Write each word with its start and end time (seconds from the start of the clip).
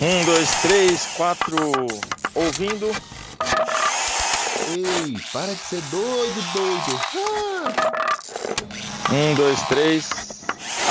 Um, 0.00 0.24
dois, 0.24 0.48
três, 0.62 1.06
quatro. 1.16 1.56
Ouvindo. 2.32 2.86
Ei, 4.70 5.16
para 5.32 5.52
de 5.52 5.60
ser 5.60 5.80
doido, 5.90 6.52
doido. 6.52 7.00
Ah. 7.16 9.12
Um, 9.12 9.34
dois, 9.34 9.60
três. 9.62 10.08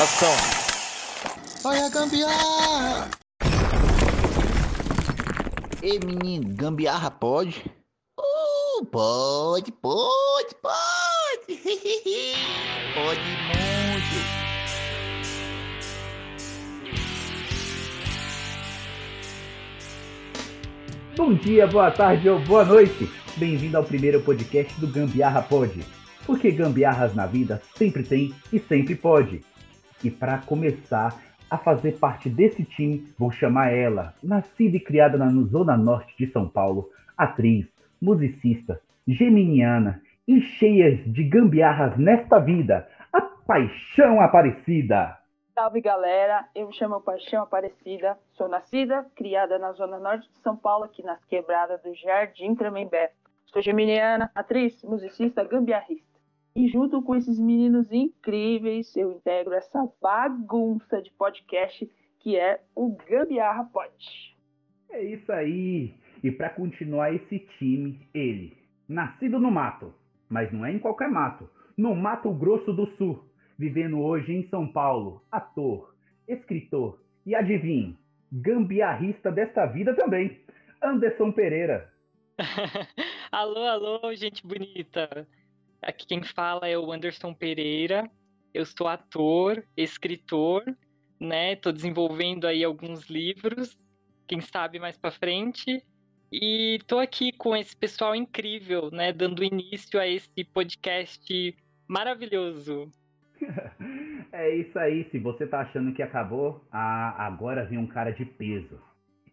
Ação. 0.04 0.36
Olha 1.64 1.86
a 1.86 1.90
gambiarra. 1.90 3.10
Ei, 5.82 6.00
menino, 6.00 6.54
gambiarra 6.54 7.10
pode? 7.10 7.64
Uh, 8.20 8.86
pode, 8.88 9.72
pode, 9.72 10.56
pode. 10.62 11.48
pode 12.94 13.57
Bom 21.18 21.34
dia, 21.34 21.66
boa 21.66 21.90
tarde 21.90 22.30
ou 22.30 22.40
boa 22.40 22.64
noite. 22.64 23.10
Bem-vindo 23.38 23.76
ao 23.76 23.84
primeiro 23.84 24.22
podcast 24.22 24.80
do 24.80 24.86
Gambiarra 24.86 25.42
Pod. 25.42 25.84
Porque 26.28 26.52
gambiarras 26.52 27.16
na 27.16 27.26
vida 27.26 27.60
sempre 27.76 28.04
tem 28.04 28.32
e 28.54 28.60
sempre 28.60 28.94
pode. 28.94 29.42
E 30.04 30.12
para 30.12 30.38
começar 30.38 31.20
a 31.50 31.58
fazer 31.58 31.94
parte 31.94 32.30
desse 32.30 32.64
time, 32.64 33.04
vou 33.18 33.32
chamar 33.32 33.74
ela, 33.74 34.14
nascida 34.22 34.78
e 34.78 34.80
criada 34.80 35.18
na 35.18 35.28
Zona 35.46 35.76
Norte 35.76 36.14
de 36.20 36.32
São 36.32 36.48
Paulo, 36.48 36.88
atriz, 37.18 37.66
musicista, 38.00 38.80
geminiana 39.08 40.04
e 40.28 40.40
cheia 40.40 40.98
de 40.98 41.24
gambiarras 41.24 41.98
nesta 41.98 42.38
vida, 42.38 42.88
a 43.12 43.22
Paixão 43.22 44.22
Aparecida. 44.22 45.17
Salve 45.58 45.82
galera, 45.82 46.48
eu 46.54 46.68
me 46.68 46.74
chamo 46.76 47.02
Paixão 47.02 47.42
Aparecida, 47.42 48.16
sou 48.34 48.48
nascida, 48.48 49.04
criada 49.16 49.58
na 49.58 49.72
zona 49.72 49.98
norte 49.98 50.30
de 50.32 50.38
São 50.42 50.56
Paulo, 50.56 50.84
aqui 50.84 51.02
nas 51.02 51.26
quebradas 51.26 51.82
do 51.82 51.96
Jardim 51.96 52.54
Tremembé. 52.54 53.12
Sou 53.48 53.60
geminiana, 53.60 54.30
atriz, 54.36 54.84
musicista, 54.84 55.44
gambiarrista. 55.44 56.20
E 56.56 56.68
junto 56.68 57.02
com 57.02 57.16
esses 57.16 57.40
meninos 57.40 57.92
incríveis, 57.92 58.96
eu 58.96 59.12
integro 59.12 59.56
essa 59.56 59.92
bagunça 60.00 61.02
de 61.02 61.10
podcast 61.14 61.90
que 62.20 62.38
é 62.38 62.62
o 62.76 62.96
Gambiarra 63.10 63.64
Pod. 63.64 64.38
É 64.92 65.04
isso 65.04 65.32
aí. 65.32 65.96
E 66.24 66.30
para 66.30 66.52
continuar 66.52 67.16
esse 67.16 67.40
time, 67.58 68.08
ele, 68.14 68.56
nascido 68.88 69.40
no 69.40 69.50
mato, 69.50 69.92
mas 70.30 70.54
não 70.54 70.64
é 70.64 70.72
em 70.72 70.78
qualquer 70.78 71.10
mato, 71.10 71.50
no 71.76 71.96
Mato 71.96 72.32
Grosso 72.32 72.72
do 72.72 72.86
Sul 72.96 73.27
vivendo 73.58 74.00
hoje 74.00 74.34
em 74.34 74.48
São 74.50 74.68
Paulo, 74.68 75.24
ator, 75.32 75.96
escritor 76.28 77.02
e 77.26 77.34
adivinhe, 77.34 77.98
gambiarrista 78.32 79.32
desta 79.32 79.66
vida 79.66 79.96
também, 79.96 80.40
Anderson 80.82 81.32
Pereira. 81.32 81.92
alô, 83.32 83.64
alô, 83.64 84.14
gente 84.14 84.46
bonita. 84.46 85.28
Aqui 85.82 86.06
quem 86.06 86.24
fala 86.24 86.68
é 86.68 86.78
o 86.78 86.92
Anderson 86.92 87.34
Pereira. 87.34 88.10
Eu 88.54 88.66
sou 88.66 88.88
ator, 88.88 89.64
escritor, 89.76 90.64
né? 91.20 91.56
Tô 91.56 91.72
desenvolvendo 91.72 92.46
aí 92.46 92.64
alguns 92.64 93.10
livros, 93.10 93.78
quem 94.28 94.42
sabe 94.42 94.80
mais 94.80 94.98
para 94.98 95.12
frente. 95.12 95.84
E 96.32 96.80
tô 96.86 97.00
aqui 97.00 97.32
com 97.32 97.56
esse 97.56 97.76
pessoal 97.76 98.14
incrível, 98.14 98.92
né, 98.92 99.14
dando 99.14 99.44
início 99.44 99.98
a 99.98 100.06
esse 100.06 100.44
podcast 100.44 101.56
maravilhoso. 101.88 102.92
É 104.38 104.56
isso 104.56 104.78
aí. 104.78 105.10
Se 105.10 105.18
você 105.18 105.48
tá 105.48 105.62
achando 105.62 105.94
que 105.94 106.04
acabou, 106.04 106.64
ah, 106.72 107.26
agora 107.26 107.66
vem 107.66 107.78
um 107.78 107.88
cara 107.88 108.12
de 108.12 108.24
peso. 108.24 108.80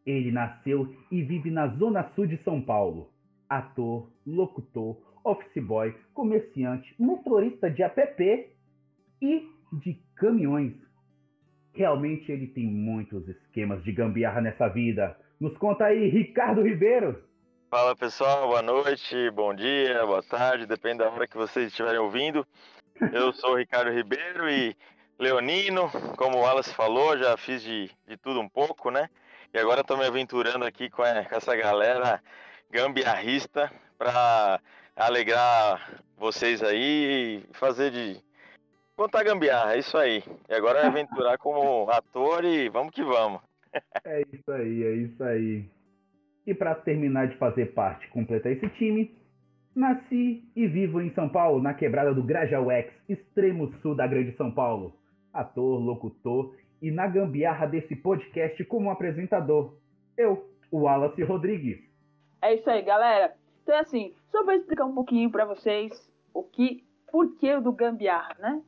Ele 0.04 0.32
nasceu 0.32 0.94
e 1.10 1.22
vive 1.22 1.50
na 1.50 1.68
zona 1.68 2.10
sul 2.14 2.26
de 2.26 2.36
São 2.42 2.60
Paulo. 2.60 3.10
Ator, 3.48 4.10
locutor, 4.26 4.96
office 5.22 5.62
boy, 5.62 5.94
comerciante, 6.12 6.94
motorista 6.98 7.70
de 7.70 7.82
app 7.82 8.50
e 9.20 9.48
de 9.72 9.94
caminhões. 10.16 10.74
Realmente 11.74 12.30
ele 12.30 12.46
tem 12.46 12.66
muitos 12.66 13.28
esquemas 13.28 13.82
de 13.84 13.92
gambiarra 13.92 14.40
nessa 14.40 14.68
vida. 14.68 15.16
Nos 15.38 15.56
conta 15.58 15.86
aí, 15.86 16.08
Ricardo 16.08 16.62
Ribeiro. 16.62 17.22
Fala 17.70 17.96
pessoal, 17.96 18.46
boa 18.46 18.62
noite, 18.62 19.30
bom 19.32 19.52
dia, 19.52 20.06
boa 20.06 20.22
tarde, 20.22 20.64
depende 20.64 20.98
da 20.98 21.10
hora 21.10 21.26
que 21.26 21.36
vocês 21.36 21.66
estiverem 21.66 21.98
ouvindo. 21.98 22.46
Eu 23.12 23.32
sou 23.32 23.54
o 23.54 23.56
Ricardo 23.56 23.90
Ribeiro 23.90 24.48
e 24.48 24.76
leonino, 25.18 25.90
como 26.16 26.38
o 26.38 26.40
Wallace 26.40 26.74
falou, 26.74 27.16
já 27.16 27.36
fiz 27.36 27.62
de, 27.62 27.90
de 28.06 28.16
tudo 28.16 28.40
um 28.40 28.48
pouco, 28.48 28.90
né? 28.90 29.08
E 29.52 29.58
agora 29.58 29.82
estou 29.82 29.96
me 29.96 30.04
aventurando 30.04 30.64
aqui 30.64 30.90
com, 30.90 31.02
com 31.02 31.36
essa 31.36 31.54
galera 31.54 32.20
gambiarrista 32.70 33.70
para 33.96 34.60
alegrar 34.96 36.02
vocês 36.16 36.62
aí 36.62 37.42
e 37.42 37.54
fazer 37.54 37.90
de 37.90 38.20
contar 38.96 39.24
gambiarra, 39.24 39.74
é 39.74 39.78
isso 39.78 39.96
aí. 39.96 40.22
E 40.48 40.54
agora 40.54 40.80
é 40.80 40.86
aventurar 40.86 41.38
como 41.38 41.88
ator 41.90 42.44
e 42.44 42.68
vamos 42.68 42.92
que 42.92 43.02
vamos. 43.02 43.40
é 44.04 44.22
isso 44.32 44.50
aí, 44.52 44.84
é 44.84 44.92
isso 44.92 45.22
aí. 45.22 45.64
E 46.46 46.54
para 46.54 46.74
terminar 46.74 47.28
de 47.28 47.36
fazer 47.36 47.72
parte, 47.72 48.08
completar 48.08 48.52
esse 48.52 48.68
time, 48.70 49.16
Nasci 49.74 50.44
e 50.54 50.68
vivo 50.68 51.00
em 51.00 51.12
São 51.14 51.28
Paulo, 51.28 51.60
na 51.60 51.74
quebrada 51.74 52.14
do 52.14 52.22
Grajaú 52.22 52.70
X, 52.70 52.92
extremo 53.08 53.72
sul 53.82 53.94
da 53.94 54.06
Grande 54.06 54.36
São 54.36 54.50
Paulo. 54.50 54.94
Ator, 55.34 55.80
locutor 55.80 56.54
e 56.80 56.90
na 56.90 57.06
gambiarra 57.06 57.66
desse 57.66 57.96
podcast 57.96 58.64
como 58.66 58.90
apresentador. 58.90 59.74
Eu, 60.16 60.48
o 60.70 60.82
Wallace 60.82 61.22
Rodrigues. 61.22 61.80
É 62.40 62.54
isso 62.54 62.70
aí, 62.70 62.82
galera. 62.82 63.34
Então, 63.62 63.76
assim, 63.78 64.14
só 64.30 64.44
vou 64.44 64.54
explicar 64.54 64.84
um 64.84 64.94
pouquinho 64.94 65.30
para 65.30 65.44
vocês 65.44 65.92
o 66.32 66.42
que, 66.42 66.84
por 67.10 67.36
que 67.36 67.58
do 67.58 67.72
gambiarra, 67.72 68.36
né? 68.38 68.62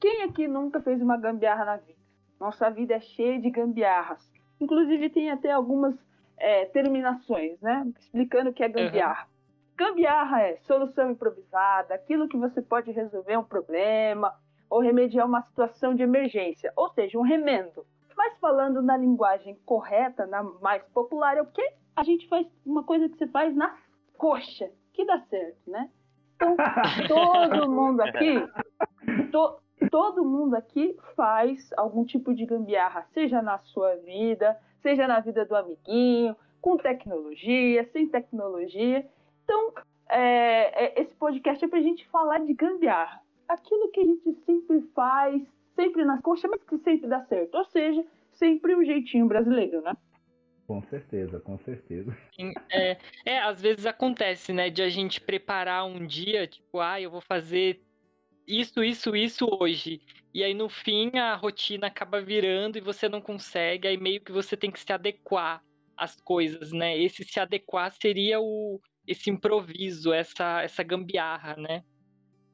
Quem 0.00 0.22
aqui 0.22 0.48
nunca 0.48 0.80
fez 0.80 1.02
uma 1.02 1.16
gambiarra 1.16 1.64
na 1.64 1.76
vida? 1.76 1.98
Nossa 2.38 2.70
vida 2.70 2.94
é 2.94 3.00
cheia 3.00 3.38
de 3.38 3.50
gambiarras. 3.50 4.20
Inclusive, 4.60 5.10
tem 5.10 5.30
até 5.30 5.50
algumas 5.50 5.94
é, 6.38 6.64
terminações, 6.66 7.60
né? 7.60 7.86
Explicando 7.98 8.50
o 8.50 8.52
que 8.54 8.62
é 8.62 8.68
gambiarra. 8.68 9.24
Uhum. 9.24 9.40
Gambiarra 9.76 10.42
é 10.42 10.56
solução 10.58 11.10
improvisada, 11.10 11.94
aquilo 11.94 12.28
que 12.28 12.36
você 12.36 12.62
pode 12.62 12.90
resolver 12.90 13.36
um 13.36 13.44
problema 13.44 14.34
ou 14.70 14.80
remediar 14.80 15.26
uma 15.26 15.42
situação 15.42 15.94
de 15.94 16.02
emergência, 16.02 16.72
ou 16.76 16.88
seja, 16.90 17.18
um 17.18 17.22
remendo. 17.22 17.84
Mas 18.16 18.38
falando 18.38 18.80
na 18.80 18.96
linguagem 18.96 19.58
correta, 19.66 20.26
na 20.26 20.42
mais 20.42 20.82
popular, 20.94 21.36
é 21.36 21.42
o 21.42 21.46
que 21.46 21.66
a 21.96 22.04
gente 22.04 22.28
faz 22.28 22.46
uma 22.64 22.84
coisa 22.84 23.08
que 23.08 23.18
você 23.18 23.26
faz 23.26 23.54
na 23.54 23.76
coxa, 24.16 24.70
que 24.92 25.04
dá 25.04 25.20
certo, 25.22 25.70
né? 25.70 25.90
Então, 26.36 26.56
todo 27.08 27.70
mundo 27.70 28.00
aqui, 28.02 28.34
to, 29.32 29.56
todo 29.90 30.24
mundo 30.24 30.54
aqui 30.54 30.96
faz 31.16 31.70
algum 31.76 32.04
tipo 32.04 32.34
de 32.34 32.46
gambiarra, 32.46 33.06
seja 33.12 33.42
na 33.42 33.58
sua 33.58 33.96
vida, 33.96 34.56
seja 34.82 35.08
na 35.08 35.20
vida 35.20 35.44
do 35.44 35.56
amiguinho, 35.56 36.36
com 36.60 36.76
tecnologia, 36.76 37.88
sem 37.92 38.06
tecnologia. 38.06 39.06
Então, 39.44 39.72
é, 40.08 40.84
é, 40.84 41.02
esse 41.02 41.14
podcast 41.14 41.64
é 41.64 41.68
para 41.68 41.78
a 41.78 41.82
gente 41.82 42.06
falar 42.08 42.38
de 42.40 42.52
gambiarra. 42.52 43.20
Aquilo 43.50 43.90
que 43.90 44.00
a 44.00 44.04
gente 44.04 44.32
sempre 44.46 44.80
faz, 44.94 45.42
sempre 45.74 46.04
nas 46.04 46.20
coxas, 46.20 46.48
mas 46.50 46.62
que 46.62 46.78
sempre 46.78 47.08
dá 47.08 47.24
certo. 47.24 47.56
Ou 47.56 47.64
seja, 47.64 48.04
sempre 48.30 48.76
um 48.76 48.84
jeitinho 48.84 49.26
brasileiro, 49.26 49.82
né? 49.82 49.92
Com 50.68 50.80
certeza, 50.82 51.40
com 51.40 51.58
certeza. 51.58 52.16
É, 52.70 52.96
é, 53.24 53.40
às 53.40 53.60
vezes 53.60 53.86
acontece, 53.86 54.52
né, 54.52 54.70
de 54.70 54.82
a 54.82 54.88
gente 54.88 55.20
preparar 55.20 55.84
um 55.84 56.06
dia, 56.06 56.46
tipo, 56.46 56.78
ah, 56.78 57.00
eu 57.00 57.10
vou 57.10 57.20
fazer 57.20 57.82
isso, 58.46 58.84
isso, 58.84 59.16
isso 59.16 59.48
hoje. 59.50 60.00
E 60.32 60.44
aí 60.44 60.54
no 60.54 60.68
fim 60.68 61.18
a 61.18 61.34
rotina 61.34 61.88
acaba 61.88 62.20
virando 62.20 62.78
e 62.78 62.80
você 62.80 63.08
não 63.08 63.20
consegue, 63.20 63.88
aí 63.88 63.96
meio 63.96 64.20
que 64.20 64.30
você 64.30 64.56
tem 64.56 64.70
que 64.70 64.78
se 64.78 64.92
adequar 64.92 65.60
às 65.96 66.14
coisas, 66.20 66.70
né? 66.70 66.96
Esse 66.96 67.24
se 67.24 67.40
adequar 67.40 67.92
seria 68.00 68.40
o, 68.40 68.80
esse 69.04 69.28
improviso, 69.28 70.12
essa, 70.12 70.62
essa 70.62 70.84
gambiarra, 70.84 71.56
né? 71.56 71.82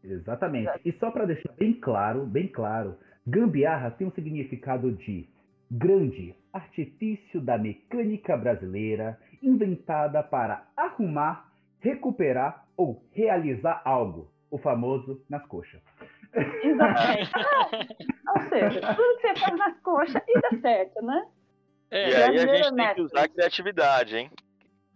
Exatamente. 0.08 0.70
E 0.84 0.92
só 0.92 1.10
para 1.10 1.26
deixar 1.26 1.52
bem 1.54 1.72
claro, 1.74 2.24
bem 2.24 2.48
claro, 2.48 2.96
gambiarra 3.26 3.90
tem 3.90 4.06
um 4.06 4.12
significado 4.12 4.92
de 4.92 5.28
grande 5.70 6.34
artifício 6.52 7.40
da 7.40 7.58
mecânica 7.58 8.36
brasileira 8.36 9.18
inventada 9.42 10.22
para 10.22 10.66
arrumar, 10.76 11.52
recuperar 11.80 12.66
ou 12.76 13.02
realizar 13.12 13.82
algo, 13.84 14.30
o 14.50 14.58
famoso 14.58 15.22
nas 15.28 15.44
coxas. 15.46 15.80
Exatamente. 16.34 17.30
ou 18.28 18.42
seja, 18.48 18.94
tudo 18.94 19.18
que 19.18 19.28
você 19.28 19.40
faz 19.40 19.58
nas 19.58 19.80
coxas 19.80 20.22
e 20.26 20.40
dá 20.40 20.60
certo, 20.60 21.04
né? 21.04 21.26
É, 21.90 22.10
e 22.10 22.14
aí 22.14 22.38
a 22.38 22.46
gente 22.46 22.74
tem 22.74 22.94
que 22.94 23.00
usar 23.00 23.24
a 23.24 23.28
criatividade, 23.28 24.16
hein? 24.16 24.30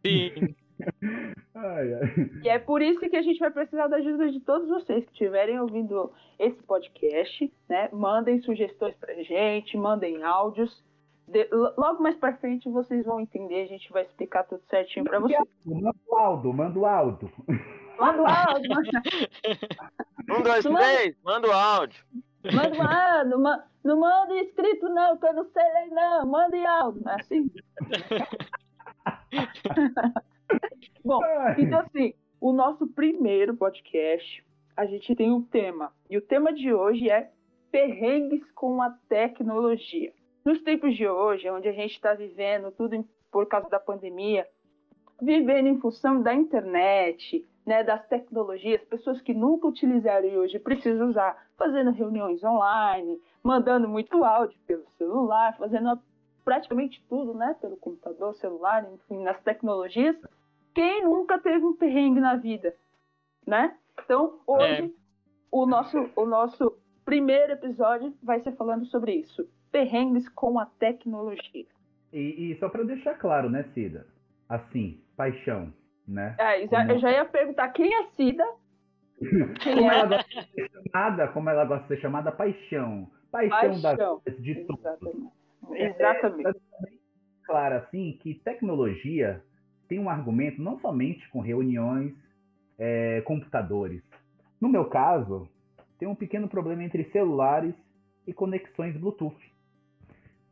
Sim. 0.05 0.55
Ai, 1.63 1.93
ai. 1.95 2.01
E 2.43 2.49
é 2.49 2.59
por 2.59 2.81
isso 2.81 3.01
que 3.01 3.15
a 3.17 3.23
gente 3.23 3.39
vai 3.39 3.51
precisar 3.51 3.87
da 3.89 3.97
ajuda 3.97 4.31
de 4.31 4.41
todos 4.41 4.67
vocês 4.69 5.05
que 5.05 5.13
estiverem 5.13 5.61
ouvindo 5.61 6.11
esse 6.39 6.57
podcast, 6.63 7.53
né? 7.69 7.89
Mandem 7.93 8.41
sugestões 8.43 8.95
pra 8.97 9.13
gente, 9.23 9.77
mandem 9.77 10.23
áudios, 10.23 10.83
de- 11.29 11.49
lo- 11.53 11.75
logo 11.77 12.03
mais 12.03 12.17
pra 12.17 12.35
frente 12.39 12.69
vocês 12.71 13.05
vão 13.05 13.21
entender, 13.21 13.63
a 13.63 13.67
gente 13.67 13.93
vai 13.93 14.03
explicar 14.05 14.45
tudo 14.45 14.63
certinho 14.71 15.05
pra 15.05 15.19
vocês. 15.21 15.39
Manda 15.67 15.95
o 16.09 16.17
Aldo, 16.17 16.53
manda 16.53 16.79
o 16.79 16.87
Aldo. 16.87 17.31
Manda 17.99 18.23
o 18.23 18.27
áudio, 18.27 18.71
manda, 18.75 18.91
Um, 20.39 20.43
dois, 20.43 20.65
Não. 20.65 20.75
três, 20.75 21.15
manda 21.23 21.49
o 21.49 21.53
áudio. 21.53 22.03
manda 22.45 22.79
o 22.79 22.83
áudio, 22.83 23.39
ma- 23.39 23.65
não 23.85 24.01
manda 24.01 24.35
escrito 24.37 24.89
não, 24.89 25.19
que 25.19 25.27
eu 25.27 25.35
não 25.35 25.45
sei 25.45 25.63
ler 25.63 25.91
não, 25.91 26.27
manda 26.27 26.57
em 26.57 26.65
áudio, 26.67 27.03
não 27.05 27.13
é 27.13 27.17
assim? 27.17 27.51
Bom, 31.05 31.21
então 31.59 31.81
assim, 31.81 32.15
o 32.41 32.53
nosso 32.53 32.87
primeiro 32.87 33.57
podcast, 33.57 34.45
a 34.77 34.87
gente 34.87 35.15
tem 35.15 35.31
um 35.31 35.43
tema. 35.43 35.93
E 36.09 36.17
o 36.17 36.23
tema 36.23 36.53
de 36.53 36.73
hoje 36.73 37.11
é 37.11 37.31
perrengues 37.71 38.43
com 38.53 38.81
a 38.83 38.91
tecnologia. 39.09 40.13
Nos 40.45 40.61
tempos 40.63 40.97
de 40.97 41.07
hoje, 41.07 41.49
onde 41.51 41.69
a 41.69 41.73
gente 41.73 41.93
está 41.93 42.15
vivendo 42.15 42.71
tudo 42.73 42.95
em- 42.95 43.07
por 43.31 43.47
causa 43.47 43.69
da 43.69 43.79
pandemia, 43.79 44.47
vivendo 45.21 45.69
em 45.69 45.79
função 45.79 46.23
da 46.23 46.35
internet, 46.35 47.47
né, 47.67 47.85
das 47.85 48.05
tecnologias, 48.09 48.83
pessoas 48.85 49.21
que 49.21 49.35
nunca 49.35 49.69
utilizaram 49.69 50.27
e 50.27 50.37
hoje 50.39 50.59
precisam 50.59 51.11
usar, 51.11 51.47
fazendo 51.57 51.91
reuniões 51.93 52.43
online, 52.43 53.21
mandando 53.43 53.87
muito 53.87 54.25
áudio 54.25 54.59
pelo 54.67 54.85
celular, 54.97 55.57
fazendo 55.59 56.01
praticamente 56.45 57.05
tudo, 57.09 57.35
né, 57.35 57.55
pelo 57.61 57.77
computador, 57.77 58.35
celular, 58.37 58.89
enfim, 58.93 59.23
nas 59.23 59.41
tecnologias. 59.43 60.17
Quem 60.75 61.05
nunca 61.05 61.39
teve 61.39 61.65
um 61.65 61.75
perrengue 61.75 62.21
na 62.21 62.37
vida, 62.37 62.75
né? 63.47 63.77
Então, 64.05 64.41
hoje, 64.47 64.95
o, 65.51 65.67
nosso, 65.67 66.09
o 66.17 66.25
nosso 66.25 66.77
primeiro 67.05 67.53
episódio 67.53 68.15
vai 68.23 68.41
ser 68.41 68.53
falando 68.53 68.87
sobre 68.87 69.13
isso. 69.15 69.49
Perrengues 69.73 70.29
com 70.29 70.59
a 70.59 70.67
tecnologia. 70.67 71.67
E, 72.13 72.53
e 72.53 72.57
só 72.59 72.69
pra 72.69 72.83
deixar 72.83 73.15
claro, 73.19 73.49
né, 73.51 73.65
Cida? 73.75 74.07
Assim, 74.49 75.01
paixão, 75.17 75.73
né? 76.07 76.35
É, 76.39 76.67
já- 76.67 76.87
eu 76.87 76.99
já 76.99 77.11
ia 77.13 77.25
perguntar 77.25 77.69
quem 77.71 77.93
é 77.95 78.07
Cida. 78.17 78.45
Quem 79.63 79.75
Como 79.77 79.91
é? 79.91 79.95
ela 79.99 80.07
gosta 80.07 80.41
de 80.41 80.51
ser 80.53 80.71
chamada, 80.83 81.29
como 81.29 81.51
ela 81.51 81.65
gosta 81.65 81.83
de 81.83 81.89
ser 81.89 82.01
chamada, 82.01 82.33
paixão. 82.33 83.11
Paixão, 83.31 83.81
Paixão. 83.83 84.23
da 84.27 84.33
de 84.33 84.55
todos. 84.65 84.81
Exatamente. 85.73 86.49
Exatamente. 86.49 86.61
claro 87.45 87.77
assim 87.77 88.19
que 88.21 88.35
tecnologia 88.35 89.45
tem 89.91 89.99
um 89.99 90.09
argumento 90.09 90.63
não 90.63 90.79
somente 90.79 91.29
com 91.31 91.41
reuniões, 91.41 92.15
é, 92.79 93.21
computadores. 93.23 94.01
No 94.61 94.69
meu 94.69 94.85
caso, 94.85 95.49
tem 95.99 96.07
um 96.09 96.15
pequeno 96.15 96.49
problema 96.49 96.85
entre 96.85 97.11
celulares 97.11 97.75
e 98.25 98.33
conexões 98.33 98.97
Bluetooth. 98.97 99.37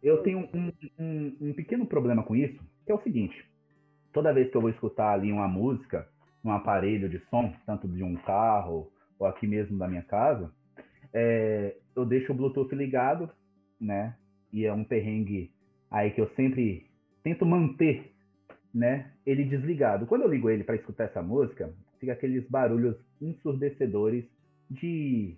Eu 0.02 0.22
tenho 0.24 0.40
um, 0.52 0.72
um- 0.98 1.36
um 1.40 1.52
pequeno 1.54 1.86
problema 1.86 2.24
com 2.24 2.34
isso, 2.34 2.58
que 2.84 2.90
é 2.90 2.94
o 2.94 3.02
seguinte: 3.02 3.48
toda 4.12 4.34
vez 4.34 4.50
que 4.50 4.56
eu 4.56 4.60
vou 4.60 4.70
escutar 4.70 5.12
ali 5.12 5.30
uma 5.32 5.46
música, 5.46 6.08
um 6.44 6.50
aparelho 6.50 7.08
de 7.08 7.20
som, 7.30 7.52
tanto 7.64 7.86
de 7.86 8.02
um 8.02 8.16
carro 8.16 8.90
ou 9.20 9.26
aqui 9.28 9.46
mesmo 9.46 9.78
da 9.78 9.86
minha 9.86 10.02
casa, 10.02 10.52
é, 11.14 11.76
eu 11.94 12.04
deixo 12.04 12.32
o 12.32 12.34
Bluetooth 12.34 12.74
ligado, 12.74 13.30
né? 13.80 14.16
E 14.52 14.64
é 14.66 14.72
um 14.72 14.82
perrengue 14.82 15.52
aí 15.90 16.10
que 16.10 16.20
eu 16.20 16.28
sempre 16.34 16.86
tento 17.22 17.46
manter, 17.46 18.12
né, 18.78 19.10
ele 19.26 19.42
desligado. 19.44 20.06
Quando 20.06 20.22
eu 20.22 20.28
ligo 20.28 20.48
ele 20.48 20.62
para 20.62 20.76
escutar 20.76 21.04
essa 21.04 21.20
música, 21.20 21.74
fica 21.98 22.12
aqueles 22.12 22.48
barulhos 22.48 22.96
ensurdecedores 23.20 24.24
de 24.70 25.36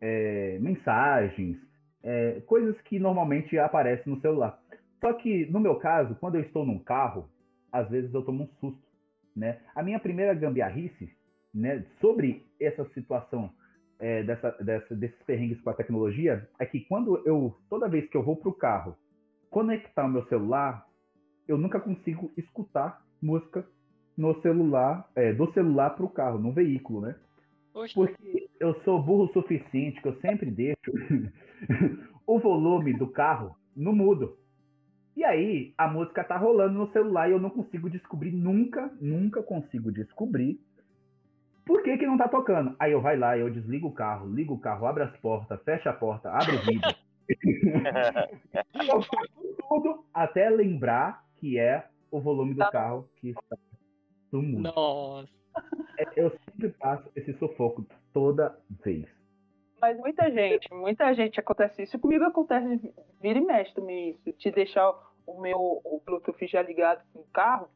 é, 0.00 0.58
mensagens, 0.60 1.56
é, 2.04 2.40
coisas 2.46 2.80
que 2.82 3.00
normalmente 3.00 3.58
aparecem 3.58 4.14
no 4.14 4.20
celular. 4.20 4.62
Só 5.00 5.12
que 5.12 5.46
no 5.46 5.58
meu 5.58 5.74
caso, 5.74 6.14
quando 6.20 6.36
eu 6.36 6.42
estou 6.42 6.64
num 6.64 6.78
carro, 6.78 7.28
às 7.72 7.88
vezes 7.90 8.14
eu 8.14 8.22
tomo 8.22 8.44
um 8.44 8.48
susto, 8.60 8.86
né? 9.34 9.58
A 9.74 9.82
minha 9.82 9.98
primeira 9.98 10.32
gambiarrice, 10.32 11.12
né, 11.52 11.84
sobre 12.00 12.46
essa 12.60 12.84
situação 12.94 13.50
é, 13.98 14.22
dessa, 14.22 14.52
dessa- 14.62 14.94
desses 14.94 15.20
perrengues 15.24 15.60
com 15.60 15.70
a 15.70 15.74
tecnologia 15.74 16.48
é 16.60 16.64
que 16.64 16.80
quando 16.80 17.20
eu, 17.26 17.56
toda 17.68 17.88
vez 17.88 18.08
que 18.08 18.16
eu 18.16 18.22
vou 18.22 18.36
para 18.36 18.48
o 18.48 18.54
carro, 18.54 18.96
conectar 19.50 20.04
o 20.04 20.08
meu 20.08 20.24
celular, 20.26 20.87
eu 21.48 21.56
nunca 21.56 21.80
consigo 21.80 22.30
escutar 22.36 23.02
música 23.20 23.66
no 24.16 24.40
celular, 24.42 25.08
é, 25.16 25.32
do 25.32 25.50
celular 25.52 25.90
para 25.90 26.04
o 26.04 26.10
carro, 26.10 26.38
no 26.38 26.52
veículo, 26.52 27.00
né? 27.00 27.16
Oxe, 27.72 27.94
Porque 27.94 28.48
eu 28.60 28.74
sou 28.82 29.02
burro 29.02 29.24
o 29.24 29.32
suficiente 29.32 30.00
que 30.02 30.08
eu 30.08 30.20
sempre 30.20 30.50
deixo 30.50 30.76
o 32.26 32.38
volume 32.38 32.92
do 32.92 33.06
carro 33.06 33.56
no 33.74 33.92
mudo. 33.92 34.36
E 35.16 35.24
aí 35.24 35.72
a 35.78 35.88
música 35.88 36.22
tá 36.22 36.36
rolando 36.36 36.78
no 36.78 36.92
celular 36.92 37.28
e 37.28 37.32
eu 37.32 37.40
não 37.40 37.50
consigo 37.50 37.88
descobrir 37.88 38.32
nunca, 38.32 38.92
nunca 39.00 39.42
consigo 39.42 39.90
descobrir 39.90 40.60
por 41.64 41.82
que 41.82 41.96
que 41.98 42.06
não 42.06 42.16
tá 42.16 42.28
tocando. 42.28 42.74
Aí 42.78 42.92
eu 42.92 43.00
vai 43.00 43.16
lá, 43.16 43.38
eu 43.38 43.50
desligo 43.50 43.88
o 43.88 43.92
carro, 43.92 44.28
ligo 44.28 44.54
o 44.54 44.60
carro, 44.60 44.86
abro 44.86 45.04
as 45.04 45.16
portas, 45.18 45.62
fecho 45.62 45.88
a 45.88 45.92
porta, 45.92 46.30
abro 46.30 46.56
o 46.56 46.64
vidro. 46.64 46.90
eu 48.88 49.02
faço 49.02 49.56
tudo 49.68 50.04
até 50.14 50.48
lembrar 50.48 51.27
que 51.38 51.58
é 51.58 51.88
o 52.10 52.20
volume 52.20 52.54
do 52.54 52.70
carro 52.70 53.08
que 53.16 53.30
está 53.30 53.56
no 54.32 54.42
mudo. 54.42 54.72
nossa. 54.74 55.38
Eu 56.14 56.30
sempre 56.30 56.68
passo 56.70 57.10
esse 57.16 57.32
sufoco 57.34 57.84
toda 58.12 58.56
vez. 58.84 59.06
Mas 59.80 59.98
muita 59.98 60.30
gente, 60.30 60.72
muita 60.72 61.12
gente 61.14 61.38
acontece 61.38 61.82
isso. 61.82 61.98
Comigo 61.98 62.24
acontece 62.24 62.92
vira 63.20 63.38
e 63.38 63.44
mexe 63.44 63.74
também 63.74 64.10
isso. 64.10 64.32
Te 64.38 64.50
deixar 64.50 64.92
o 65.26 65.40
meu 65.40 65.58
o 65.58 66.02
Bluetooth 66.04 66.46
já 66.46 66.62
ligado 66.62 67.02
no 67.14 67.24
carro. 67.32 67.68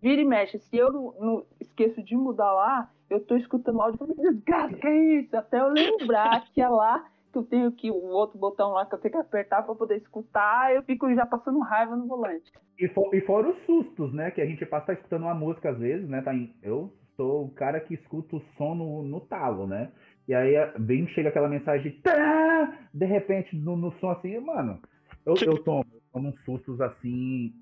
Vira 0.00 0.20
e 0.20 0.24
mexe. 0.24 0.58
Se 0.58 0.76
eu 0.76 0.92
não, 0.92 1.14
não 1.18 1.46
esqueço 1.60 2.02
de 2.02 2.16
mudar 2.16 2.52
lá, 2.52 2.90
eu 3.08 3.24
tô 3.24 3.36
escutando 3.36 3.80
áudio 3.80 3.96
e 3.96 3.98
falo, 3.98 4.14
desgraça, 4.14 4.74
que 4.74 4.86
é 4.86 5.20
isso? 5.20 5.36
Até 5.36 5.60
eu 5.60 5.68
lembrar 5.68 6.44
que 6.52 6.60
é 6.60 6.68
lá 6.68 7.08
que 7.32 7.38
eu 7.38 7.42
tenho 7.44 7.72
que, 7.72 7.90
o 7.90 8.04
outro 8.08 8.38
botão 8.38 8.72
lá 8.72 8.86
que 8.86 8.94
eu 8.94 8.98
tenho 8.98 9.12
que 9.12 9.20
apertar 9.20 9.62
pra 9.62 9.74
poder 9.74 9.96
escutar, 9.98 10.74
eu 10.74 10.82
fico 10.82 11.12
já 11.14 11.26
passando 11.26 11.58
raiva 11.60 11.96
no 11.96 12.06
volante. 12.06 12.50
E, 12.78 12.88
for, 12.88 13.14
e 13.14 13.20
fora 13.22 13.48
os 13.48 13.58
sustos, 13.64 14.12
né? 14.12 14.30
Que 14.30 14.40
a 14.40 14.46
gente 14.46 14.64
passa 14.66 14.92
escutando 14.92 15.22
uma 15.22 15.34
música 15.34 15.70
às 15.70 15.78
vezes, 15.78 16.08
né? 16.08 16.22
Tá 16.22 16.34
em, 16.34 16.54
eu 16.62 16.92
sou 17.16 17.46
o 17.46 17.50
cara 17.50 17.80
que 17.80 17.94
escuta 17.94 18.36
o 18.36 18.42
som 18.56 18.74
no, 18.74 19.02
no 19.02 19.20
talo, 19.20 19.66
né? 19.66 19.90
E 20.28 20.34
aí 20.34 20.56
a- 20.56 20.72
vem, 20.78 21.06
chega 21.08 21.28
aquela 21.30 21.48
mensagem, 21.48 21.92
tá! 22.02 22.78
de 22.92 23.06
repente, 23.06 23.56
no, 23.56 23.76
no 23.76 23.92
som 23.98 24.10
assim, 24.10 24.38
mano, 24.40 24.80
eu, 25.24 25.34
eu 25.44 25.62
tomo, 25.62 25.84
eu 25.92 26.00
tomo 26.12 26.28
uns 26.28 26.44
sustos 26.44 26.80
assim, 26.80 27.54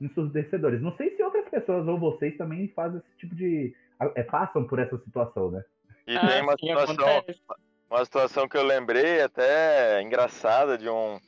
ensurdecedores. 0.00 0.80
Não 0.82 0.94
sei 0.96 1.16
se 1.16 1.22
outras 1.22 1.48
pessoas 1.48 1.86
ou 1.86 1.98
vocês 1.98 2.36
também 2.36 2.68
fazem 2.68 2.98
esse 2.98 3.16
tipo 3.18 3.34
de. 3.34 3.74
é, 4.14 4.22
passam 4.24 4.66
por 4.66 4.78
essa 4.78 4.98
situação, 4.98 5.50
né? 5.50 5.62
E 6.06 6.16
Ah, 6.16 6.28
tem 6.28 6.42
uma 6.42 6.52
sim, 6.58 6.66
situação, 6.66 7.18
acontece. 7.18 7.40
Uma 7.92 8.04
situação 8.06 8.48
que 8.48 8.56
eu 8.56 8.62
lembrei 8.62 9.20
até 9.20 10.00
engraçada 10.00 10.78
de 10.78 10.88
um 10.88 11.20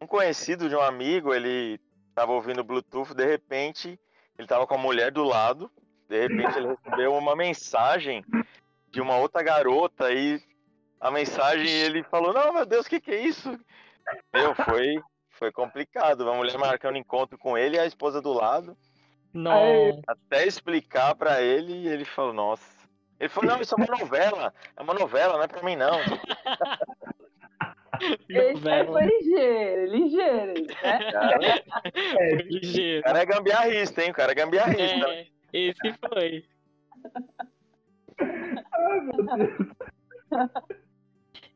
um 0.00 0.06
conhecido 0.06 0.68
de 0.68 0.76
um 0.76 0.80
amigo, 0.80 1.34
ele 1.34 1.78
tava 2.14 2.30
ouvindo 2.30 2.62
Bluetooth, 2.62 3.12
de 3.14 3.26
repente, 3.26 3.98
ele 4.38 4.46
tava 4.46 4.64
com 4.64 4.76
a 4.76 4.78
mulher 4.78 5.10
do 5.10 5.24
lado, 5.24 5.68
de 6.08 6.20
repente 6.20 6.56
ele 6.56 6.68
recebeu 6.68 7.14
uma 7.14 7.34
mensagem 7.34 8.24
de 8.90 9.00
uma 9.00 9.16
outra 9.16 9.42
garota 9.42 10.10
e 10.12 10.40
a 11.00 11.10
mensagem 11.10 11.68
ele 11.68 12.02
falou: 12.04 12.32
"Não, 12.32 12.54
meu 12.54 12.64
Deus, 12.64 12.86
o 12.86 12.88
que 12.88 13.00
que 13.00 13.10
é 13.10 13.22
isso?" 13.22 13.50
Meu, 14.32 14.54
foi 14.54 15.02
foi 15.32 15.52
complicado, 15.52 16.22
uma 16.22 16.34
mulher 16.34 16.56
marcando 16.58 16.96
encontro 16.96 17.36
com 17.36 17.58
ele 17.58 17.76
e 17.76 17.80
a 17.80 17.86
esposa 17.86 18.22
do 18.22 18.32
lado, 18.32 18.76
Nossa. 19.34 20.00
até 20.06 20.46
explicar 20.46 21.14
pra 21.14 21.42
ele, 21.42 21.72
e 21.72 21.88
ele 21.88 22.04
falou: 22.04 22.32
"Nossa". 22.32 22.77
Ele 23.18 23.28
falou: 23.28 23.50
"Não, 23.50 23.60
isso 23.60 23.74
é 23.74 23.78
uma 23.84 23.98
novela, 23.98 24.54
é 24.76 24.82
uma 24.82 24.94
novela, 24.94 25.34
não 25.34 25.42
é 25.42 25.48
pra 25.48 25.62
mim 25.62 25.76
não". 25.76 25.98
Esse 28.28 28.52
Novela. 28.54 28.92
foi 28.92 29.06
ligeiro, 29.06 29.86
ligeiro, 29.90 30.54
né? 30.54 31.10
Cara, 31.10 31.38
Foi 32.12 32.36
ligeiro. 32.42 33.00
O 33.00 33.02
cara 33.02 33.18
é 33.18 33.26
gambiarrista, 33.26 34.02
hein? 34.02 34.10
O 34.10 34.14
cara 34.14 34.32
é 34.32 34.34
gambiarrista. 34.34 35.08
É, 35.08 35.26
esse 35.52 35.94
foi. 35.94 36.44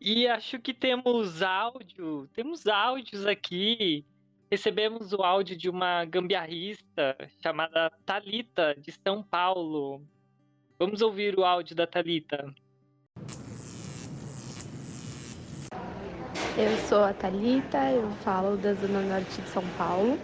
E 0.00 0.26
acho 0.26 0.58
que 0.58 0.74
temos 0.74 1.42
áudio, 1.42 2.28
temos 2.34 2.66
áudios 2.66 3.26
aqui. 3.26 4.04
Recebemos 4.50 5.12
o 5.12 5.22
áudio 5.22 5.56
de 5.56 5.70
uma 5.70 6.04
gambiarrista 6.04 7.16
chamada 7.42 7.90
Talita 8.04 8.74
de 8.76 8.92
São 8.92 9.22
Paulo. 9.22 10.02
Vamos 10.84 11.00
ouvir 11.00 11.38
o 11.38 11.44
áudio 11.44 11.76
da 11.76 11.86
Talita. 11.86 12.52
Eu 16.58 16.76
sou 16.88 17.04
a 17.04 17.12
Thalita, 17.12 17.78
eu 17.92 18.10
falo 18.24 18.56
da 18.56 18.74
Zona 18.74 19.00
Norte 19.00 19.40
de 19.40 19.48
São 19.50 19.62
Paulo. 19.78 20.18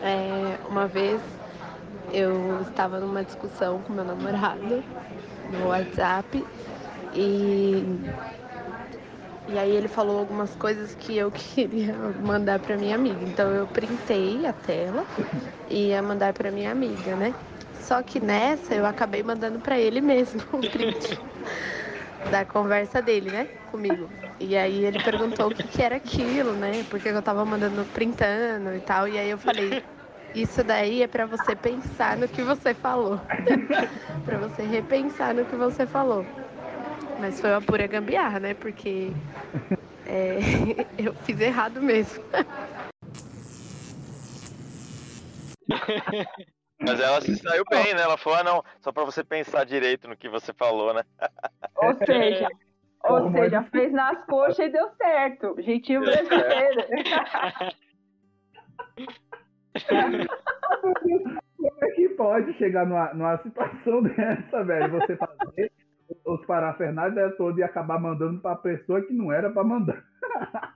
É, 0.00 0.56
uma 0.70 0.86
vez 0.86 1.20
eu 2.14 2.62
estava 2.62 2.98
numa 2.98 3.22
discussão 3.22 3.82
com 3.82 3.92
meu 3.92 4.04
namorado 4.04 4.82
no 5.50 5.66
WhatsApp 5.68 6.42
e 7.14 7.84
E 9.48 9.58
aí 9.58 9.70
ele 9.70 9.88
falou 9.88 10.18
algumas 10.18 10.54
coisas 10.54 10.94
que 10.94 11.14
eu 11.14 11.28
queria 11.54 11.92
mandar 12.24 12.58
para 12.58 12.78
minha 12.78 12.94
amiga. 12.94 13.22
Então 13.22 13.50
eu 13.50 13.66
printei 13.66 14.46
a 14.46 14.54
tela 14.54 15.04
e 15.68 15.88
ia 15.88 16.00
mandar 16.00 16.32
para 16.32 16.50
minha 16.50 16.72
amiga, 16.72 17.14
né? 17.16 17.34
Só 17.82 18.02
que 18.02 18.20
nessa 18.20 18.74
eu 18.74 18.86
acabei 18.86 19.22
mandando 19.22 19.58
para 19.58 19.78
ele 19.78 20.00
mesmo 20.00 20.40
o 20.52 20.60
print 20.62 21.18
da 22.30 22.44
conversa 22.44 23.02
dele, 23.02 23.30
né? 23.30 23.46
Comigo. 23.70 24.08
E 24.40 24.56
aí 24.56 24.84
ele 24.84 24.98
perguntou 25.00 25.48
o 25.48 25.50
que, 25.50 25.62
que 25.64 25.82
era 25.82 25.96
aquilo, 25.96 26.54
né? 26.54 26.84
Porque 26.88 27.08
eu 27.08 27.22
tava 27.22 27.44
mandando 27.44 27.84
printando 27.86 28.74
e 28.74 28.80
tal. 28.80 29.08
E 29.08 29.18
aí 29.18 29.30
eu 29.30 29.38
falei, 29.38 29.82
isso 30.34 30.62
daí 30.62 31.02
é 31.02 31.06
para 31.06 31.26
você 31.26 31.54
pensar 31.54 32.16
no 32.16 32.28
que 32.28 32.42
você 32.42 32.72
falou. 32.72 33.18
para 34.24 34.38
você 34.38 34.62
repensar 34.62 35.34
no 35.34 35.44
que 35.44 35.56
você 35.56 35.86
falou. 35.86 36.24
Mas 37.20 37.40
foi 37.40 37.50
uma 37.50 37.60
pura 37.60 37.86
gambiarra, 37.86 38.40
né? 38.40 38.54
Porque 38.54 39.08
é, 40.06 40.38
eu 40.98 41.12
fiz 41.24 41.40
errado 41.40 41.82
mesmo. 41.82 42.22
Mas 46.84 47.00
ela 47.00 47.20
se 47.20 47.36
saiu 47.36 47.64
bem, 47.70 47.94
né? 47.94 48.02
Ela 48.02 48.16
falou, 48.16 48.38
ah, 48.38 48.44
não, 48.44 48.64
só 48.80 48.92
pra 48.92 49.04
você 49.04 49.22
pensar 49.22 49.64
direito 49.64 50.08
no 50.08 50.16
que 50.16 50.28
você 50.28 50.52
falou, 50.52 50.92
né? 50.92 51.02
Ou 51.76 51.94
seja, 52.04 52.48
ou 53.04 53.30
seja, 53.32 53.62
fez 53.64 53.92
nas 53.92 54.24
coxas 54.26 54.66
e 54.66 54.70
deu 54.70 54.88
certo. 54.96 55.54
Jeitinho 55.60 56.00
brasileiro. 56.00 56.82
Como 61.56 61.84
é 61.84 61.90
que 61.94 62.08
pode 62.10 62.52
chegar 62.54 62.86
numa, 62.86 63.14
numa 63.14 63.38
situação 63.38 64.02
dessa, 64.16 64.64
velho? 64.64 64.90
Você 64.90 65.16
fazer 65.16 65.72
os 66.24 66.44
parafernálios 66.46 67.16
é 67.18 67.28
todo 67.30 67.58
e 67.58 67.62
acabar 67.62 67.98
mandando 68.00 68.40
pra 68.40 68.56
pessoa 68.56 69.00
que 69.02 69.12
não 69.12 69.32
era 69.32 69.50
pra 69.50 69.62
mandar. 69.64 70.02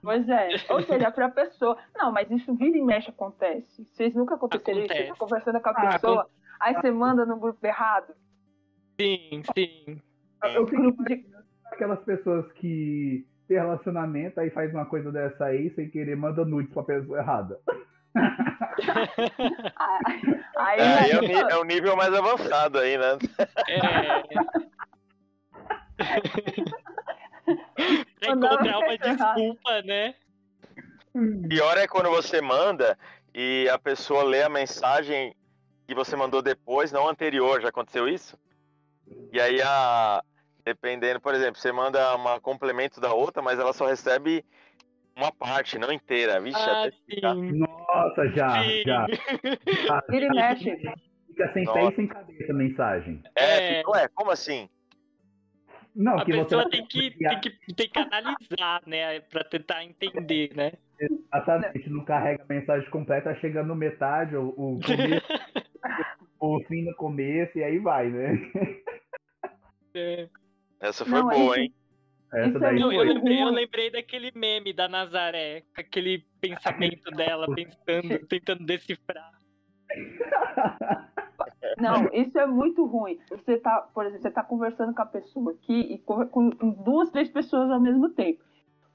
Pois 0.02 0.28
é, 0.28 0.48
ou 0.70 0.82
seja, 0.82 1.10
pra 1.10 1.28
pessoa. 1.28 1.76
Não, 1.96 2.12
mas 2.12 2.30
isso 2.30 2.54
vira 2.54 2.76
e 2.76 2.82
mexe 2.82 3.10
acontece. 3.10 3.84
Vocês 3.92 4.14
nunca 4.14 4.34
aconteceram 4.34 4.80
isso? 4.80 4.88
Você 4.94 5.04
tá 5.04 5.14
conversando 5.16 5.60
com 5.60 5.68
a 5.68 5.72
Ah, 5.72 5.92
pessoa, 5.92 6.26
aí 6.60 6.74
você 6.74 6.90
manda 6.90 7.24
no 7.26 7.36
grupo 7.38 7.64
errado. 7.66 8.12
Sim, 9.00 9.42
sim. 9.56 10.00
Eu 10.42 10.66
fico 10.66 10.82
Grupo 10.82 11.04
de. 11.04 11.24
aquelas 11.66 11.98
pessoas 12.04 12.50
que 12.52 13.26
tem 13.48 13.56
relacionamento, 13.58 14.40
aí 14.40 14.50
faz 14.50 14.72
uma 14.72 14.86
coisa 14.86 15.10
dessa 15.12 15.44
aí, 15.46 15.70
sem 15.74 15.88
querer, 15.90 16.16
manda 16.16 16.44
nudes 16.44 16.72
pra 16.72 16.82
pessoa 16.82 17.18
errada. 17.18 17.58
Aí, 20.56 20.80
É, 20.80 20.82
aí 20.82 21.10
é, 21.10 21.16
o, 21.16 21.20
aí, 21.20 21.28
ni- 21.28 21.52
é 21.52 21.56
o 21.56 21.64
nível 21.64 21.96
mais 21.96 22.12
avançado 22.14 22.78
aí, 22.78 22.96
né? 22.98 23.18
É. 23.68 24.22
pra 28.20 28.32
encontrar 28.32 28.78
uma 28.78 28.96
desculpa, 28.98 29.82
né? 29.82 30.14
Pior 31.48 31.78
é 31.78 31.86
quando 31.86 32.10
você 32.10 32.40
manda 32.40 32.98
e 33.34 33.68
a 33.70 33.78
pessoa 33.78 34.22
lê 34.22 34.42
a 34.42 34.48
mensagem 34.48 35.34
que 35.86 35.94
você 35.94 36.16
mandou 36.16 36.42
depois, 36.42 36.92
não 36.92 37.08
anterior. 37.08 37.60
Já 37.62 37.68
aconteceu 37.68 38.08
isso? 38.08 38.38
E 39.32 39.40
aí 39.40 39.60
a. 39.62 40.22
Dependendo, 40.64 41.20
por 41.20 41.32
exemplo, 41.32 41.60
você 41.60 41.70
manda 41.70 42.12
uma 42.16 42.40
complemento 42.40 43.00
da 43.00 43.14
outra, 43.14 43.40
mas 43.40 43.56
ela 43.60 43.72
só 43.72 43.86
recebe 43.86 44.44
uma 45.16 45.30
parte, 45.30 45.78
não 45.78 45.92
inteira. 45.92 46.40
Vixe, 46.40 46.58
Ah, 46.58 46.82
até 46.86 46.90
ficar. 47.08 47.34
sim. 47.36 47.52
Nossa, 47.52 48.28
já, 48.34 48.62
Sim. 48.64 48.82
já. 48.84 49.06
vira 50.10 50.26
e 50.26 50.28
mexe. 50.30 50.76
Fica 51.28 51.52
sem 51.52 51.64
pé 51.72 51.84
e 51.88 51.94
sem 51.94 52.08
cabeça 52.08 52.52
a 52.52 52.56
mensagem. 52.56 53.22
É, 53.36 53.44
É. 53.44 53.78
fica, 53.78 53.90
ué, 53.92 54.08
como 54.08 54.32
assim? 54.32 54.68
Não, 55.96 56.18
A 56.18 56.24
pessoa 56.26 56.62
vai 56.64 56.70
tem 56.72 56.86
que, 56.86 57.10
tem, 57.12 57.40
que, 57.40 57.74
tem 57.74 57.88
que 57.88 57.98
analisar, 57.98 58.82
né? 58.86 59.18
Pra 59.20 59.42
tentar 59.44 59.82
entender, 59.82 60.54
né? 60.54 60.72
Exatamente, 61.00 61.88
não 61.88 62.04
carrega 62.04 62.42
a 62.42 62.46
mensagem 62.46 62.88
completa, 62.90 63.34
chega 63.36 63.62
no 63.62 63.74
metade, 63.74 64.36
o, 64.36 64.48
o 64.48 64.78
começo, 64.80 65.26
o 66.38 66.60
fim 66.64 66.82
no 66.84 66.94
começo, 66.96 67.56
e 67.58 67.64
aí 67.64 67.78
vai, 67.78 68.08
né? 68.10 68.32
É. 69.94 70.28
Essa 70.78 71.06
foi 71.06 71.18
Não, 71.18 71.28
boa, 71.30 71.54
isso- 71.54 71.60
hein? 71.60 71.74
Essa 72.34 72.56
é 72.58 72.60
daí 72.60 72.78
Não, 72.78 72.92
eu 72.92 72.98
foi. 72.98 73.08
lembrei, 73.14 73.42
eu 73.42 73.48
lembrei 73.48 73.90
daquele 73.90 74.30
meme 74.34 74.74
da 74.74 74.86
Nazaré, 74.88 75.62
com 75.74 75.80
aquele 75.80 76.26
pensamento 76.38 77.10
dela, 77.12 77.46
pensando, 77.56 78.26
tentando 78.26 78.66
decifrar. 78.66 79.32
Não, 81.76 82.08
isso 82.12 82.38
é 82.38 82.46
muito 82.46 82.84
ruim. 82.86 83.18
Você 83.30 83.58
tá, 83.58 83.86
por 83.92 84.06
exemplo, 84.06 84.22
você 84.22 84.30
tá 84.30 84.42
conversando 84.42 84.94
com 84.94 85.02
a 85.02 85.06
pessoa 85.06 85.52
aqui 85.52 85.78
e 85.78 85.98
com, 85.98 86.48
duas, 86.82 87.10
três 87.10 87.28
pessoas 87.28 87.70
ao 87.70 87.80
mesmo 87.80 88.08
tempo. 88.10 88.42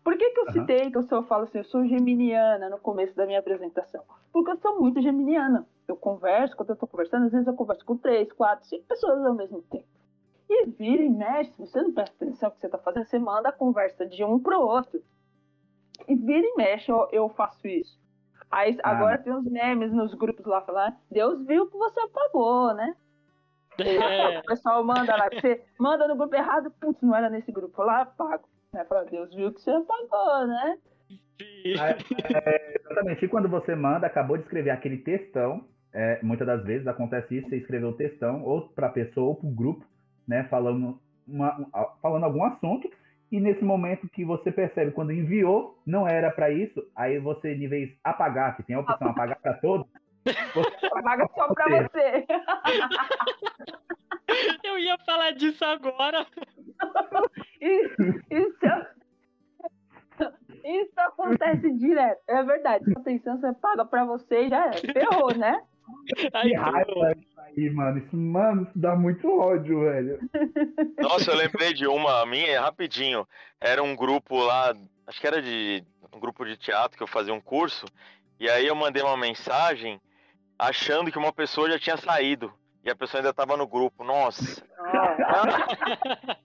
Por 0.03 0.17
que, 0.17 0.31
que 0.31 0.39
eu 0.39 0.43
Aham. 0.45 0.53
citei 0.53 0.89
que 0.91 0.97
eu, 0.97 1.07
eu 1.11 1.23
falo 1.23 1.43
assim, 1.43 1.59
eu 1.59 1.63
sou 1.63 1.85
geminiana 1.85 2.69
no 2.69 2.79
começo 2.79 3.15
da 3.15 3.27
minha 3.27 3.37
apresentação? 3.37 4.03
Porque 4.33 4.49
eu 4.49 4.57
sou 4.57 4.79
muito 4.79 4.99
geminiana. 4.99 5.67
Eu 5.87 5.95
converso, 5.95 6.55
quando 6.55 6.71
eu 6.71 6.75
tô 6.75 6.87
conversando, 6.87 7.25
às 7.25 7.31
vezes 7.31 7.45
eu 7.45 7.53
converso 7.53 7.85
com 7.85 7.95
três, 7.95 8.31
quatro, 8.31 8.65
cinco 8.65 8.85
pessoas 8.85 9.23
ao 9.23 9.35
mesmo 9.35 9.61
tempo. 9.61 9.85
E 10.49 10.65
vira 10.65 11.03
e 11.03 11.09
mexe, 11.09 11.51
se 11.51 11.59
você 11.59 11.81
não 11.81 11.93
presta 11.93 12.15
atenção 12.15 12.49
no 12.49 12.55
que 12.55 12.61
você 12.61 12.69
tá 12.69 12.79
fazendo, 12.79 13.05
você 13.05 13.19
manda 13.19 13.49
a 13.49 13.53
conversa 13.53 14.07
de 14.07 14.23
um 14.23 14.39
pro 14.39 14.59
outro. 14.59 15.03
E 16.07 16.15
vira 16.15 16.47
e 16.47 16.55
mexe, 16.57 16.91
eu, 16.91 17.07
eu 17.11 17.29
faço 17.29 17.67
isso. 17.67 18.00
Aí 18.51 18.77
Ah. 18.83 18.91
agora 18.91 19.17
tem 19.17 19.33
uns 19.33 19.45
memes 19.45 19.91
nos 19.93 20.13
grupos 20.13 20.45
lá 20.45 20.61
falando, 20.61 20.95
Deus 21.09 21.45
viu 21.45 21.67
que 21.67 21.77
você 21.77 21.99
apagou, 22.01 22.73
né? 22.73 22.95
É, 24.35 24.39
O 24.39 24.43
pessoal 24.43 24.83
manda 24.83 25.15
lá, 25.15 25.29
você 25.31 25.63
manda 25.79 26.07
no 26.07 26.15
grupo 26.15 26.35
errado, 26.35 26.69
putz, 26.79 27.01
não 27.01 27.15
era 27.15 27.29
nesse 27.29 27.51
grupo, 27.51 27.81
eu 27.81 27.85
lá 27.85 28.01
apago. 28.01 28.43
Né? 28.73 28.83
Fala, 28.85 29.05
Deus 29.05 29.33
viu 29.33 29.51
que 29.53 29.61
você 29.61 29.71
apagou, 29.71 30.47
né? 30.47 30.77
sim. 31.39 31.73
É, 31.79 32.75
exatamente, 32.79 33.25
e 33.25 33.27
quando 33.27 33.49
você 33.49 33.73
manda, 33.75 34.05
acabou 34.05 34.37
de 34.37 34.43
escrever 34.43 34.69
aquele 34.71 34.97
textão, 34.97 35.65
é, 35.93 36.19
muitas 36.21 36.45
das 36.45 36.63
vezes 36.63 36.85
acontece 36.87 37.37
isso, 37.37 37.49
você 37.49 37.57
escreveu 37.57 37.89
o 37.89 37.93
textão, 37.97 38.43
ou 38.43 38.67
pra 38.69 38.89
pessoa, 38.89 39.29
ou 39.29 39.35
pro 39.35 39.47
grupo, 39.49 39.85
né, 40.27 40.43
falando, 40.49 40.99
uma- 41.27 41.57
um- 41.59 41.69
falando 42.01 42.23
algum 42.25 42.43
assunto, 42.45 42.89
e 43.31 43.39
nesse 43.39 43.63
momento 43.63 44.09
que 44.09 44.25
você 44.25 44.51
percebe, 44.51 44.91
quando 44.91 45.11
enviou, 45.11 45.79
não 45.85 46.07
era 46.07 46.29
pra 46.29 46.51
isso, 46.51 46.83
aí 46.95 47.19
você, 47.19 47.55
de 47.55 47.67
vez 47.67 47.89
apagar, 48.03 48.57
que 48.57 48.63
tem 48.63 48.75
a 48.75 48.81
opção 48.81 49.09
apagar 49.09 49.39
pra 49.39 49.53
todos, 49.53 49.87
Apaga 50.95 51.27
só 51.35 51.53
pra 51.53 51.65
você. 51.69 52.25
Eu 54.63 54.79
ia 54.79 54.97
falar 54.99 55.31
disso 55.31 55.65
agora. 55.65 56.25
Isso, 57.61 58.01
isso, 58.31 58.57
isso 60.63 60.99
acontece 60.99 61.69
direto. 61.77 62.19
É 62.27 62.41
verdade. 62.41 62.85
Se 62.85 62.97
atenção, 62.97 63.39
você 63.39 63.53
paga 63.53 63.85
pra 63.85 64.03
você 64.03 64.45
e 64.45 64.49
já 64.49 64.65
é. 64.67 64.73
Ferrou, 64.73 65.37
né? 65.37 65.61
Que 66.15 66.53
raiva 66.55 67.11
isso 67.17 67.39
aí, 67.39 67.69
mano, 67.69 67.97
isso, 67.99 68.15
mano, 68.15 68.63
isso 68.63 68.71
dá 68.75 68.95
muito 68.95 69.39
ódio, 69.39 69.81
velho. 69.81 70.19
Nossa, 70.99 71.31
eu 71.31 71.37
lembrei 71.37 71.73
de 71.73 71.87
uma 71.87 72.25
minha, 72.25 72.61
rapidinho. 72.61 73.27
Era 73.59 73.83
um 73.83 73.95
grupo 73.95 74.37
lá, 74.37 74.73
acho 75.07 75.19
que 75.19 75.27
era 75.27 75.41
de 75.41 75.83
um 76.13 76.19
grupo 76.19 76.45
de 76.45 76.57
teatro 76.57 76.97
que 76.97 77.03
eu 77.03 77.07
fazia 77.07 77.33
um 77.33 77.41
curso. 77.41 77.85
E 78.39 78.49
aí 78.49 78.65
eu 78.67 78.75
mandei 78.75 79.03
uma 79.03 79.17
mensagem 79.17 80.01
achando 80.57 81.11
que 81.11 81.17
uma 81.17 81.33
pessoa 81.33 81.69
já 81.69 81.79
tinha 81.79 81.97
saído. 81.97 82.51
E 82.83 82.89
a 82.89 82.95
pessoa 82.95 83.19
ainda 83.19 83.33
tava 83.33 83.55
no 83.55 83.67
grupo. 83.67 84.03
Nossa. 84.03 84.63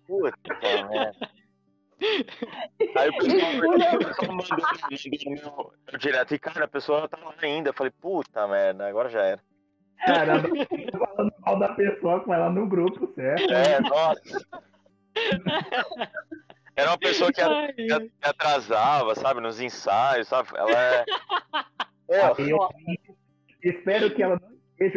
Puta 0.07 0.39
merda. 0.91 1.31
Aí 2.97 3.09
o 3.09 3.17
pessoal, 3.19 3.53
o 3.95 3.99
pessoal 3.99 4.33
mandou, 5.57 5.73
direto. 5.99 6.35
E 6.35 6.39
cara, 6.39 6.65
a 6.65 6.69
pessoa 6.69 7.09
tá 7.09 7.19
lá 7.23 7.35
ainda. 7.41 7.71
Eu 7.71 7.75
falei, 7.75 7.93
puta 8.01 8.47
merda, 8.47 8.87
agora 8.87 9.09
já 9.09 9.23
era. 9.23 9.41
Tô 10.93 10.99
falando 10.99 11.33
mal 11.41 11.59
da 11.59 11.69
pessoa 11.75 12.21
com 12.21 12.35
ela 12.35 12.51
no 12.51 12.67
grupo, 12.67 13.13
certo? 13.15 13.53
É, 13.53 13.81
nossa. 13.81 14.47
Era 16.77 16.91
uma 16.91 16.99
pessoa 16.99 17.33
que, 17.33 17.41
atrasava, 18.21 19.15
sabe, 19.15 19.41
nos 19.41 19.59
ensaios, 19.61 20.29
sabe? 20.29 20.51
Ela 20.55 20.71
é. 20.71 21.05
Aí 22.11 22.51
eu 22.51 22.69
espero 23.63 24.15
que 24.15 24.23
ela 24.23 24.39
não 24.41 24.56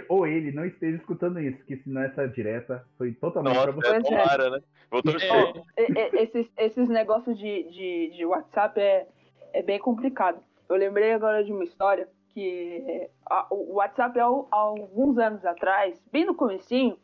ou 0.10 0.28
ele 0.28 0.52
não 0.52 0.66
esteja 0.66 0.98
escutando 0.98 1.40
isso, 1.40 1.64
que 1.66 1.78
senão 1.78 2.02
essa 2.02 2.28
direta 2.28 2.86
foi 2.98 3.14
totalmente 3.14 3.54
pra 3.56 3.72
nossa, 3.72 3.82
você. 3.82 3.88
é 3.88 3.98
é. 3.98 4.02
tomara, 4.02 4.50
né? 4.50 4.60
Vou 4.92 5.02
torcer. 5.02 5.32
É. 5.78 5.84
E- 6.18 6.22
Esses, 6.24 6.48
esses 6.58 6.90
negócios 6.90 7.38
de, 7.38 7.64
de, 7.72 8.10
de 8.18 8.26
WhatsApp 8.26 8.80
é, 8.80 9.08
é 9.54 9.62
bem 9.64 9.80
complicado. 9.80 10.40
Eu 10.68 10.76
lembrei 10.76 11.14
agora 11.14 11.44
de 11.44 11.52
uma 11.52 11.64
história 11.64 12.08
que 12.34 12.84
é, 12.88 13.10
a- 13.30 13.48
o 13.50 13.76
WhatsApp 13.76 14.20
há, 14.20 14.24
al- 14.26 14.48
há 14.52 14.56
alguns 14.58 15.18
anos 15.18 15.46
atrás, 15.46 16.00
bem 16.12 16.26
no 16.26 16.36
comecinho, 16.36 16.98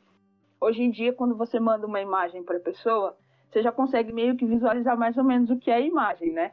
hoje 0.60 0.82
em 0.84 0.92
dia 0.92 1.14
quando 1.14 1.36
você 1.36 1.60
manda 1.60 1.88
uma 1.88 2.02
imagem 2.02 2.44
para 2.44 2.58
a 2.58 2.62
pessoa, 2.62 3.16
você 3.50 3.62
já 3.62 3.72
consegue 3.72 4.12
meio 4.12 4.36
que 4.36 4.46
visualizar 4.46 4.98
mais 4.98 5.18
ou 5.18 5.24
menos 5.24 5.50
o 5.50 5.58
que 5.58 5.72
é 5.72 5.76
a 5.76 5.80
imagem, 5.80 6.32
né? 6.34 6.52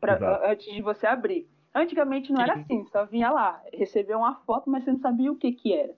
Pra- 0.00 0.50
antes 0.50 0.72
de 0.72 0.80
você 0.82 1.06
abrir. 1.06 1.48
Antigamente 1.74 2.32
não 2.32 2.40
era 2.40 2.54
Sim. 2.54 2.60
assim, 2.60 2.86
só 2.86 3.04
vinha 3.04 3.30
lá, 3.30 3.60
recebeu 3.72 4.18
uma 4.18 4.36
foto, 4.42 4.70
mas 4.70 4.84
você 4.84 4.92
não 4.92 5.00
sabia 5.00 5.32
o 5.32 5.36
que 5.36 5.50
que 5.52 5.72
era. 5.72 5.92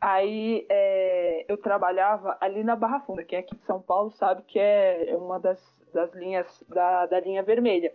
aí 0.00 0.66
é, 0.68 1.44
eu 1.46 1.58
trabalhava 1.58 2.38
ali 2.40 2.64
na 2.64 2.74
Barra 2.74 3.00
Funda, 3.00 3.22
quem 3.22 3.36
é 3.36 3.40
aqui 3.40 3.54
de 3.54 3.64
São 3.64 3.82
Paulo 3.82 4.10
sabe 4.12 4.40
que 4.42 4.58
é 4.58 5.14
uma 5.16 5.38
das, 5.38 5.62
das 5.92 6.10
linhas 6.14 6.64
da, 6.68 7.04
da 7.06 7.20
linha 7.20 7.42
vermelha. 7.42 7.92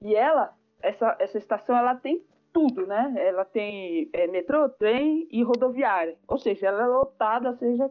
E 0.00 0.14
ela, 0.14 0.54
essa, 0.80 1.16
essa 1.18 1.36
estação, 1.36 1.76
ela 1.76 1.96
tem 1.96 2.24
tudo, 2.52 2.86
né? 2.86 3.14
Ela 3.16 3.44
tem 3.44 4.08
é, 4.12 4.26
metrô, 4.26 4.68
trem 4.68 5.26
e 5.30 5.42
rodoviária. 5.42 6.16
Ou 6.26 6.38
seja, 6.38 6.68
ela 6.68 6.82
é 6.82 6.86
lotada, 6.86 7.56
seja 7.56 7.90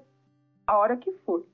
a 0.66 0.78
hora 0.78 0.98
que 0.98 1.12
for. 1.26 1.46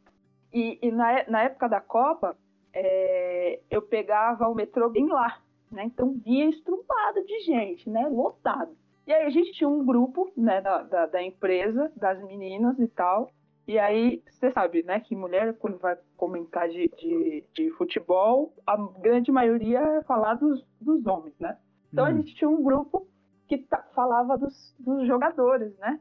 E, 0.53 0.77
e 0.81 0.91
na, 0.91 1.23
na 1.27 1.43
época 1.43 1.67
da 1.67 1.81
Copa, 1.81 2.37
é, 2.73 3.59
eu 3.69 3.81
pegava 3.81 4.47
o 4.47 4.55
metrô 4.55 4.89
bem 4.89 5.07
lá, 5.07 5.39
né? 5.71 5.83
Então 5.85 6.13
vinha 6.23 6.49
estrumbado 6.49 7.23
de 7.25 7.39
gente, 7.41 7.89
né? 7.89 8.07
Lotado. 8.07 8.75
E 9.05 9.13
aí 9.13 9.25
a 9.25 9.29
gente 9.29 9.51
tinha 9.51 9.69
um 9.69 9.85
grupo, 9.85 10.31
né, 10.35 10.61
da, 10.61 10.81
da, 10.81 11.05
da 11.07 11.21
empresa, 11.21 11.91
das 11.95 12.23
meninas 12.23 12.79
e 12.79 12.87
tal. 12.87 13.29
E 13.67 13.79
aí, 13.79 14.21
você 14.29 14.51
sabe, 14.51 14.83
né, 14.83 14.99
que 14.99 15.15
mulher, 15.15 15.57
quando 15.57 15.77
vai 15.77 15.97
comentar 16.17 16.67
de, 16.67 16.89
de, 16.97 17.43
de 17.53 17.69
futebol, 17.71 18.53
a 18.67 18.75
grande 18.99 19.31
maioria 19.31 19.79
é 19.79 20.03
falar 20.03 20.35
dos, 20.35 20.65
dos 20.81 21.05
homens, 21.05 21.33
né? 21.39 21.57
Então 21.93 22.05
a 22.05 22.09
Uhum. 22.09 22.17
gente 22.17 22.35
tinha 22.35 22.49
um 22.49 22.61
grupo 22.63 23.07
que 23.47 23.65
falava 23.93 24.37
dos, 24.37 24.75
dos 24.79 25.05
jogadores, 25.07 25.77
né? 25.77 25.99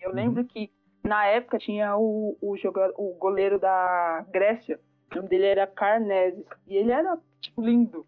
Eu 0.00 0.10
Uhum. 0.10 0.16
lembro 0.16 0.44
que 0.44 0.70
na 1.04 1.24
época 1.26 1.58
tinha 1.58 1.96
o, 1.96 2.36
o, 2.42 2.54
o 2.96 3.14
goleiro 3.14 3.58
da 3.58 4.26
Grécia, 4.30 4.78
o 5.12 5.16
nome 5.16 5.28
dele 5.28 5.46
era 5.46 5.66
Carneses, 5.66 6.44
e 6.66 6.76
ele 6.76 6.90
era, 6.90 7.16
tipo, 7.40 7.62
lindo. 7.62 8.04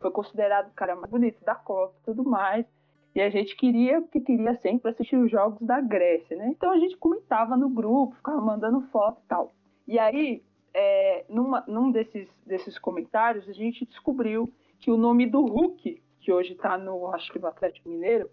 Foi 0.00 0.10
considerado 0.10 0.68
o 0.68 0.74
cara 0.74 0.96
mais 0.96 1.08
bonito 1.10 1.42
da 1.44 1.54
Copa 1.54 1.94
e 2.02 2.04
tudo 2.06 2.24
mais. 2.28 2.66
E 3.14 3.20
a 3.20 3.30
gente 3.30 3.54
queria, 3.56 4.00
porque 4.00 4.20
queria 4.20 4.54
sempre 4.56 4.90
assistir 4.90 5.16
os 5.16 5.30
jogos 5.30 5.60
da 5.64 5.80
Grécia, 5.80 6.36
né? 6.36 6.48
Então 6.48 6.70
a 6.72 6.78
gente 6.78 6.96
comentava 6.96 7.56
no 7.56 7.68
grupo, 7.68 8.16
ficava 8.16 8.40
mandando 8.40 8.80
foto 8.88 9.20
e 9.24 9.28
tal. 9.28 9.52
E 9.86 9.98
aí, 9.98 10.42
é, 10.74 11.24
numa, 11.28 11.62
num 11.68 11.92
desses, 11.92 12.28
desses 12.44 12.78
comentários, 12.78 13.48
a 13.48 13.52
gente 13.52 13.86
descobriu 13.86 14.50
que 14.80 14.90
o 14.90 14.96
nome 14.96 15.26
do 15.26 15.44
Hulk, 15.44 16.02
que 16.22 16.32
hoje 16.32 16.54
tá 16.54 16.78
no, 16.78 17.08
acho 17.12 17.30
que 17.32 17.38
no 17.38 17.48
Atlético 17.48 17.88
Mineiro, 17.88 18.30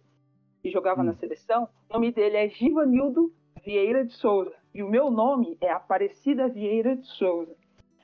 e 0.64 0.70
jogava 0.70 1.02
Hum. 1.02 1.06
na 1.06 1.14
seleção, 1.16 1.68
o 1.90 1.94
nome 1.94 2.12
dele 2.12 2.38
é 2.38 2.50
Givanildo 2.50 3.34
Vieira 3.66 4.06
de 4.06 4.14
Souza. 4.14 4.54
E 4.74 4.84
o 4.84 4.90
meu 4.90 5.10
nome 5.10 5.58
é 5.60 5.72
Aparecida 5.72 6.48
Vieira 6.48 6.96
de 6.96 7.08
Souza. 7.08 7.56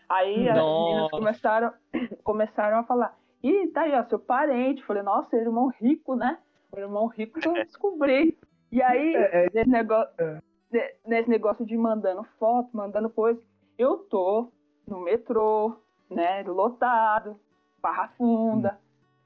Aí 0.09 0.49
as 0.49 0.57
Nossa. 0.57 0.79
meninas 0.79 1.11
começaram, 1.11 1.73
começaram 2.23 2.77
a 2.79 2.83
falar, 2.83 3.17
ih, 3.43 3.67
tá 3.67 3.81
aí, 3.81 3.93
ó, 3.93 4.03
seu 4.05 4.19
parente. 4.19 4.83
Falei, 4.85 5.03
nossa, 5.03 5.35
irmão 5.37 5.71
rico, 5.79 6.15
né? 6.15 6.39
O 6.71 6.79
irmão 6.79 7.07
rico 7.07 7.39
que 7.39 7.47
eu 7.47 7.53
descobri. 7.65 8.37
E 8.71 8.81
aí, 8.81 9.15
É, 9.15 9.45
é, 9.45 9.49
nesse 9.53 9.69
negócio, 9.69 10.13
É. 10.17 10.41
ne- 10.71 10.93
nesse 11.05 11.29
negócio 11.29 11.65
de 11.65 11.77
mandando 11.77 12.23
foto, 12.39 12.69
mandando 12.75 13.09
coisa, 13.09 13.39
eu 13.77 13.97
tô 13.97 14.49
no 14.87 14.99
metrô, 15.01 15.75
né, 16.09 16.41
lotado, 16.43 17.39
barra 17.81 18.07
funda, 18.17 18.79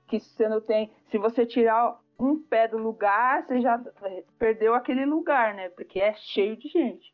que 0.10 0.20
você 0.20 0.50
não 0.50 0.60
tem, 0.60 0.92
se 1.10 1.18
você 1.18 1.46
tirar 1.46 2.00
um 2.20 2.38
pé 2.42 2.68
do 2.68 2.78
lugar, 2.78 3.46
você 3.46 3.62
já 3.62 3.78
perdeu 4.38 4.74
aquele 4.74 5.06
lugar, 5.06 5.54
né, 5.54 5.70
porque 5.70 6.00
é 6.00 6.14
cheio 6.16 6.58
de 6.58 6.68
gente. 6.68 7.14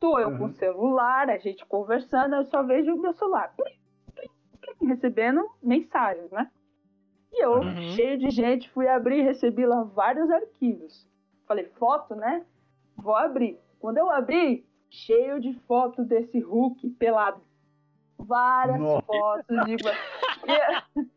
Tô 0.00 0.18
eu 0.18 0.30
com 0.36 0.44
o 0.44 0.46
Uhum. 0.48 0.54
celular, 0.54 1.30
a 1.30 1.38
gente 1.38 1.64
conversando, 1.66 2.34
eu 2.34 2.44
só 2.46 2.62
vejo 2.64 2.92
o 2.92 3.00
meu 3.00 3.12
celular, 3.12 3.54
plim, 3.56 3.78
plim, 4.14 4.28
plim, 4.60 4.88
recebendo 4.88 5.48
mensagens, 5.62 6.28
né? 6.32 6.50
E 7.32 7.44
eu, 7.44 7.62
Uhum. 7.62 7.76
cheio 7.94 8.18
de 8.18 8.30
gente, 8.30 8.68
fui 8.70 8.88
abrir 8.88 9.20
e 9.20 9.22
recebi 9.22 9.64
lá 9.64 9.84
vários 9.84 10.28
arquivos. 10.30 11.06
Falei, 11.46 11.66
foto, 11.78 12.14
né? 12.16 12.44
Vou 12.96 13.14
abrir. 13.14 13.58
Quando 13.78 13.98
eu 13.98 14.10
abri, 14.10 14.66
cheio 14.90 15.40
de 15.40 15.54
foto 15.60 16.04
desse 16.04 16.40
Hulk 16.40 16.90
pelado. 16.90 17.40
Várias 18.18 18.80
Nossa. 18.80 19.02
fotos 19.06 19.64
de. 19.66 19.76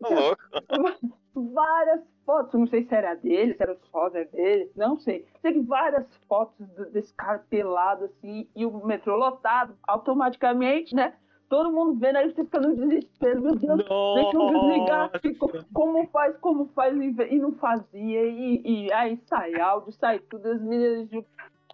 Louco. 0.00 0.42
várias 1.54 2.00
fotos, 2.24 2.58
não 2.58 2.66
sei 2.66 2.84
se 2.84 2.94
era 2.94 3.14
dele, 3.14 3.54
se 3.54 3.62
era 3.62 3.72
os 3.72 3.88
rosa 3.92 4.24
dele, 4.26 4.70
não 4.76 4.98
sei. 4.98 5.24
Que 5.40 5.60
várias 5.60 6.06
fotos 6.28 6.66
desse 6.92 7.14
cara 7.14 7.38
pelado 7.50 8.06
assim, 8.06 8.48
e 8.54 8.66
o 8.66 8.84
metrô 8.84 9.16
lotado, 9.16 9.74
automaticamente, 9.86 10.94
né? 10.94 11.14
Todo 11.48 11.72
mundo 11.72 11.98
vendo 11.98 12.16
aí, 12.16 12.30
você 12.30 12.44
fica 12.44 12.60
no 12.60 12.76
desespero, 12.76 13.40
meu 13.40 13.54
Deus, 13.56 13.78
Deixa 13.78 14.36
eu 14.36 14.48
desligar. 14.50 15.06
Nossa. 15.06 15.18
Ficou, 15.20 15.50
como 15.72 16.06
faz, 16.08 16.36
como 16.38 16.66
faz, 16.74 16.94
e 16.94 17.34
e 17.34 17.38
não 17.38 17.52
fazia. 17.52 18.22
E, 18.26 18.60
e 18.64 18.92
aí 18.92 19.18
sai 19.24 19.58
áudio, 19.58 19.90
sai 19.92 20.18
tudo. 20.18 20.46
As 20.46 20.60
meninas. 20.60 21.08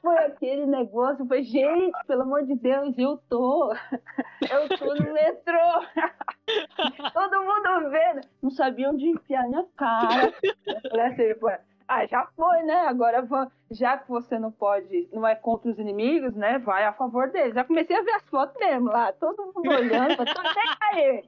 Foi 0.05 0.19
aquele 0.19 0.67
negócio. 0.67 1.27
Falei, 1.27 1.43
gente, 1.43 1.97
pelo 2.07 2.23
amor 2.23 2.45
de 2.45 2.55
Deus, 2.55 2.97
eu 2.99 3.17
tô. 3.29 3.75
Eu 4.51 4.69
tô 4.79 4.95
no 4.95 5.13
metrô. 5.15 5.59
Todo 7.15 7.43
mundo 7.43 7.91
vendo. 7.91 8.21
Não 8.43 8.51
sabia 8.51 8.91
onde 8.91 9.09
enfiar 9.09 9.49
minha 9.49 9.65
cara. 9.75 10.35
Eu 10.43 10.91
falei 10.91 11.07
assim, 11.07 11.35
pô, 11.41 11.49
ah, 11.89 12.05
já 12.05 12.27
foi, 12.37 12.63
né? 12.65 12.87
Agora 12.87 13.27
já 13.71 13.97
que 13.97 14.07
você 14.11 14.39
não 14.39 14.53
pode, 14.53 15.09
não 15.11 15.27
é 15.27 15.35
contra 15.35 15.71
os 15.71 15.79
inimigos, 15.79 16.35
né? 16.35 16.59
Vai 16.59 16.85
a 16.85 16.93
favor 16.93 17.31
deles. 17.31 17.55
Já 17.55 17.65
comecei 17.65 17.97
a 17.97 18.03
ver 18.03 18.13
as 18.13 18.29
fotos 18.29 18.55
mesmo 18.61 18.89
lá, 18.89 19.11
todo 19.13 19.53
mundo 19.55 19.71
olhando, 19.71 20.17
tô 20.17 20.43
nem 20.43 20.77
aí. 20.93 21.25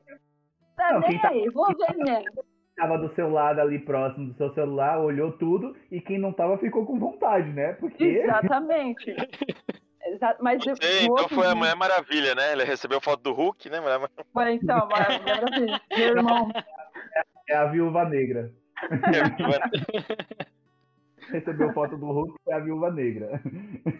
Tá 0.76 1.00
nem 1.00 1.18
tá- 1.18 1.28
aí, 1.28 1.48
vou 1.48 1.68
ver 1.74 1.96
mesmo. 1.96 2.44
Tava 2.76 2.98
do 2.98 3.12
seu 3.14 3.30
lado 3.30 3.60
ali 3.60 3.78
próximo 3.78 4.28
do 4.28 4.34
seu 4.36 4.52
celular, 4.54 4.98
olhou 5.00 5.32
tudo 5.32 5.74
e 5.90 6.00
quem 6.00 6.18
não 6.18 6.32
tava 6.32 6.58
ficou 6.58 6.84
com 6.84 6.98
vontade, 6.98 7.50
né? 7.50 7.72
Porque 7.74 8.04
Exatamente. 8.04 9.14
Exa- 10.06 10.36
mas 10.40 10.64
no 10.64 10.72
então 10.72 11.10
outro 11.10 11.34
foi 11.34 11.48
a 11.48 11.54
Mulher 11.54 11.74
Maravilha, 11.74 12.34
né? 12.34 12.52
Ele 12.52 12.62
recebeu 12.62 13.00
foto 13.00 13.22
do 13.24 13.32
Hulk, 13.32 13.68
né? 13.68 13.80
Mulher 13.80 14.08
Foi, 14.32 14.52
então, 14.52 14.88
mas, 14.88 15.20
maravilha. 15.24 15.80
meu 15.90 16.08
irmão, 16.08 16.48
é 17.48 17.56
a 17.56 17.64
viúva 17.66 18.04
negra. 18.04 18.52
Recebeu 21.28 21.72
foto 21.72 21.96
do 21.96 22.06
Hulk 22.06 22.36
é 22.46 22.54
a 22.54 22.60
viúva 22.60 22.88
negra. 22.92 23.40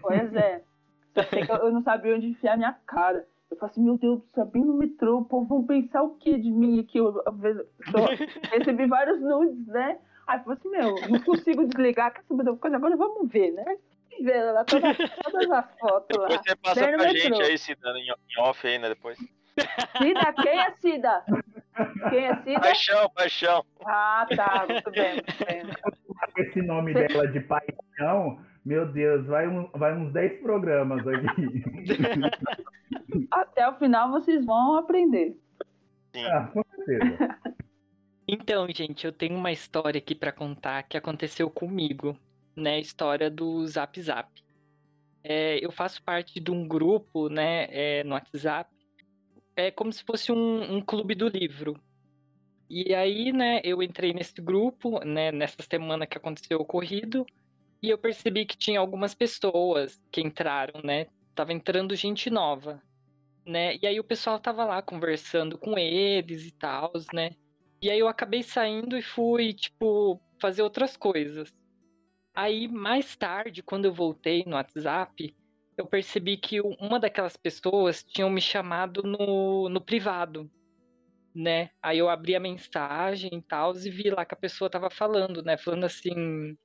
pois 0.00 0.32
é. 0.34 0.62
Só 1.12 1.24
sei 1.24 1.44
que 1.44 1.50
eu 1.50 1.56
eu 1.56 1.72
não 1.72 1.82
sabia 1.82 2.14
onde 2.14 2.28
enfiar 2.28 2.56
minha 2.56 2.72
cara. 2.86 3.26
Eu 3.50 3.56
falei 3.58 3.70
assim, 3.72 3.84
meu 3.84 3.96
Deus, 3.96 4.22
sabia 4.34 4.64
no 4.64 4.74
metrô, 4.74 5.18
o 5.18 5.24
povo 5.24 5.46
vão 5.46 5.66
pensar 5.66 6.02
o 6.02 6.16
que 6.16 6.36
de 6.38 6.50
mim 6.50 6.80
aqui? 6.80 6.98
Eu, 6.98 7.22
recebi 8.50 8.86
vários 8.86 9.20
nudes, 9.20 9.66
né? 9.68 9.98
Aí 10.26 10.38
eu 10.38 10.44
falei 10.44 10.58
assim, 10.58 10.68
meu, 10.70 10.94
não 11.08 11.20
consigo 11.22 11.64
desligar, 11.64 12.12
quer 12.12 12.22
saber 12.24 12.42
de 12.42 12.50
uma 12.50 12.58
coisa? 12.58 12.76
Agora 12.76 12.96
vamos 12.96 13.30
ver, 13.30 13.52
né? 13.52 13.64
Vendo 14.20 14.52
lá 14.52 14.64
todas, 14.64 14.96
todas 14.96 15.50
as 15.50 15.78
fotos 15.78 16.18
lá. 16.18 16.28
Você 16.28 16.56
passa 16.56 16.80
Bem 16.80 16.96
pra 16.96 17.04
metrô. 17.04 17.20
gente 17.20 17.42
aí, 17.42 17.58
Cida, 17.58 17.90
em 17.90 18.06
em 18.08 18.40
off 18.40 18.66
aí, 18.66 18.78
né? 18.78 18.88
Depois. 18.88 19.18
Cida, 19.98 20.32
quem 20.42 20.58
é 20.58 20.70
Cida? 20.72 21.24
Quem 22.10 22.24
é 22.26 22.36
Cida? 22.42 22.60
Paixão, 22.60 23.10
paixão. 23.10 23.64
Ah, 23.84 24.26
tá, 24.34 24.66
muito 24.68 24.90
bem, 24.90 25.12
muito 25.14 25.44
bem. 25.46 25.62
Esse 26.38 26.62
nome 26.62 26.94
dela 26.94 27.28
de 27.28 27.40
paixão, 27.40 28.38
meu 28.66 28.90
Deus, 28.92 29.24
vai, 29.26 29.46
um- 29.46 29.70
vai 29.72 29.96
uns 29.96 30.12
10 30.12 30.40
programas 30.42 31.06
aqui. 31.06 31.62
Até 33.30 33.68
o 33.68 33.78
final 33.78 34.10
vocês 34.10 34.44
vão 34.44 34.76
aprender. 34.76 35.38
Sim. 36.14 36.24
Ah, 36.24 36.50
com 36.52 36.62
certeza. 36.74 37.38
Então, 38.28 38.66
gente, 38.74 39.06
eu 39.06 39.12
tenho 39.12 39.36
uma 39.36 39.52
história 39.52 39.98
aqui 39.98 40.12
pra 40.12 40.32
contar 40.32 40.82
que 40.82 40.96
aconteceu 40.96 41.48
comigo, 41.48 42.18
né? 42.56 42.74
A 42.74 42.80
história 42.80 43.30
do 43.30 43.64
Zap 43.68 44.02
Zap. 44.02 44.28
É, 45.22 45.64
eu 45.64 45.70
faço 45.70 46.02
parte 46.02 46.40
de 46.40 46.50
um 46.50 46.66
grupo, 46.66 47.28
né, 47.28 47.68
é, 47.70 48.02
no 48.02 48.14
WhatsApp. 48.14 48.68
É 49.54 49.70
como 49.70 49.92
se 49.92 50.02
fosse 50.02 50.32
um, 50.32 50.76
um 50.76 50.80
clube 50.80 51.14
do 51.14 51.28
livro. 51.28 51.80
E 52.68 52.92
aí, 52.92 53.32
né, 53.32 53.60
eu 53.62 53.80
entrei 53.80 54.12
nesse 54.12 54.40
grupo, 54.42 54.98
né, 55.04 55.30
nessa 55.30 55.62
semana 55.70 56.04
que 56.04 56.18
aconteceu 56.18 56.58
o 56.58 56.62
ocorrido, 56.62 57.24
e 57.82 57.90
eu 57.90 57.98
percebi 57.98 58.46
que 58.46 58.56
tinha 58.56 58.80
algumas 58.80 59.14
pessoas 59.14 60.00
que 60.10 60.20
entraram, 60.20 60.80
né? 60.82 61.06
Tava 61.34 61.52
entrando 61.52 61.94
gente 61.94 62.30
nova, 62.30 62.82
né? 63.46 63.76
E 63.76 63.86
aí 63.86 64.00
o 64.00 64.04
pessoal 64.04 64.38
tava 64.40 64.64
lá 64.64 64.82
conversando 64.82 65.58
com 65.58 65.78
eles 65.78 66.46
e 66.46 66.52
tal, 66.52 66.92
né? 67.12 67.30
E 67.80 67.90
aí 67.90 67.98
eu 67.98 68.08
acabei 68.08 68.42
saindo 68.42 68.96
e 68.96 69.02
fui, 69.02 69.52
tipo, 69.52 70.20
fazer 70.40 70.62
outras 70.62 70.96
coisas. 70.96 71.52
Aí, 72.34 72.68
mais 72.68 73.16
tarde, 73.16 73.62
quando 73.62 73.86
eu 73.86 73.94
voltei 73.94 74.44
no 74.46 74.56
WhatsApp, 74.56 75.34
eu 75.76 75.86
percebi 75.86 76.36
que 76.36 76.60
uma 76.60 76.98
daquelas 76.98 77.36
pessoas 77.36 78.02
tinham 78.02 78.30
me 78.30 78.40
chamado 78.40 79.02
no, 79.02 79.68
no 79.68 79.80
privado, 79.80 80.50
né? 81.34 81.70
Aí 81.82 81.98
eu 81.98 82.08
abri 82.08 82.34
a 82.34 82.40
mensagem 82.40 83.30
e 83.32 83.42
tal 83.42 83.76
e 83.76 83.90
vi 83.90 84.10
lá 84.10 84.24
que 84.24 84.34
a 84.34 84.38
pessoa 84.38 84.70
tava 84.70 84.90
falando, 84.90 85.42
né? 85.42 85.56
Falando 85.56 85.84
assim: 85.84 86.56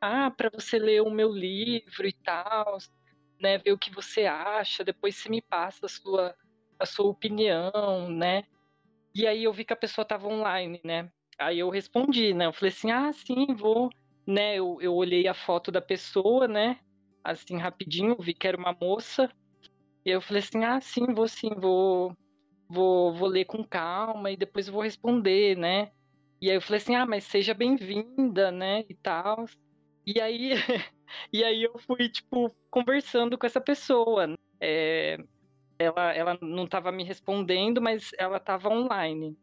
Ah, 0.00 0.30
para 0.30 0.50
você 0.50 0.78
ler 0.78 1.02
o 1.02 1.10
meu 1.10 1.30
livro 1.32 2.06
e 2.06 2.12
tal, 2.12 2.78
né? 3.40 3.58
Ver 3.58 3.72
o 3.72 3.78
que 3.78 3.90
você 3.94 4.26
acha, 4.26 4.84
depois 4.84 5.16
você 5.16 5.28
me 5.28 5.42
passa 5.42 5.86
a 5.86 5.88
sua, 5.88 6.36
a 6.78 6.86
sua 6.86 7.06
opinião, 7.10 8.08
né? 8.10 8.44
E 9.14 9.26
aí 9.26 9.44
eu 9.44 9.52
vi 9.52 9.64
que 9.64 9.72
a 9.72 9.76
pessoa 9.76 10.04
tava 10.04 10.28
online, 10.28 10.80
né? 10.84 11.10
aí 11.38 11.60
eu 11.60 11.70
respondi, 11.70 12.34
né? 12.34 12.46
Eu 12.46 12.52
falei 12.52 12.70
assim, 12.72 12.90
ah, 12.90 13.12
sim, 13.12 13.54
vou, 13.54 13.90
né? 14.26 14.56
Eu, 14.56 14.78
eu 14.80 14.94
olhei 14.94 15.28
a 15.28 15.34
foto 15.34 15.70
da 15.70 15.80
pessoa, 15.80 16.48
né? 16.48 16.80
Assim, 17.22 17.56
rapidinho, 17.56 18.16
vi 18.20 18.34
que 18.34 18.48
era 18.48 18.56
uma 18.56 18.76
moça. 18.80 19.30
E 20.04 20.10
eu 20.10 20.20
falei 20.20 20.42
assim, 20.42 20.64
ah, 20.64 20.80
sim, 20.80 21.06
vou 21.14 21.28
sim, 21.28 21.50
vou, 21.56 22.12
vou, 22.68 23.14
vou 23.14 23.28
ler 23.28 23.44
com 23.44 23.64
calma 23.64 24.30
e 24.30 24.36
depois 24.36 24.68
vou 24.68 24.82
responder, 24.82 25.56
né? 25.56 25.92
E 26.40 26.50
aí 26.50 26.56
eu 26.56 26.62
falei 26.62 26.80
assim, 26.82 26.94
ah, 26.96 27.06
mas 27.06 27.24
seja 27.24 27.54
bem-vinda, 27.54 28.50
né? 28.50 28.84
E 28.88 28.94
tal. 28.94 29.46
E 30.08 30.22
aí, 30.22 30.52
e 31.30 31.44
aí 31.44 31.64
eu 31.64 31.78
fui, 31.80 32.08
tipo, 32.08 32.50
conversando 32.70 33.36
com 33.36 33.46
essa 33.46 33.60
pessoa. 33.60 34.32
É, 34.58 35.18
ela, 35.78 36.14
ela 36.14 36.38
não 36.40 36.64
estava 36.64 36.90
me 36.90 37.04
respondendo, 37.04 37.82
mas 37.82 38.12
ela 38.16 38.38
estava 38.38 38.70
online. 38.70 39.36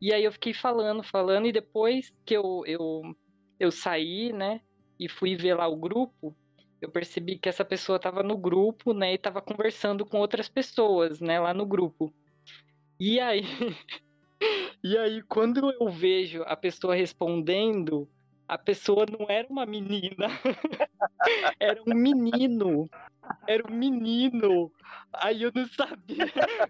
E 0.00 0.14
aí 0.14 0.24
eu 0.24 0.32
fiquei 0.32 0.54
falando, 0.54 1.02
falando, 1.02 1.46
e 1.46 1.52
depois 1.52 2.14
que 2.24 2.34
eu, 2.34 2.62
eu, 2.66 3.02
eu 3.60 3.70
saí, 3.70 4.32
né, 4.32 4.62
e 4.98 5.06
fui 5.06 5.36
ver 5.36 5.54
lá 5.54 5.68
o 5.68 5.76
grupo, 5.76 6.34
eu 6.80 6.90
percebi 6.90 7.38
que 7.38 7.48
essa 7.48 7.64
pessoa 7.64 7.96
estava 7.96 8.22
no 8.22 8.38
grupo, 8.38 8.94
né, 8.94 9.12
e 9.12 9.16
estava 9.16 9.42
conversando 9.42 10.06
com 10.06 10.18
outras 10.18 10.48
pessoas, 10.48 11.20
né, 11.20 11.38
lá 11.38 11.52
no 11.52 11.66
grupo. 11.66 12.12
E 12.98 13.20
aí, 13.20 13.42
e 14.82 14.96
aí 14.96 15.22
quando 15.22 15.70
eu 15.78 15.90
vejo 15.90 16.42
a 16.44 16.56
pessoa 16.56 16.94
respondendo, 16.94 18.08
a 18.48 18.58
pessoa 18.58 19.06
não 19.06 19.26
era 19.28 19.46
uma 19.48 19.66
menina, 19.66 20.28
era 21.58 21.80
um 21.86 21.94
menino. 21.94 22.88
Era 23.46 23.62
um 23.70 23.74
menino. 23.74 24.70
Aí 25.12 25.42
eu 25.42 25.52
não 25.54 25.66
sabia 25.66 26.26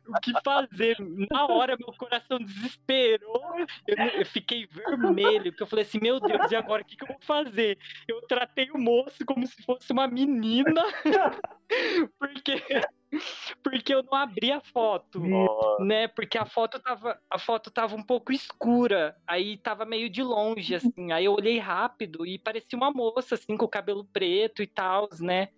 o 0.06 0.20
que 0.20 0.32
fazer. 0.44 0.96
Na 1.30 1.46
hora, 1.46 1.76
meu 1.76 1.92
coração 1.96 2.38
desesperou. 2.38 3.42
Eu, 3.86 3.96
eu 3.96 4.26
fiquei 4.26 4.66
vermelho, 4.66 5.52
porque 5.52 5.62
eu 5.62 5.66
falei 5.66 5.84
assim: 5.84 5.98
Meu 6.00 6.20
Deus, 6.20 6.50
e 6.50 6.56
agora 6.56 6.82
o 6.82 6.84
que, 6.84 6.96
que 6.96 7.04
eu 7.04 7.08
vou 7.08 7.20
fazer? 7.20 7.78
Eu 8.06 8.22
tratei 8.22 8.70
o 8.70 8.78
moço 8.78 9.24
como 9.24 9.46
se 9.46 9.62
fosse 9.62 9.92
uma 9.92 10.06
menina, 10.06 10.82
porque 12.18 12.62
porque 13.62 13.94
eu 13.94 14.02
não 14.02 14.14
abri 14.14 14.52
a 14.52 14.60
foto, 14.60 15.20
né? 15.80 16.08
Porque 16.08 16.36
a 16.36 16.44
foto 16.44 16.78
tava, 16.80 17.18
a 17.30 17.38
foto 17.38 17.70
tava 17.70 17.94
um 17.94 18.02
pouco 18.02 18.32
escura, 18.32 19.16
aí 19.26 19.56
tava 19.56 19.84
meio 19.84 20.10
de 20.10 20.22
longe, 20.22 20.74
assim. 20.74 21.12
Aí 21.12 21.24
eu 21.24 21.32
olhei 21.32 21.58
rápido 21.58 22.26
e 22.26 22.38
parecia 22.38 22.76
uma 22.76 22.90
moça, 22.90 23.34
assim, 23.34 23.56
com 23.56 23.64
o 23.64 23.68
cabelo 23.68 24.04
preto 24.04 24.62
e 24.62 24.66
tal, 24.66 25.08
né? 25.20 25.48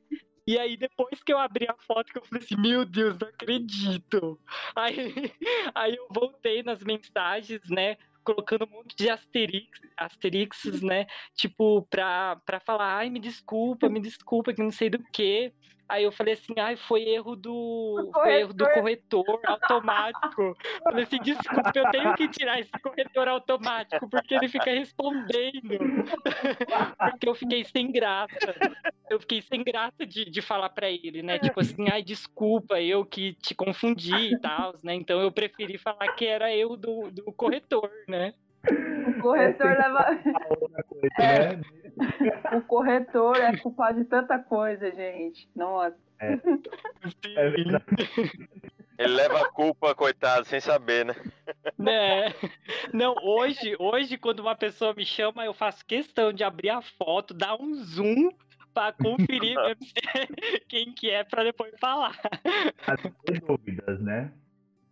E 0.49 0.59
aí, 0.59 0.79
depois 0.79 1.23
que 1.23 1.31
eu 1.31 1.37
abri 1.37 1.67
a 1.69 1.77
foto, 1.87 2.11
que 2.11 2.19
eu 2.19 2.25
falei 2.25 2.43
assim, 2.43 2.57
meu 2.59 2.83
Deus, 2.87 3.19
não 3.19 3.29
acredito. 3.29 4.41
Aí, 4.75 4.97
aí 5.75 5.95
eu 5.95 6.09
voltei 6.11 6.63
nas 6.63 6.83
mensagens, 6.83 7.61
né? 7.69 7.99
Colocando 8.25 8.65
um 8.65 8.71
monte 8.71 8.97
de 8.97 9.11
asterix, 9.11 9.79
asterixes, 9.95 10.81
né? 10.81 11.05
Tipo, 11.37 11.87
pra, 11.91 12.37
pra 12.47 12.61
falar, 12.61 12.97
ai, 12.97 13.11
me 13.11 13.21
desculpa, 13.21 13.91
me 13.91 14.01
desculpa, 14.01 14.55
que 14.55 14.63
não 14.63 14.71
sei 14.71 14.89
do 14.89 15.05
que. 15.13 15.53
Aí 15.89 16.05
eu 16.05 16.13
falei 16.13 16.35
assim, 16.35 16.53
ai, 16.59 16.77
foi 16.77 17.03
erro 17.03 17.35
do. 17.35 18.11
Foi 18.13 18.41
erro 18.41 18.53
do 18.53 18.69
corretor 18.71 19.41
automático. 19.47 20.57
Falei 20.83 21.05
assim, 21.05 21.19
desculpa, 21.19 21.73
eu 21.75 21.91
tenho 21.91 22.15
que 22.15 22.29
tirar 22.29 22.61
esse 22.61 22.71
corretor 22.83 23.29
automático, 23.29 24.09
porque 24.09 24.35
ele 24.35 24.49
fica 24.49 24.71
respondendo. 24.71 25.79
porque 26.99 27.29
eu 27.29 27.35
fiquei 27.35 27.65
sem 27.65 27.91
graça. 27.91 28.55
Eu 29.09 29.21
fiquei 29.21 29.41
sem 29.41 29.63
graça 29.63 30.05
de, 30.05 30.25
de 30.27 30.43
falar 30.43 30.69
para 30.71 30.91
ele, 30.91 31.23
né? 31.23 31.39
Tipo 31.39 31.61
assim, 31.61 31.89
ai, 31.91 32.03
desculpa, 32.03 32.81
eu 32.81 33.05
que 33.05 33.35
te 33.35 33.55
confundi 33.55 34.35
e 34.35 34.39
tal, 34.39 34.75
né? 34.83 34.95
Então 34.95 35.21
eu 35.21 35.33
preferi 35.33 35.79
falar 35.79 36.09
que 36.15 36.27
era 36.27 36.55
eu 36.55 36.77
do, 36.77 37.11
do 37.11 37.33
corretor, 37.33 37.91
né? 38.07 38.35
O 39.19 39.23
corretor 39.23 39.71
leva. 39.71 40.07
É. 41.19 41.57
Né? 41.57 41.63
O 42.57 42.61
corretor 42.63 43.37
é 43.37 43.57
culpado 43.57 43.99
de 43.99 44.05
tanta 44.05 44.39
coisa, 44.39 44.91
gente. 44.93 45.49
Nossa. 45.55 45.97
É. 46.21 46.33
é 47.37 47.47
Ele 48.99 49.15
leva 49.15 49.43
a 49.43 49.49
culpa, 49.49 49.95
coitado, 49.95 50.45
sem 50.45 50.61
saber, 50.61 51.05
né? 51.07 51.15
né? 51.79 52.35
Não, 52.93 53.15
hoje, 53.23 53.77
hoje, 53.79 54.19
quando 54.19 54.41
uma 54.41 54.57
pessoa 54.57 54.93
me 54.93 55.07
chama, 55.07 55.45
eu 55.45 55.55
faço 55.55 55.87
questão 55.87 56.33
de 56.33 56.43
abrir 56.43 56.71
a 56.71 56.83
foto, 56.83 57.33
dar 57.33 57.55
um 57.61 57.75
zoom 57.75 58.31
para 58.75 58.93
conferir 58.93 59.57
quem 60.69 60.93
que 60.93 61.11
é 61.11 61.23
para 61.23 61.45
depois 61.45 61.73
falar. 61.81 62.19
As 62.87 63.01
dúvidas, 63.41 64.01
né? 64.01 64.33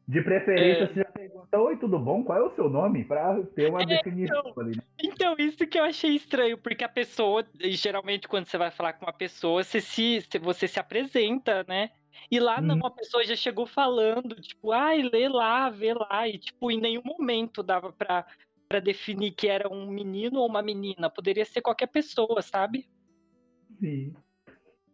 De 0.08 0.22
preferência, 0.22 0.84
é... 0.84 0.86
você 0.86 1.00
já 1.00 1.04
pergunta, 1.06 1.58
oi, 1.58 1.76
tudo 1.78 1.98
bom? 1.98 2.22
Qual 2.22 2.38
é 2.38 2.42
o 2.42 2.54
seu 2.54 2.70
nome? 2.70 3.04
Para 3.04 3.42
ter 3.42 3.70
uma 3.70 3.82
é, 3.82 3.86
definição 3.86 4.40
então, 4.46 4.62
ali. 4.62 4.76
Né? 4.76 4.82
Então, 5.02 5.34
isso 5.36 5.66
que 5.66 5.78
eu 5.78 5.82
achei 5.82 6.14
estranho, 6.14 6.56
porque 6.56 6.84
a 6.84 6.88
pessoa, 6.88 7.44
geralmente, 7.60 8.28
quando 8.28 8.46
você 8.46 8.56
vai 8.56 8.70
falar 8.70 8.92
com 8.92 9.04
uma 9.04 9.12
pessoa, 9.12 9.64
você 9.64 9.80
se, 9.80 10.24
você 10.40 10.68
se 10.68 10.78
apresenta, 10.78 11.64
né? 11.66 11.90
E 12.30 12.38
lá 12.38 12.60
não, 12.60 12.76
hum. 12.76 12.86
a 12.86 12.90
pessoa 12.90 13.24
já 13.24 13.34
chegou 13.34 13.66
falando, 13.66 14.36
tipo, 14.36 14.70
ai, 14.70 15.02
lê 15.02 15.28
lá, 15.28 15.70
vê 15.70 15.92
lá. 15.92 16.28
E, 16.28 16.38
tipo, 16.38 16.70
em 16.70 16.80
nenhum 16.80 17.02
momento 17.02 17.60
dava 17.60 17.92
pra, 17.92 18.24
pra 18.68 18.78
definir 18.78 19.32
que 19.32 19.48
era 19.48 19.68
um 19.68 19.90
menino 19.90 20.38
ou 20.38 20.46
uma 20.46 20.62
menina. 20.62 21.10
Poderia 21.10 21.44
ser 21.44 21.62
qualquer 21.62 21.88
pessoa, 21.88 22.40
sabe? 22.42 22.88
Sim. 23.80 24.14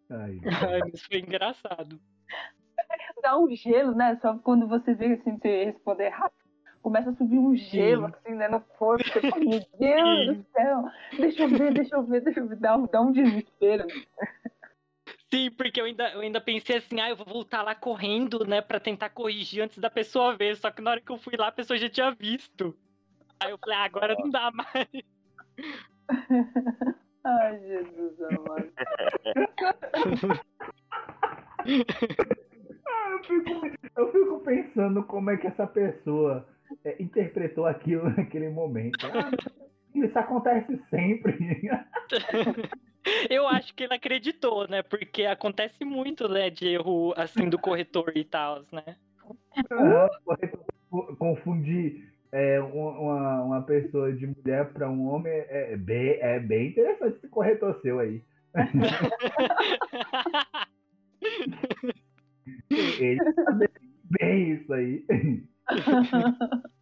Ai, 0.09 0.41
ai 0.73 0.81
mas 0.91 1.03
foi 1.03 1.19
engraçado 1.19 2.01
dá 3.23 3.39
um 3.39 3.49
gelo, 3.55 3.95
né? 3.95 4.19
Só 4.21 4.37
quando 4.39 4.67
você 4.67 4.93
vê 4.95 5.15
assim, 5.15 5.39
você 5.39 5.65
responder 5.65 6.09
rápido, 6.09 6.43
começa 6.83 7.11
a 7.11 7.15
subir 7.15 7.39
um 7.39 7.55
gelo, 7.55 8.09
Sim. 8.09 8.15
assim, 8.15 8.35
né, 8.35 8.49
no 8.49 8.61
corpo. 8.61 9.05
Você 9.05 9.21
fala, 9.21 9.45
meu 9.45 9.61
Deus 9.79 10.37
do 10.37 10.47
céu, 10.53 10.85
deixa 11.17 11.43
eu 11.45 11.49
ver, 11.49 11.73
deixa 11.73 11.95
eu 11.95 12.03
ver, 12.03 12.21
deixa 12.21 12.41
eu 12.41 12.49
ver. 12.49 12.57
Dá 12.57 12.77
um, 12.77 12.87
dá 12.87 13.01
um 13.01 13.13
desespero. 13.13 13.87
Sim, 15.33 15.51
porque 15.53 15.81
eu 15.81 15.87
ainda, 15.87 16.11
eu 16.11 16.21
ainda 16.21 16.41
pensei 16.41 16.77
assim, 16.77 17.01
ah, 17.01 17.09
eu 17.09 17.17
vou 17.17 17.25
voltar 17.25 17.63
lá 17.63 17.75
correndo, 17.75 18.45
né, 18.45 18.61
pra 18.61 18.79
tentar 18.79 19.09
corrigir 19.09 19.63
antes 19.63 19.79
da 19.79 19.89
pessoa 19.89 20.37
ver. 20.37 20.57
Só 20.57 20.71
que 20.71 20.83
na 20.83 20.91
hora 20.91 21.01
que 21.01 21.11
eu 21.11 21.17
fui 21.17 21.35
lá, 21.39 21.49
a 21.49 21.53
pessoa 21.53 21.79
já 21.79 21.89
tinha 21.89 22.11
visto. 22.11 22.77
Aí 23.41 23.51
eu 23.51 23.59
falei, 23.59 23.79
ah, 23.79 23.85
agora 23.85 24.15
não 24.15 24.29
dá 24.29 24.51
mais. 24.51 24.89
Ai, 27.25 27.61
Jesus 27.61 28.21
amado. 28.21 28.73
eu, 32.87 33.25
fico, 33.25 33.51
eu 33.97 34.13
fico 34.13 34.41
pensando 34.41 35.03
como 35.05 35.31
é 35.31 35.37
que 35.37 35.47
essa 35.47 35.67
pessoa 35.67 36.47
é, 36.85 37.03
interpretou 37.03 37.67
aquilo 37.67 38.09
naquele 38.17 38.51
momento. 38.51 39.07
Ah, 39.07 39.31
isso 39.95 40.19
acontece 40.19 40.81
sempre. 40.91 41.39
Eu 43.29 43.49
acho 43.49 43.75
que 43.75 43.83
ele 43.83 43.95
acreditou, 43.95 44.69
né? 44.69 44.81
Porque 44.81 45.25
acontece 45.25 45.85
muito, 45.85 46.29
né, 46.29 46.51
de 46.51 46.69
erro 46.69 47.13
assim 47.17 47.49
do 47.49 47.59
corretor 47.59 48.13
e 48.15 48.25
tal, 48.25 48.63
né? 48.71 48.97
confundir 51.19 52.13
é, 52.31 52.61
uma, 52.61 53.43
uma 53.43 53.63
pessoa 53.63 54.13
de 54.13 54.27
mulher 54.27 54.73
para 54.73 54.89
um 54.89 55.09
homem 55.09 55.33
é, 55.33 55.73
é, 55.73 55.77
bem, 55.77 56.11
é 56.21 56.39
bem 56.39 56.69
interessante 56.69 57.17
esse 57.17 57.29
corretor 57.29 57.81
seu 57.83 57.99
aí. 57.99 58.23
Ele 62.71 63.33
sabe 63.35 63.69
bem 64.05 64.53
isso 64.53 64.73
aí. 64.73 65.05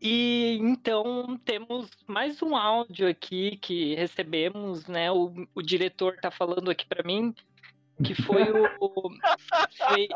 E 0.00 0.56
então 0.62 1.38
temos 1.44 1.90
mais 2.06 2.40
um 2.40 2.56
áudio 2.56 3.06
aqui 3.06 3.58
que 3.58 3.94
recebemos, 3.96 4.86
né? 4.86 5.10
O, 5.12 5.46
o 5.54 5.60
diretor 5.60 6.16
tá 6.16 6.30
falando 6.30 6.70
aqui 6.70 6.86
para 6.86 7.02
mim 7.02 7.34
que 8.04 8.14
foi 8.22 8.44
o, 8.44 8.68
foi, 9.76 10.08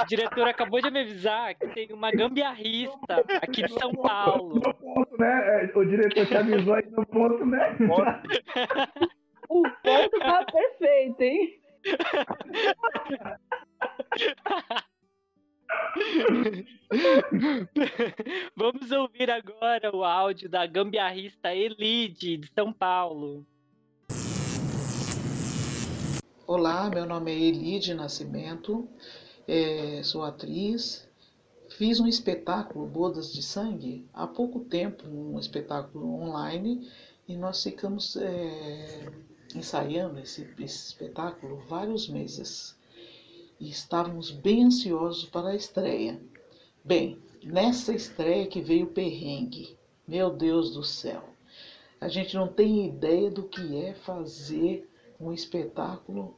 o 0.00 0.06
diretor 0.06 0.48
acabou 0.48 0.80
de 0.80 0.90
me 0.90 1.00
avisar 1.00 1.54
que 1.54 1.68
tem 1.68 1.92
uma 1.92 2.10
gambiarrista 2.10 3.24
aqui 3.40 3.62
de 3.62 3.72
São 3.74 3.92
Paulo. 3.92 4.56
No 4.56 4.74
ponto, 4.74 5.16
né? 5.18 5.64
É, 5.64 5.78
o 5.78 5.84
diretor 5.84 6.26
te 6.26 6.36
avisou 6.36 6.74
aí 6.74 6.84
no 6.90 7.06
ponto, 7.06 7.46
né? 7.46 7.76
O 9.48 9.62
ponto 9.62 10.18
tá 10.18 10.44
perfeito, 10.50 11.22
hein? 11.22 11.61
Vamos 18.56 18.90
ouvir 18.92 19.30
agora 19.30 19.94
o 19.94 20.02
áudio 20.04 20.48
da 20.48 20.66
gambiarrista 20.66 21.54
Elide, 21.54 22.36
de 22.36 22.50
São 22.52 22.72
Paulo. 22.72 23.46
Olá, 26.46 26.88
meu 26.90 27.06
nome 27.06 27.32
é 27.32 27.38
Elide 27.38 27.94
Nascimento, 27.94 28.88
é, 29.48 30.02
sou 30.02 30.22
atriz. 30.22 31.10
Fiz 31.70 31.98
um 31.98 32.06
espetáculo, 32.06 32.86
Bodas 32.86 33.32
de 33.32 33.42
Sangue, 33.42 34.06
há 34.12 34.26
pouco 34.26 34.60
tempo, 34.60 35.08
um 35.08 35.38
espetáculo 35.38 36.20
online, 36.20 36.86
e 37.26 37.34
nós 37.34 37.62
ficamos 37.62 38.14
é, 38.16 39.10
ensaiando 39.54 40.20
esse, 40.20 40.42
esse 40.58 40.86
espetáculo 40.86 41.56
vários 41.68 42.08
meses 42.08 42.76
e 43.60 43.70
estávamos 43.70 44.30
bem 44.30 44.64
ansiosos 44.64 45.24
para 45.26 45.50
a 45.50 45.56
estreia. 45.56 46.20
Bem, 46.84 47.18
nessa 47.44 47.94
estreia 47.94 48.46
que 48.46 48.60
veio 48.60 48.86
o 48.86 48.90
perrengue. 48.90 49.76
Meu 50.06 50.30
Deus 50.30 50.74
do 50.74 50.82
céu. 50.82 51.22
A 52.00 52.08
gente 52.08 52.34
não 52.34 52.48
tem 52.48 52.86
ideia 52.86 53.30
do 53.30 53.44
que 53.44 53.76
é 53.76 53.94
fazer 53.94 54.90
um 55.20 55.32
espetáculo 55.32 56.36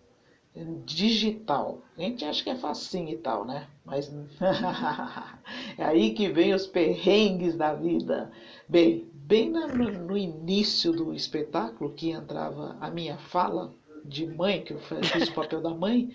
digital. 0.84 1.82
A 1.96 2.02
gente 2.02 2.24
acha 2.24 2.44
que 2.44 2.50
é 2.50 2.56
facinho 2.56 3.08
e 3.08 3.16
tal, 3.16 3.44
né? 3.44 3.66
Mas 3.84 4.12
é 5.78 5.82
aí 5.82 6.12
que 6.12 6.28
vem 6.28 6.54
os 6.54 6.66
perrengues 6.66 7.56
da 7.56 7.74
vida. 7.74 8.30
Bem, 8.68 9.08
bem 9.24 9.50
no 9.50 10.16
início 10.16 10.92
do 10.92 11.14
espetáculo, 11.14 11.92
que 11.92 12.10
entrava 12.10 12.76
a 12.80 12.90
minha 12.90 13.16
fala 13.16 13.72
de 14.04 14.26
mãe, 14.26 14.62
que 14.62 14.72
eu 14.72 14.78
fiz 14.78 15.28
o 15.28 15.34
papel 15.34 15.60
da 15.60 15.70
mãe, 15.70 16.12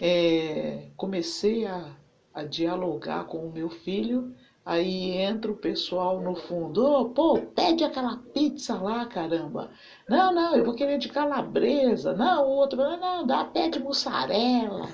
é, 0.00 0.88
comecei 0.96 1.66
a, 1.66 1.96
a 2.34 2.44
dialogar 2.44 3.24
com 3.24 3.38
o 3.46 3.52
meu 3.52 3.70
filho 3.70 4.34
Aí 4.64 5.10
entra 5.16 5.50
o 5.50 5.56
pessoal 5.56 6.20
no 6.20 6.36
fundo, 6.36 6.84
oh, 6.84 7.06
pô, 7.06 7.36
pede 7.36 7.82
aquela 7.82 8.18
pizza 8.32 8.76
lá, 8.76 9.04
caramba. 9.06 9.70
Não, 10.08 10.32
não, 10.32 10.54
eu 10.54 10.64
vou 10.64 10.74
querer 10.74 10.98
de 10.98 11.08
calabresa. 11.08 12.14
Não, 12.14 12.46
o 12.46 12.50
outro, 12.50 12.78
não, 12.78 12.96
não, 12.96 13.26
dá, 13.26 13.44
pede 13.44 13.80
mussarela. 13.80 14.88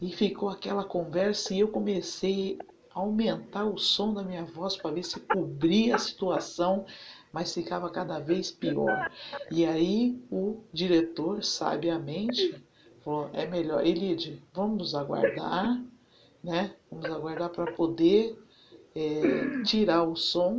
E 0.00 0.10
ficou 0.10 0.48
aquela 0.48 0.84
conversa 0.84 1.52
e 1.52 1.60
eu 1.60 1.68
comecei 1.68 2.58
aumentar 2.94 3.64
o 3.64 3.78
som 3.78 4.12
da 4.12 4.22
minha 4.22 4.44
voz 4.44 4.76
para 4.76 4.90
ver 4.90 5.04
se 5.04 5.20
cobria 5.20 5.96
a 5.96 5.98
situação, 5.98 6.84
mas 7.32 7.54
ficava 7.54 7.88
cada 7.90 8.18
vez 8.18 8.50
pior. 8.50 9.10
E 9.50 9.64
aí 9.64 10.20
o 10.30 10.62
diretor, 10.72 11.44
sabiamente, 11.44 12.62
falou, 13.04 13.30
é 13.32 13.46
melhor, 13.46 13.84
Elide, 13.86 14.42
vamos 14.52 14.94
aguardar, 14.94 15.80
né? 16.42 16.74
Vamos 16.90 17.06
aguardar 17.06 17.50
para 17.50 17.72
poder 17.72 18.36
é, 18.94 19.62
tirar 19.64 20.02
o 20.02 20.16
som 20.16 20.58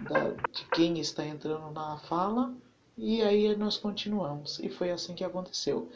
da, 0.00 0.30
de 0.52 0.64
quem 0.72 0.98
está 0.98 1.24
entrando 1.26 1.70
na 1.72 1.98
fala 1.98 2.54
e 2.96 3.20
aí 3.22 3.54
nós 3.56 3.76
continuamos. 3.76 4.58
E 4.60 4.70
foi 4.70 4.90
assim 4.90 5.14
que 5.14 5.24
aconteceu. 5.24 5.90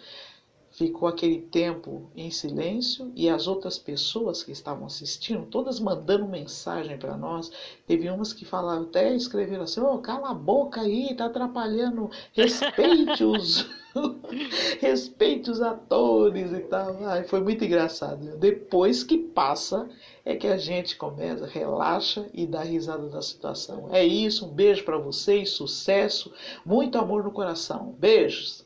Ficou 0.80 1.08
aquele 1.08 1.42
tempo 1.42 2.10
em 2.16 2.30
silêncio 2.30 3.12
e 3.14 3.28
as 3.28 3.46
outras 3.46 3.78
pessoas 3.78 4.42
que 4.42 4.50
estavam 4.50 4.86
assistindo, 4.86 5.44
todas 5.44 5.78
mandando 5.78 6.26
mensagem 6.26 6.96
para 6.96 7.18
nós. 7.18 7.52
Teve 7.86 8.08
umas 8.08 8.32
que 8.32 8.46
falaram, 8.46 8.84
até 8.84 9.14
escreveram 9.14 9.64
assim: 9.64 9.82
oh, 9.82 9.98
cala 9.98 10.30
a 10.30 10.34
boca 10.34 10.80
aí, 10.80 11.14
tá 11.14 11.26
atrapalhando, 11.26 12.10
respeite 12.32 13.22
os, 13.22 13.68
respeite 14.80 15.50
os 15.50 15.60
atores 15.60 16.50
e 16.50 16.60
tal. 16.60 16.96
Ai, 17.04 17.24
foi 17.24 17.42
muito 17.42 17.62
engraçado. 17.62 18.38
Depois 18.38 19.02
que 19.04 19.18
passa, 19.18 19.86
é 20.24 20.34
que 20.34 20.46
a 20.46 20.56
gente 20.56 20.96
começa, 20.96 21.44
relaxa 21.44 22.26
e 22.32 22.46
dá 22.46 22.62
risada 22.62 23.06
da 23.10 23.20
situação. 23.20 23.90
É 23.92 24.02
isso, 24.02 24.46
um 24.46 24.54
beijo 24.54 24.82
para 24.82 24.96
vocês, 24.96 25.50
sucesso, 25.50 26.32
muito 26.64 26.96
amor 26.96 27.22
no 27.22 27.32
coração. 27.32 27.94
Beijos! 27.98 28.64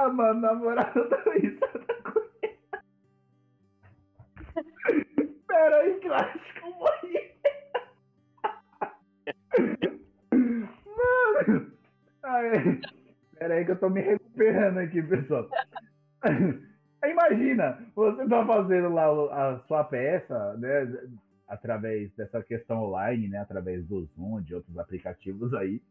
Ah, 0.00 0.08
mano, 0.08 0.40
na 0.40 0.54
moral, 0.54 0.90
eu 0.96 1.08
tô 1.10 1.30
risada 1.32 1.94
com 2.04 2.20
Pera 5.46 5.76
aí 5.76 6.00
que 6.00 6.08
eu 6.08 6.14
acho 6.14 6.54
que 6.54 6.64
eu 6.64 6.70
morri. 6.70 7.34
Mano! 10.86 11.72
Ai, 12.22 12.80
pera 13.38 13.54
aí 13.54 13.64
que 13.66 13.72
eu 13.72 13.78
tô 13.78 13.90
me 13.90 14.00
recuperando 14.00 14.78
aqui, 14.78 15.02
pessoal. 15.02 15.46
Imagina, 17.04 17.78
você 17.94 18.26
tá 18.26 18.46
fazendo 18.46 18.88
lá 18.88 19.04
a 19.32 19.58
sua 19.66 19.84
peça, 19.84 20.56
né? 20.56 21.10
Através 21.46 22.10
dessa 22.14 22.42
questão 22.42 22.84
online, 22.84 23.28
né? 23.28 23.40
Através 23.40 23.84
do 23.86 24.02
Zoom, 24.06 24.40
de 24.40 24.54
outros 24.54 24.78
aplicativos 24.78 25.52
aí. 25.52 25.82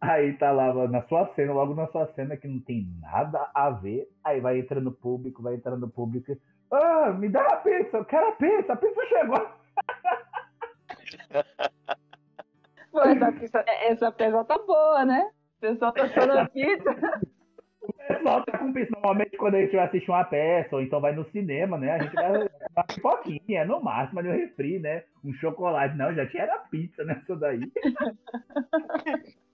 Aí 0.00 0.34
tá 0.34 0.52
lá 0.52 0.72
na 0.88 1.02
sua 1.02 1.26
cena, 1.34 1.52
logo 1.52 1.74
na 1.74 1.86
sua 1.88 2.06
cena 2.14 2.36
que 2.36 2.46
não 2.46 2.60
tem 2.60 2.86
nada 3.00 3.50
a 3.54 3.70
ver. 3.70 4.08
Aí 4.22 4.40
vai 4.40 4.58
entrando 4.58 4.92
público, 4.92 5.42
vai 5.42 5.54
entrando 5.54 5.88
público. 5.88 6.36
Ah, 6.70 7.12
me 7.12 7.28
dá 7.28 7.44
a 7.46 7.56
pizza, 7.56 7.96
eu 7.96 8.04
quero 8.04 8.28
a 8.28 8.32
pizza, 8.32 8.72
a 8.72 8.76
pizza 8.76 9.06
chegou. 9.06 9.48
Pô, 12.92 13.00
essa, 13.02 13.32
pizza, 13.32 13.64
essa 13.66 14.12
pizza 14.12 14.44
tá 14.44 14.58
boa, 14.58 15.04
né? 15.04 15.30
O 15.58 15.60
pessoal 15.60 15.92
tá 15.92 16.08
falando 16.08 16.48
pizza. 16.50 16.90
O 17.80 17.92
pessoal 17.92 18.44
tá 18.44 18.58
com 18.58 18.72
pizza. 18.72 18.90
Normalmente, 18.92 19.36
quando 19.36 19.54
a 19.54 19.60
gente 19.60 19.76
vai 19.76 19.86
assistir 19.86 20.10
uma 20.10 20.24
peça, 20.24 20.76
ou 20.76 20.82
então 20.82 21.00
vai 21.00 21.14
no 21.14 21.24
cinema, 21.30 21.78
né? 21.78 21.92
A 21.92 22.02
gente 22.02 22.14
vai 22.14 22.48
uma 22.74 22.84
pipoquinha, 22.84 23.64
no 23.64 23.82
máximo, 23.82 24.18
ali 24.18 24.28
um 24.28 24.32
refri, 24.32 24.78
né? 24.78 25.04
Um 25.24 25.32
chocolate. 25.34 25.96
Não, 25.96 26.14
já 26.14 26.26
tinha 26.26 26.44
era 26.44 26.58
pizza 26.58 27.04
nessa 27.04 27.36
daí. 27.36 27.60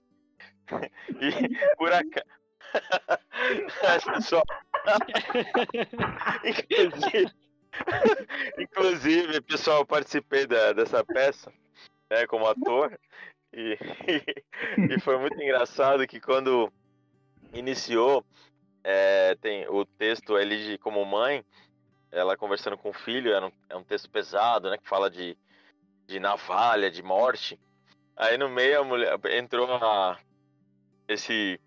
E 1.19 1.75
por 1.77 1.91
acaso. 1.91 2.25
Só... 4.21 4.41
inclusive, 6.43 7.31
inclusive, 8.57 9.41
pessoal, 9.41 9.79
eu 9.79 9.85
participei 9.85 10.45
da, 10.45 10.73
dessa 10.73 11.03
peça 11.03 11.51
né, 12.09 12.27
como 12.27 12.47
ator. 12.47 12.97
E, 13.51 13.77
e, 14.95 14.99
foi 14.99 15.17
muito 15.17 15.41
engraçado 15.41 16.07
que 16.07 16.19
quando 16.19 16.71
iniciou, 17.53 18.25
é, 18.83 19.35
tem 19.35 19.67
o 19.69 19.85
texto 19.85 20.37
ele 20.37 20.57
de 20.63 20.77
como 20.77 21.05
mãe, 21.05 21.45
ela 22.11 22.37
conversando 22.37 22.77
com 22.77 22.89
o 22.89 22.93
filho, 22.93 23.31
é 23.31 23.45
um, 23.45 23.51
é 23.69 23.75
um 23.75 23.83
texto 23.83 24.09
pesado, 24.09 24.69
né? 24.69 24.77
Que 24.77 24.87
fala 24.87 25.09
de, 25.09 25.37
de 26.05 26.19
navalha, 26.19 26.91
de 26.91 27.01
morte. 27.01 27.59
Aí 28.15 28.37
no 28.37 28.49
meio 28.49 28.81
a 28.81 28.83
mulher 28.83 29.19
entrou 29.31 29.71
a, 29.71 30.19
esse 31.13 31.59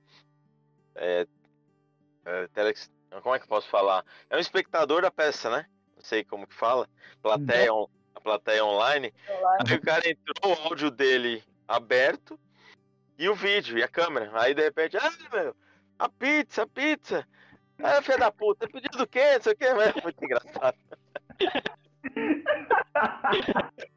é, 0.95 1.27
é, 2.25 2.47
telex, 2.49 2.91
como 3.23 3.35
é 3.35 3.39
que 3.39 3.45
eu 3.45 3.49
posso 3.49 3.69
falar? 3.69 4.05
É 4.29 4.37
um 4.37 4.41
espectador 4.41 5.03
da 5.03 5.11
peça, 5.11 5.51
né? 5.51 5.67
Não 5.95 6.03
sei 6.03 6.25
como 6.25 6.47
que 6.47 6.55
fala. 6.55 6.89
Plateia, 7.23 7.73
on, 7.73 7.89
a 8.15 8.21
plateia 8.21 8.65
online. 8.65 9.15
Aí 9.67 9.77
o 9.77 9.81
cara 9.81 10.09
entrou 10.09 10.53
o 10.53 10.69
áudio 10.69 10.91
dele 10.91 11.43
aberto 11.67 12.39
e 13.19 13.29
o 13.29 13.35
vídeo 13.35 13.79
e 13.79 13.83
a 13.83 13.89
câmera. 13.89 14.31
Aí 14.35 14.55
de 14.55 14.63
repente, 14.63 14.97
ah, 14.97 15.11
meu, 15.33 15.57
a 15.99 16.09
pizza, 16.09 16.63
a 16.63 16.67
pizza. 16.67 17.27
Ah, 17.83 18.03
filha 18.03 18.19
da 18.19 18.33
puta, 18.33 18.69
pediu 18.69 18.91
do 18.91 19.07
quê? 19.07 19.35
Não 19.35 19.43
sei 19.43 19.53
o 19.53 19.57
quê. 19.57 19.67
É 19.67 19.75
muito 20.03 20.25
engraçado. 20.25 20.77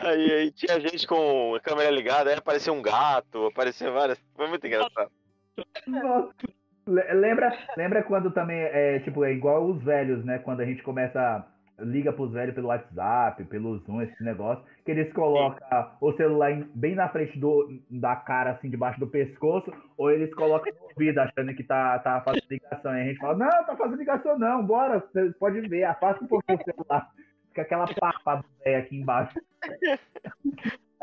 Aí, 0.00 0.32
aí, 0.32 0.50
tinha 0.52 0.78
gente 0.80 1.06
com 1.06 1.54
a 1.54 1.60
câmera 1.60 1.90
ligada, 1.90 2.30
aí 2.30 2.36
aparecia 2.36 2.72
um 2.72 2.80
gato, 2.80 3.46
aparecia 3.46 3.90
várias. 3.90 4.18
Foi 4.36 4.48
muito 4.48 4.66
engraçado. 4.66 5.10
Lembra, 6.86 7.52
lembra 7.76 8.02
quando 8.02 8.30
também 8.30 8.58
é 8.58 9.00
tipo, 9.00 9.24
é 9.24 9.32
igual 9.32 9.66
os 9.66 9.82
velhos, 9.82 10.24
né? 10.24 10.38
Quando 10.38 10.60
a 10.60 10.64
gente 10.64 10.82
começa. 10.82 11.44
Liga 11.80 12.12
pros 12.12 12.32
velhos 12.32 12.56
pelo 12.56 12.66
WhatsApp, 12.66 13.44
pelo 13.44 13.78
Zoom, 13.78 14.02
esse 14.02 14.20
negócio, 14.20 14.64
que 14.84 14.90
eles 14.90 15.12
colocam 15.12 15.64
Sim. 15.80 15.88
o 16.00 16.12
celular 16.14 16.52
bem 16.74 16.96
na 16.96 17.08
frente 17.08 17.38
do, 17.38 17.68
da 17.88 18.16
cara, 18.16 18.50
assim, 18.50 18.68
debaixo 18.68 18.98
do 18.98 19.06
pescoço, 19.06 19.72
ou 19.96 20.10
eles 20.10 20.34
colocam 20.34 20.72
no 20.74 20.88
ouvido, 20.88 21.20
achando 21.20 21.54
que 21.54 21.62
tá, 21.62 21.96
tá 22.00 22.20
fazendo 22.22 22.42
ligação. 22.50 22.96
E 22.96 23.00
a 23.00 23.04
gente 23.04 23.20
fala, 23.20 23.38
não, 23.38 23.64
tá 23.64 23.76
fazendo 23.76 23.96
ligação 23.96 24.36
não, 24.36 24.66
bora, 24.66 24.98
você 24.98 25.30
pode 25.38 25.60
ver, 25.68 25.84
afasta 25.84 26.24
um 26.24 26.26
pouquinho 26.26 26.58
o 26.58 26.64
celular. 26.64 27.12
Fica 27.58 27.62
aquela 27.62 27.86
papa 27.94 28.44
aqui 28.64 28.96
embaixo. 28.96 29.40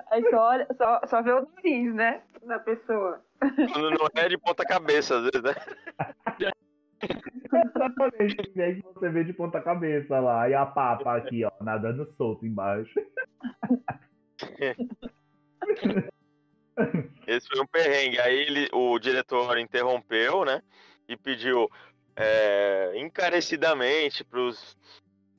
Aí 0.10 0.22
só, 0.30 0.38
olha, 0.38 0.68
só, 0.78 1.02
só 1.08 1.22
vê 1.22 1.34
o 1.34 1.46
nariz, 1.56 1.94
né? 1.94 2.22
Da 2.46 2.60
pessoa. 2.60 3.22
Quando 3.40 3.92
não 3.92 4.08
é 4.16 4.30
de 4.30 4.38
ponta 4.38 4.64
cabeça, 4.64 5.18
às 5.18 5.24
vezes, 5.24 5.42
né? 5.42 5.54
Exatamente, 7.76 8.62
aí 8.62 8.82
você 8.82 9.10
vê 9.10 9.26
de 9.26 9.34
ponta 9.34 9.60
cabeça 9.62 10.20
lá. 10.20 10.50
E 10.50 10.54
a 10.54 10.66
papa 10.66 11.18
aqui, 11.18 11.44
ó, 11.44 11.52
nadando 11.62 12.10
solto 12.16 12.46
embaixo. 12.46 12.94
Esse 17.28 17.48
foi 17.48 17.60
um 17.62 17.68
perrengue. 17.68 18.18
Aí 18.20 18.34
ele, 18.34 18.70
o 18.72 18.98
diretor 18.98 19.58
interrompeu, 19.58 20.46
né? 20.46 20.62
E 21.08 21.16
pediu 21.18 21.70
é, 22.16 22.94
encarecidamente 22.96 24.24
para 24.24 24.40
os 24.40 24.78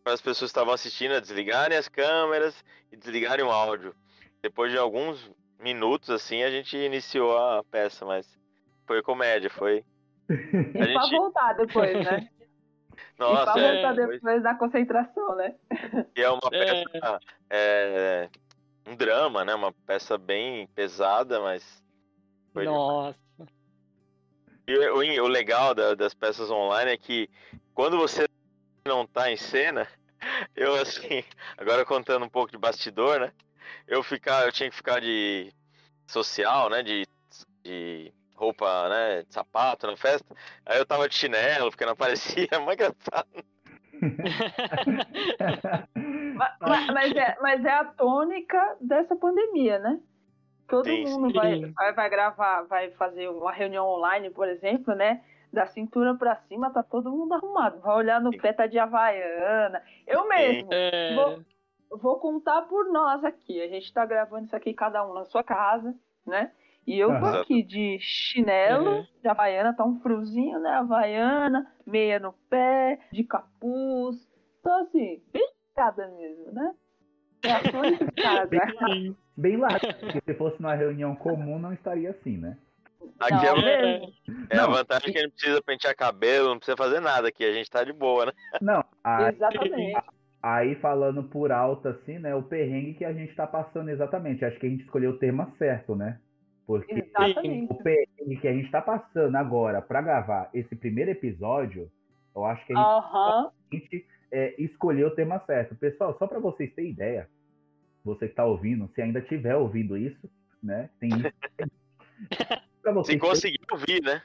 para 0.07 0.15
as 0.15 0.21
pessoas 0.21 0.53
que 0.53 0.57
estavam 0.57 0.73
assistindo 0.73 1.17
a 1.17 1.21
desligarem 1.21 1.77
as 1.77 1.89
câmeras 1.89 2.65
e 2.93 2.97
desligarem 2.97 3.45
o 3.45 3.51
áudio. 3.51 3.93
Depois 4.41 4.71
de 4.71 4.79
alguns 4.79 5.29
minutos, 5.59 6.11
assim, 6.11 6.45
a 6.45 6.49
gente 6.49 6.77
iniciou 6.77 7.37
a 7.37 7.65
peça, 7.65 8.07
mas 8.07 8.25
foi 8.87 9.03
comédia, 9.03 9.51
foi. 9.51 9.85
E 10.31 10.79
a 10.79 10.85
gente... 10.85 10.93
pra 10.93 11.19
voltar 11.19 11.53
depois, 11.55 12.05
né? 12.05 12.29
Nossa, 13.19 13.51
e 13.51 13.53
pra 13.53 13.61
é, 13.61 13.73
voltar 13.73 13.95
depois 13.95 14.21
foi... 14.21 14.41
da 14.41 14.55
concentração, 14.55 15.35
né? 15.35 15.57
E 16.17 16.23
é 16.23 16.31
uma 16.31 16.51
é. 16.53 16.85
peça. 16.85 17.21
É... 17.51 18.29
um 18.87 18.95
drama, 18.95 19.45
né? 19.45 19.57
Uma 19.57 19.73
peça 19.73 20.17
bem 20.17 20.69
pesada, 20.69 21.41
mas. 21.41 21.83
Foi 22.53 22.65
Nossa. 22.65 23.19
E 24.69 24.79
o, 24.89 25.25
o 25.25 25.29
legal 25.29 25.75
da, 25.75 25.97
das 25.97 26.15
peças 26.15 26.49
online 26.49 26.93
é 26.93 26.97
que 26.97 27.29
quando 27.75 27.99
você 27.99 28.29
não 28.87 29.07
tá 29.07 29.31
em 29.31 29.37
cena, 29.37 29.87
eu 30.55 30.75
assim, 30.75 31.23
agora 31.57 31.85
contando 31.85 32.25
um 32.25 32.29
pouco 32.29 32.53
de 32.53 32.59
bastidor, 32.59 33.21
né? 33.21 33.33
Eu 33.87 34.03
ficar, 34.03 34.47
eu 34.47 34.53
tinha 34.53 34.71
que 34.71 34.77
ficar 34.77 35.01
de 35.01 35.53
social, 36.07 36.71
né? 36.71 36.83
De, 36.83 37.07
de 37.63 38.13
roupa, 38.35 38.89
né? 38.89 39.23
De 39.23 39.33
sapato 39.33 39.87
na 39.87 39.97
festa. 39.97 40.35
Aí 40.65 40.79
eu 40.79 40.87
tava 40.87 41.09
de 41.09 41.15
chinelo, 41.15 41.71
porque 41.71 41.85
não 41.85 41.93
aparecia, 41.93 42.49
é 42.51 42.59
muito 42.59 42.75
engraçado. 42.75 43.29
mas, 46.61 46.87
mas, 46.87 47.17
é, 47.17 47.37
mas 47.41 47.65
é 47.65 47.73
a 47.73 47.85
tônica 47.85 48.77
dessa 48.81 49.17
pandemia, 49.17 49.79
né? 49.79 50.01
Todo 50.69 50.85
Sim, 50.85 51.05
mundo 51.05 51.33
vai, 51.33 51.61
vai, 51.61 51.93
vai 51.93 52.11
gravar, 52.11 52.63
vai 52.63 52.91
fazer 52.93 53.29
uma 53.29 53.53
reunião 53.53 53.87
online, 53.87 54.31
por 54.31 54.49
exemplo, 54.49 54.95
né? 54.95 55.23
Da 55.57 55.65
cintura 55.65 56.15
pra 56.15 56.37
cima, 56.37 56.71
tá 56.71 56.83
todo 56.83 57.11
mundo 57.11 57.33
arrumado. 57.33 57.81
Vai 57.81 57.97
olhar 57.97 58.21
no 58.21 58.31
pé, 58.31 58.53
tá 58.53 58.67
de 58.67 58.79
havaiana. 58.79 59.83
Eu 60.07 60.29
mesmo. 60.29 60.69
É, 60.71 61.15
Vou, 61.15 61.99
vou 61.99 62.21
contar 62.21 62.61
por 62.69 62.93
nós 62.93 63.25
aqui. 63.25 63.63
A 63.63 63.67
gente 63.67 63.91
tá 63.91 64.05
gravando 64.05 64.45
isso 64.45 64.55
aqui, 64.55 64.75
cada 64.75 65.03
um 65.09 65.15
na 65.15 65.25
sua 65.25 65.43
casa, 65.43 65.95
né? 66.27 66.53
E 66.87 66.99
eu 66.99 67.09
tô 67.19 67.25
aqui 67.25 67.63
de 67.63 67.97
chinelo, 68.01 68.99
Uhum. 68.99 69.07
de 69.23 69.29
havaiana, 69.29 69.73
tá 69.75 69.83
um 69.83 69.99
friozinho, 70.01 70.61
né? 70.61 70.73
Havaiana, 70.73 71.73
meia 71.87 72.19
no 72.19 72.35
pé, 72.51 73.01
de 73.11 73.25
capuz. 73.25 74.29
Então, 74.61 74.83
assim, 74.83 75.23
bem 75.33 75.51
cada 75.75 76.07
mesmo, 76.09 76.53
né? 76.53 76.75
É 77.45 77.51
a 77.51 77.61
de 77.61 77.71
casa. 78.23 79.17
Bem 79.35 79.57
lá, 79.57 79.69
porque 79.81 80.21
se 80.23 80.35
fosse 80.35 80.61
numa 80.61 80.75
reunião 80.75 81.17
comum 81.17 81.59
não 81.59 81.73
estaria 81.73 82.11
assim, 82.11 82.37
né? 82.37 82.59
Aqui 83.19 83.47
Não, 83.47 83.57
é, 83.59 83.99
mesmo. 83.99 84.15
é 84.51 84.59
a 84.59 84.67
vantagem 84.67 85.13
que 85.13 85.19
a 85.19 85.23
gente 85.23 85.33
precisa 85.33 85.63
pentear 85.63 85.97
cabelo, 85.97 86.49
não 86.49 86.59
precisa 86.59 86.77
fazer 86.77 87.01
nada 87.01 87.29
aqui, 87.29 87.45
a 87.45 87.53
gente 87.53 87.71
tá 87.71 87.83
de 87.83 87.93
boa, 87.93 88.27
né? 88.27 88.33
Não, 88.61 88.85
aí, 89.03 89.35
Exatamente. 89.35 89.93
aí 90.43 90.75
falando 90.77 91.25
por 91.25 91.51
alto 91.51 91.89
assim, 91.89 92.19
né, 92.19 92.35
o 92.35 92.43
perrengue 92.43 92.95
que 92.95 93.05
a 93.05 93.13
gente 93.13 93.35
tá 93.35 93.47
passando 93.47 93.89
exatamente. 93.89 94.45
Acho 94.45 94.59
que 94.59 94.67
a 94.67 94.71
gente 94.71 94.85
escolheu 94.85 95.13
o 95.13 95.19
termo 95.19 95.51
certo, 95.59 95.97
né? 95.97 96.21
Porque 96.67 96.93
Exatamente. 96.93 97.73
o 97.73 97.77
perrengue 97.77 98.37
que 98.41 98.49
a 98.49 98.53
gente 98.53 98.71
tá 98.71 98.83
passando 98.83 99.35
agora 99.37 99.81
pra 99.81 100.03
gravar 100.03 100.51
esse 100.53 100.75
primeiro 100.77 101.11
episódio, 101.11 101.91
eu 102.35 102.45
acho 102.45 102.67
que 102.67 102.73
a 102.75 102.77
gente 102.77 102.87
Aham. 102.87 103.51
gente 103.73 104.07
é, 104.31 104.55
escolheu 104.59 105.09
o 105.09 105.15
tema 105.15 105.39
certo. 105.47 105.75
Pessoal, 105.77 106.17
só 106.19 106.27
para 106.27 106.39
vocês 106.39 106.75
terem 106.75 106.91
ideia, 106.91 107.29
você 108.05 108.27
que 108.27 108.33
está 108.33 108.45
ouvindo, 108.45 108.91
se 108.95 109.01
ainda 109.01 109.21
estiver 109.21 109.57
ouvindo 109.57 109.97
isso, 109.97 110.29
né? 110.63 110.91
Tem 111.01 111.09
isso. 111.17 112.66
Pra 112.87 112.93
vocês 112.93 113.17
Se 113.17 113.21
conseguir 113.21 113.59
ouvir, 113.73 114.01
né? 114.01 114.23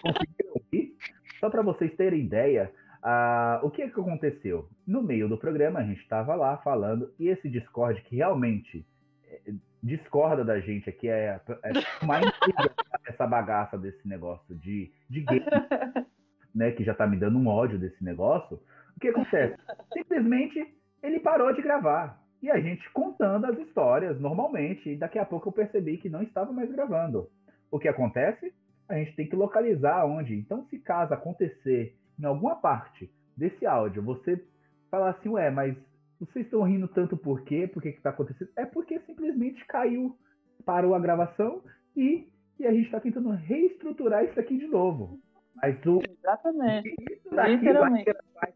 conseguiram 0.00 0.52
ouvir, 0.54 0.96
só 1.38 1.50
para 1.50 1.60
vocês 1.60 1.94
terem 1.96 2.20
ideia, 2.20 2.72
ah, 3.02 3.60
o 3.62 3.70
que, 3.70 3.82
é 3.82 3.90
que 3.90 4.00
aconteceu? 4.00 4.70
No 4.86 5.02
meio 5.02 5.28
do 5.28 5.36
programa, 5.36 5.80
a 5.80 5.82
gente 5.82 6.00
estava 6.00 6.34
lá 6.34 6.56
falando, 6.56 7.12
e 7.18 7.28
esse 7.28 7.46
Discord 7.46 8.00
que 8.04 8.16
realmente 8.16 8.86
é, 9.28 9.52
discorda 9.82 10.42
da 10.42 10.58
gente 10.60 10.88
aqui, 10.88 11.10
é, 11.10 11.38
é 11.62 12.06
mais 12.06 12.24
essa 13.06 13.26
bagaça 13.26 13.76
desse 13.76 14.08
negócio 14.08 14.54
de, 14.54 14.90
de 15.10 15.20
game, 15.20 15.44
né, 16.54 16.70
que 16.70 16.82
já 16.84 16.94
tá 16.94 17.06
me 17.06 17.18
dando 17.18 17.38
um 17.38 17.48
ódio 17.48 17.78
desse 17.78 18.02
negócio, 18.02 18.58
o 18.96 19.00
que 19.00 19.08
acontece? 19.08 19.58
Simplesmente 19.92 20.74
ele 21.02 21.20
parou 21.20 21.52
de 21.52 21.60
gravar. 21.60 22.18
E 22.42 22.50
a 22.50 22.58
gente 22.58 22.90
contando 22.92 23.44
as 23.44 23.58
histórias 23.58 24.18
normalmente, 24.18 24.88
e 24.88 24.96
daqui 24.96 25.18
a 25.18 25.24
pouco 25.26 25.50
eu 25.50 25.52
percebi 25.52 25.98
que 25.98 26.08
não 26.08 26.22
estava 26.22 26.50
mais 26.50 26.72
gravando. 26.72 27.28
O 27.74 27.78
que 27.80 27.88
acontece? 27.88 28.54
A 28.88 28.94
gente 28.94 29.16
tem 29.16 29.26
que 29.28 29.34
localizar 29.34 30.04
onde. 30.06 30.34
Então, 30.36 30.64
se 30.66 30.78
caso 30.78 31.12
acontecer 31.12 31.96
em 32.16 32.24
alguma 32.24 32.54
parte 32.54 33.10
desse 33.36 33.66
áudio, 33.66 34.00
você 34.00 34.40
falar 34.88 35.10
assim, 35.10 35.28
ué, 35.30 35.50
mas 35.50 35.76
vocês 36.20 36.44
estão 36.44 36.62
rindo 36.62 36.86
tanto 36.86 37.16
por 37.16 37.42
quê? 37.42 37.66
Por 37.66 37.82
que 37.82 37.90
que 37.90 38.00
tá 38.00 38.10
acontecendo? 38.10 38.50
É 38.56 38.64
porque 38.64 39.00
simplesmente 39.00 39.66
caiu, 39.66 40.16
parou 40.64 40.94
a 40.94 41.00
gravação 41.00 41.62
e, 41.96 42.28
e 42.60 42.64
a 42.66 42.72
gente 42.72 42.86
está 42.86 43.00
tentando 43.00 43.30
reestruturar 43.30 44.24
isso 44.24 44.38
aqui 44.38 44.56
de 44.56 44.68
novo. 44.68 45.18
Mas 45.56 45.74
o, 45.84 46.00
Exatamente. 46.08 46.94
isso 47.10 47.34
daqui 47.34 47.56
Literalmente. 47.56 48.12
vai- 48.34 48.52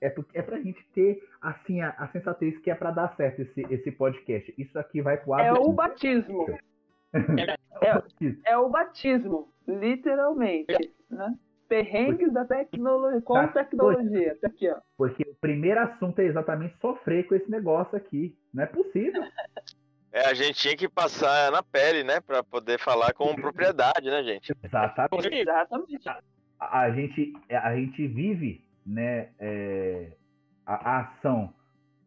é, 0.00 0.10
porque- 0.10 0.36
é 0.36 0.42
pra 0.42 0.58
gente 0.60 0.84
ter 0.94 1.22
assim 1.40 1.80
a, 1.80 1.90
a 1.90 2.08
sensatez 2.08 2.58
que 2.58 2.70
é 2.70 2.74
pra 2.74 2.90
dar 2.90 3.14
certo 3.16 3.40
esse, 3.42 3.60
esse 3.72 3.92
podcast. 3.92 4.52
Isso 4.58 4.76
aqui 4.78 5.00
vai 5.00 5.16
pro 5.16 5.38
É 5.38 5.52
o 5.52 5.72
batismo. 5.72 6.44
É 8.44 8.56
o 8.56 8.68
batismo, 8.68 9.52
literalmente. 9.66 10.92
Né? 11.08 11.34
Perrengues 11.68 12.32
da 12.32 12.44
tecnologia, 12.44 13.20
com 13.22 13.34
Tá. 13.34 13.48
tecnologia. 13.48 14.36
Tá 14.40 14.48
aqui, 14.48 14.68
ó. 14.68 14.76
Porque 14.96 15.22
o 15.22 15.34
primeiro 15.40 15.80
assunto 15.80 16.18
é 16.18 16.24
exatamente 16.24 16.76
sofrer 16.80 17.26
com 17.28 17.34
esse 17.34 17.50
negócio 17.50 17.96
aqui. 17.96 18.36
Não 18.52 18.64
é 18.64 18.66
possível. 18.66 19.22
É, 20.10 20.26
a 20.26 20.34
gente 20.34 20.54
tinha 20.54 20.76
que 20.76 20.88
passar 20.88 21.52
na 21.52 21.62
pele, 21.62 22.02
né? 22.02 22.20
Pra 22.20 22.42
poder 22.42 22.78
falar 22.80 23.12
com 23.12 23.34
propriedade, 23.34 24.10
né, 24.10 24.22
gente? 24.24 24.52
Exatamente. 24.62 25.28
Exatamente. 25.28 26.08
A, 26.58 26.80
a 26.80 26.90
gente, 26.90 27.32
a 27.50 27.76
gente 27.76 28.06
vive 28.08 28.64
né, 28.84 29.28
é, 29.38 30.12
a, 30.64 30.74
a 30.74 31.00
ação. 31.00 31.52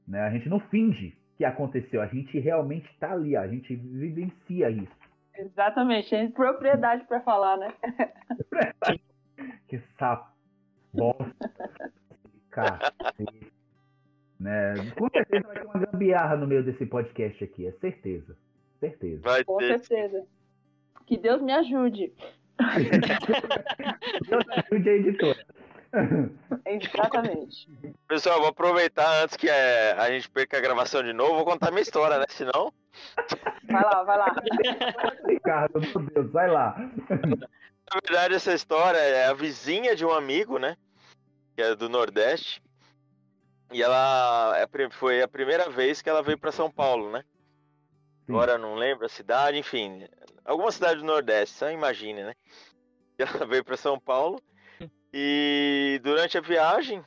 Né? 0.07 0.19
A 0.21 0.31
gente 0.31 0.49
não 0.49 0.59
finge 0.59 1.15
que 1.41 1.45
aconteceu. 1.45 2.01
A 2.01 2.05
gente 2.05 2.39
realmente 2.39 2.87
tá 2.99 3.11
ali. 3.11 3.35
A 3.35 3.47
gente 3.47 3.75
vivencia 3.75 4.69
isso. 4.69 4.91
Exatamente. 5.35 6.11
Tem 6.11 6.29
propriedade 6.29 7.03
pra 7.05 7.19
falar, 7.21 7.57
né? 7.57 7.73
Que 9.67 9.81
sapo. 9.97 10.29
Cacete. 12.51 13.51
Né? 14.39 14.73
Com 14.95 15.09
certeza 15.09 15.47
vai 15.47 15.55
ter 15.55 15.65
uma 15.65 15.79
gambiarra 15.79 16.35
no 16.35 16.45
meio 16.45 16.63
desse 16.63 16.85
podcast 16.85 17.43
aqui. 17.43 17.65
É 17.65 17.71
certeza. 17.71 18.37
Certeza. 18.79 19.21
Vai 19.23 19.43
Com 19.43 19.57
ter. 19.57 19.79
certeza. 19.79 20.27
Que 21.07 21.17
Deus 21.17 21.41
me 21.41 21.53
ajude. 21.53 22.13
Deus 24.29 24.43
ajude 24.49 24.89
a 24.89 24.93
editora. 24.93 25.45
Exatamente. 26.65 27.67
Pessoal, 28.11 28.39
vou 28.39 28.49
aproveitar 28.49 29.23
antes 29.23 29.37
que 29.37 29.47
é, 29.47 29.93
a 29.93 30.11
gente 30.11 30.29
perca 30.29 30.57
a 30.57 30.59
gravação 30.59 31.01
de 31.01 31.13
novo, 31.13 31.35
vou 31.35 31.45
contar 31.45 31.71
minha 31.71 31.81
história, 31.81 32.19
né? 32.19 32.25
Senão, 32.27 32.73
Vai 33.71 33.83
lá, 33.85 34.03
vai 34.03 34.17
lá. 34.17 34.35
Ricardo, 35.25 35.79
meu 35.79 36.09
Deus, 36.09 36.29
vai 36.29 36.51
lá. 36.51 36.75
na 37.09 37.99
verdade, 38.03 38.35
essa 38.35 38.53
história 38.53 38.97
é 38.97 39.27
a 39.27 39.33
vizinha 39.33 39.95
de 39.95 40.05
um 40.05 40.11
amigo, 40.11 40.59
né? 40.59 40.75
Que 41.55 41.61
é 41.61 41.73
do 41.73 41.87
Nordeste. 41.87 42.61
E 43.71 43.81
ela 43.81 44.57
é 44.57 44.67
foi 44.89 45.21
a 45.21 45.27
primeira 45.29 45.69
vez 45.69 46.01
que 46.01 46.09
ela 46.09 46.21
veio 46.21 46.37
para 46.37 46.51
São 46.51 46.69
Paulo, 46.69 47.09
né? 47.13 47.23
Agora 48.27 48.57
não 48.57 48.75
lembro 48.75 49.05
a 49.05 49.09
cidade, 49.09 49.57
enfim. 49.57 50.05
Alguma 50.43 50.73
cidade 50.73 50.99
do 50.99 51.05
Nordeste, 51.05 51.55
só 51.55 51.71
imagine, 51.71 52.23
né? 52.25 52.33
Ela 53.17 53.45
veio 53.45 53.63
para 53.63 53.77
São 53.77 53.97
Paulo 53.97 54.41
e 55.13 55.97
durante 56.03 56.37
a 56.37 56.41
viagem 56.41 57.01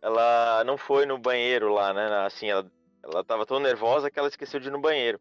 ela 0.00 0.62
não 0.64 0.76
foi 0.76 1.06
no 1.06 1.18
banheiro 1.18 1.72
lá, 1.72 1.92
né? 1.92 2.06
Assim, 2.26 2.48
ela, 2.48 2.70
ela 3.02 3.24
tava 3.24 3.46
tão 3.46 3.58
nervosa 3.58 4.10
que 4.10 4.18
ela 4.18 4.28
esqueceu 4.28 4.60
de 4.60 4.68
ir 4.68 4.70
no 4.70 4.80
banheiro. 4.80 5.20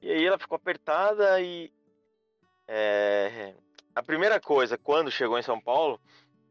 E 0.00 0.10
aí 0.10 0.24
ela 0.24 0.38
ficou 0.38 0.56
apertada 0.56 1.40
e. 1.40 1.72
é, 2.66 3.54
a 3.94 4.02
primeira 4.02 4.40
coisa, 4.40 4.78
quando 4.78 5.10
chegou 5.10 5.38
em 5.38 5.42
São 5.42 5.60
Paulo, 5.60 6.00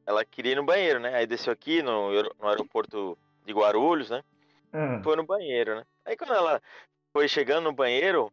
ela 0.06 0.24
queria 0.24 0.54
ir 0.54 0.56
no 0.56 0.66
banheiro, 0.66 1.00
né? 1.00 1.16
Aí 1.16 1.26
desceu 1.26 1.52
aqui 1.52 1.82
no, 1.82 2.12
no 2.12 2.48
aeroporto 2.48 3.18
de 3.46 3.54
Guarulhos, 3.54 4.10
né? 4.10 4.24
Ah, 4.74 5.02
foi 5.04 5.16
no 5.16 5.26
banheiro, 5.26 5.76
né? 5.76 5.84
Aí 6.06 6.16
quando 6.16 6.34
ela 6.34 6.62
foi 7.12 7.28
chegando 7.28 7.66
no 7.66 7.74
banheiro, 7.74 8.32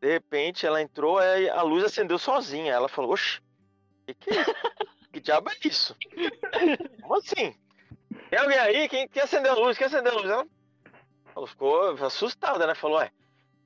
de 0.00 0.08
repente 0.08 0.66
ela 0.66 0.82
entrou, 0.82 1.18
aí 1.18 1.48
a 1.48 1.62
luz 1.62 1.84
acendeu 1.84 2.18
sozinha. 2.18 2.72
Ela 2.72 2.88
falou, 2.88 3.12
oxe, 3.12 3.40
que 4.06 4.14
que 4.14 4.30
é? 4.30 4.44
Que 5.12 5.20
diabo 5.20 5.50
é 5.50 5.56
isso? 5.64 5.96
Como 7.02 7.16
assim? 7.16 7.54
Tem 8.30 8.38
alguém 8.38 8.58
aí? 8.58 8.88
Quem, 8.88 9.08
quem 9.08 9.22
acendeu 9.22 9.52
a 9.52 9.56
luz? 9.56 9.76
Quem 9.76 9.88
acendeu 9.88 10.12
a 10.12 10.14
luz? 10.14 10.30
Ela, 10.30 10.46
ela 11.34 11.46
ficou 11.48 11.90
assustada, 12.06 12.64
né? 12.64 12.76
Falou, 12.76 12.98
ué, 12.98 13.10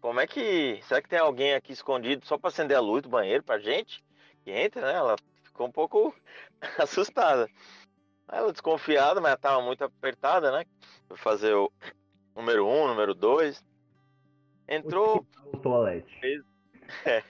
como 0.01 0.21
é 0.21 0.27
que... 0.27 0.81
Será 0.85 1.03
que 1.03 1.09
tem 1.09 1.19
alguém 1.19 1.53
aqui 1.53 1.75
escondido 1.75 2.25
só 2.25 2.39
pra 2.39 2.49
acender 2.49 2.75
a 2.75 2.81
luz 2.81 3.03
do 3.03 3.11
banheiro 3.11 3.45
pra 3.45 3.59
gente? 3.59 4.03
Que 4.43 4.51
entra, 4.51 4.81
né? 4.81 4.95
Ela 4.95 5.17
ficou 5.43 5.67
um 5.67 5.71
pouco 5.71 6.15
assustada. 6.81 7.47
Ela 8.27 8.53
desconfiada, 8.53 9.21
mas 9.21 9.33
ela 9.33 9.37
tava 9.37 9.61
muito 9.61 9.85
apertada, 9.85 10.51
né? 10.51 10.65
Foi 11.09 11.19
fazer 11.19 11.53
o 11.53 11.71
número 12.35 12.67
um, 12.67 12.89
número 12.89 13.15
dois. 13.15 13.63
Entrou, 14.67 15.27
O 15.53 15.59
toalete. 15.59 16.43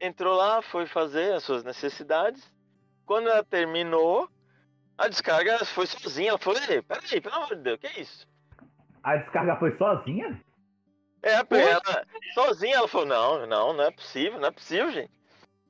entrou 0.00 0.36
lá, 0.36 0.62
foi 0.62 0.86
fazer 0.86 1.34
as 1.34 1.42
suas 1.42 1.64
necessidades. 1.64 2.48
Quando 3.04 3.28
ela 3.28 3.42
terminou, 3.42 4.28
a 4.98 5.08
descarga 5.08 5.64
foi 5.64 5.86
sozinha. 5.86 6.30
Ela 6.30 6.38
falou, 6.38 6.60
Ei, 6.68 6.82
peraí, 6.82 7.20
pelo 7.20 7.34
amor 7.34 7.56
de 7.56 7.62
Deus, 7.62 7.78
que 7.80 8.00
isso? 8.00 8.26
A 9.02 9.16
descarga 9.16 9.56
foi 9.56 9.76
sozinha? 9.76 10.40
É, 11.22 11.34
ela, 11.34 12.06
sozinha, 12.34 12.76
ela 12.76 12.88
falou, 12.88 13.06
não, 13.06 13.46
não, 13.46 13.72
não 13.72 13.84
é 13.84 13.90
possível, 13.90 14.38
não 14.38 14.48
é 14.48 14.50
possível, 14.50 14.92
gente. 14.92 15.10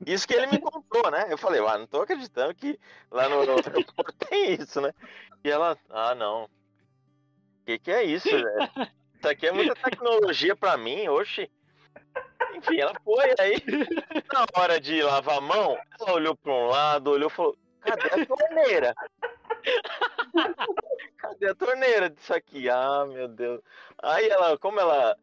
Isso 0.05 0.29
que 0.29 0.35
ele 0.35 0.47
me 0.49 0.59
contou, 0.59 1.11
né? 1.11 1.27
Eu 1.31 1.39
falei, 1.39 1.61
ah, 1.66 1.79
não 1.79 1.87
tô 1.87 2.03
acreditando 2.03 2.55
que 2.55 2.79
lá 3.11 3.29
no, 3.29 3.45
no 3.47 3.53
aeroporto 3.53 4.12
tem 4.29 4.53
isso, 4.55 4.81
né? 4.81 4.93
E 5.43 5.51
ela, 5.51 5.79
ah, 5.89 6.14
não. 6.14 6.49
que 7.64 7.79
que 7.79 7.91
é 7.91 8.05
isso, 8.05 8.29
velho? 8.31 8.70
Isso 9.14 9.29
aqui 9.29 9.47
é 9.47 9.53
muita 9.53 9.74
tecnologia 9.74 10.55
pra 10.55 10.77
mim, 10.77 11.09
oxe. 11.09 11.51
Enfim, 12.55 12.79
ela 12.79 12.95
foi 13.03 13.35
aí, 13.39 13.57
na 14.33 14.47
hora 14.55 14.81
de 14.81 15.03
lavar 15.03 15.39
a 15.39 15.41
mão, 15.41 15.79
ela 15.99 16.12
olhou 16.12 16.37
pra 16.37 16.53
um 16.53 16.66
lado, 16.66 17.11
olhou 17.11 17.31
e 17.31 17.33
falou, 17.33 17.57
cadê 17.87 18.22
a 18.22 18.26
torneira? 18.26 18.95
Cadê 21.18 21.49
a 21.49 21.55
torneira 21.55 22.11
disso 22.11 22.34
aqui? 22.34 22.68
Ah, 22.68 23.07
meu 23.07 23.28
Deus. 23.28 23.61
Aí 24.03 24.28
ela, 24.28 24.59
como 24.59 24.80
ela, 24.80 25.16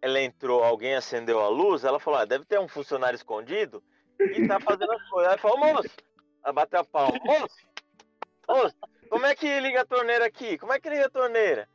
ela 0.00 0.20
entrou, 0.20 0.62
alguém 0.62 0.94
acendeu 0.94 1.40
a 1.40 1.48
luz, 1.48 1.84
ela 1.84 2.00
falou, 2.00 2.20
ah, 2.20 2.24
deve 2.24 2.44
ter 2.44 2.58
um 2.58 2.68
funcionário 2.68 3.16
escondido 3.16 3.82
e 4.18 4.46
tá 4.46 4.58
fazendo 4.60 4.92
as 4.92 5.08
coisas. 5.08 5.32
Aí 5.32 5.38
falou, 5.38 5.58
moço, 5.58 5.90
ela 6.44 6.52
bateu 6.52 6.80
a 6.80 6.84
palma, 6.84 7.18
moço, 7.24 7.56
moço, 8.48 8.76
como 9.10 9.26
é 9.26 9.34
que 9.34 9.60
liga 9.60 9.82
a 9.82 9.86
torneira 9.86 10.26
aqui? 10.26 10.58
Como 10.58 10.72
é 10.72 10.80
que 10.80 10.88
liga 10.88 11.06
a 11.06 11.10
torneira? 11.10 11.68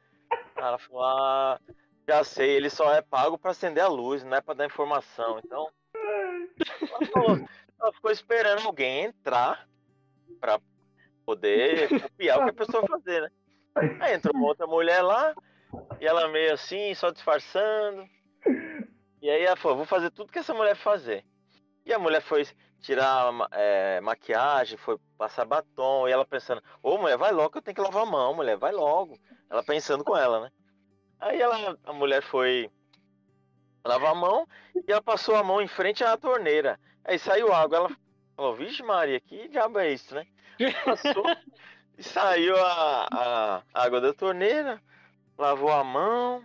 Ela 0.55 0.77
falou, 0.77 1.03
ah, 1.03 1.59
já 2.07 2.23
sei, 2.23 2.51
ele 2.51 2.69
só 2.69 2.93
é 2.93 3.01
pago 3.01 3.37
para 3.37 3.51
acender 3.51 3.83
a 3.83 3.87
luz, 3.87 4.23
não 4.23 4.37
é 4.37 4.41
para 4.41 4.55
dar 4.55 4.65
informação. 4.65 5.39
Então, 5.39 5.69
ela, 5.95 7.11
falou, 7.11 7.47
ela 7.79 7.93
ficou 7.93 8.11
esperando 8.11 8.65
alguém 8.65 9.05
entrar 9.05 9.67
para 10.43 10.59
poder 11.25 11.87
copiar 12.01 12.39
o 12.39 12.43
que 12.43 12.49
a 12.49 12.53
pessoa 12.53 12.85
fazer, 12.85 13.21
né? 13.21 13.29
Aí 14.01 14.15
entrou 14.15 14.35
uma 14.35 14.47
outra 14.47 14.67
mulher 14.67 15.01
lá, 15.01 15.33
e 16.01 16.05
ela 16.05 16.27
meio 16.27 16.53
assim, 16.53 16.93
só 16.95 17.11
disfarçando. 17.11 18.05
E 19.21 19.29
aí 19.29 19.41
ela 19.43 19.55
falou, 19.55 19.77
vou 19.77 19.85
fazer 19.85 20.11
tudo 20.11 20.33
que 20.33 20.39
essa 20.39 20.53
mulher 20.53 20.75
fazer. 20.75 21.23
E 21.85 21.93
a 21.93 21.97
mulher 21.97 22.21
foi 22.21 22.45
tirar 22.81 23.31
é, 23.51 24.01
maquiagem, 24.01 24.77
foi 24.77 24.97
passar 25.17 25.45
batom, 25.45 26.09
e 26.09 26.11
ela 26.11 26.25
pensando, 26.25 26.61
ô 26.81 26.97
mulher, 26.97 27.17
vai 27.17 27.31
logo 27.31 27.51
que 27.51 27.59
eu 27.59 27.61
tenho 27.61 27.75
que 27.75 27.81
lavar 27.81 28.03
a 28.03 28.11
mão, 28.11 28.33
mulher, 28.33 28.57
vai 28.57 28.73
logo. 28.73 29.17
Ela 29.49 29.63
pensando 29.63 30.03
com 30.03 30.17
ela, 30.17 30.41
né? 30.41 30.51
Aí 31.21 31.39
ela, 31.39 31.79
a 31.85 31.93
mulher 31.93 32.21
foi 32.21 32.69
lavar 33.85 34.11
a 34.11 34.15
mão 34.15 34.45
e 34.75 34.91
ela 34.91 35.01
passou 35.01 35.37
a 35.37 35.43
mão 35.43 35.61
em 35.61 35.67
frente 35.69 36.03
à 36.03 36.17
torneira. 36.17 36.77
Aí 37.05 37.17
saiu 37.17 37.53
água. 37.53 37.77
Ela 37.77 37.89
falou, 38.35 38.55
vixe 38.55 38.83
Maria, 38.83 39.19
que 39.19 39.47
diabo 39.47 39.79
é 39.79 39.91
isso, 39.91 40.13
né? 40.13 40.25
Passou 40.85 41.25
e 41.97 42.03
saiu 42.03 42.55
a, 42.57 43.07
a 43.11 43.63
água 43.73 44.01
da 44.01 44.13
torneira, 44.13 44.81
lavou 45.37 45.71
a 45.71 45.83
mão, 45.83 46.43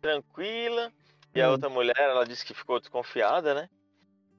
tranquila. 0.00 0.92
E 1.34 1.40
a 1.40 1.48
hum. 1.48 1.52
outra 1.52 1.68
mulher, 1.68 1.96
ela 1.98 2.26
disse 2.26 2.44
que 2.44 2.54
ficou 2.54 2.80
desconfiada, 2.80 3.54
né? 3.54 3.68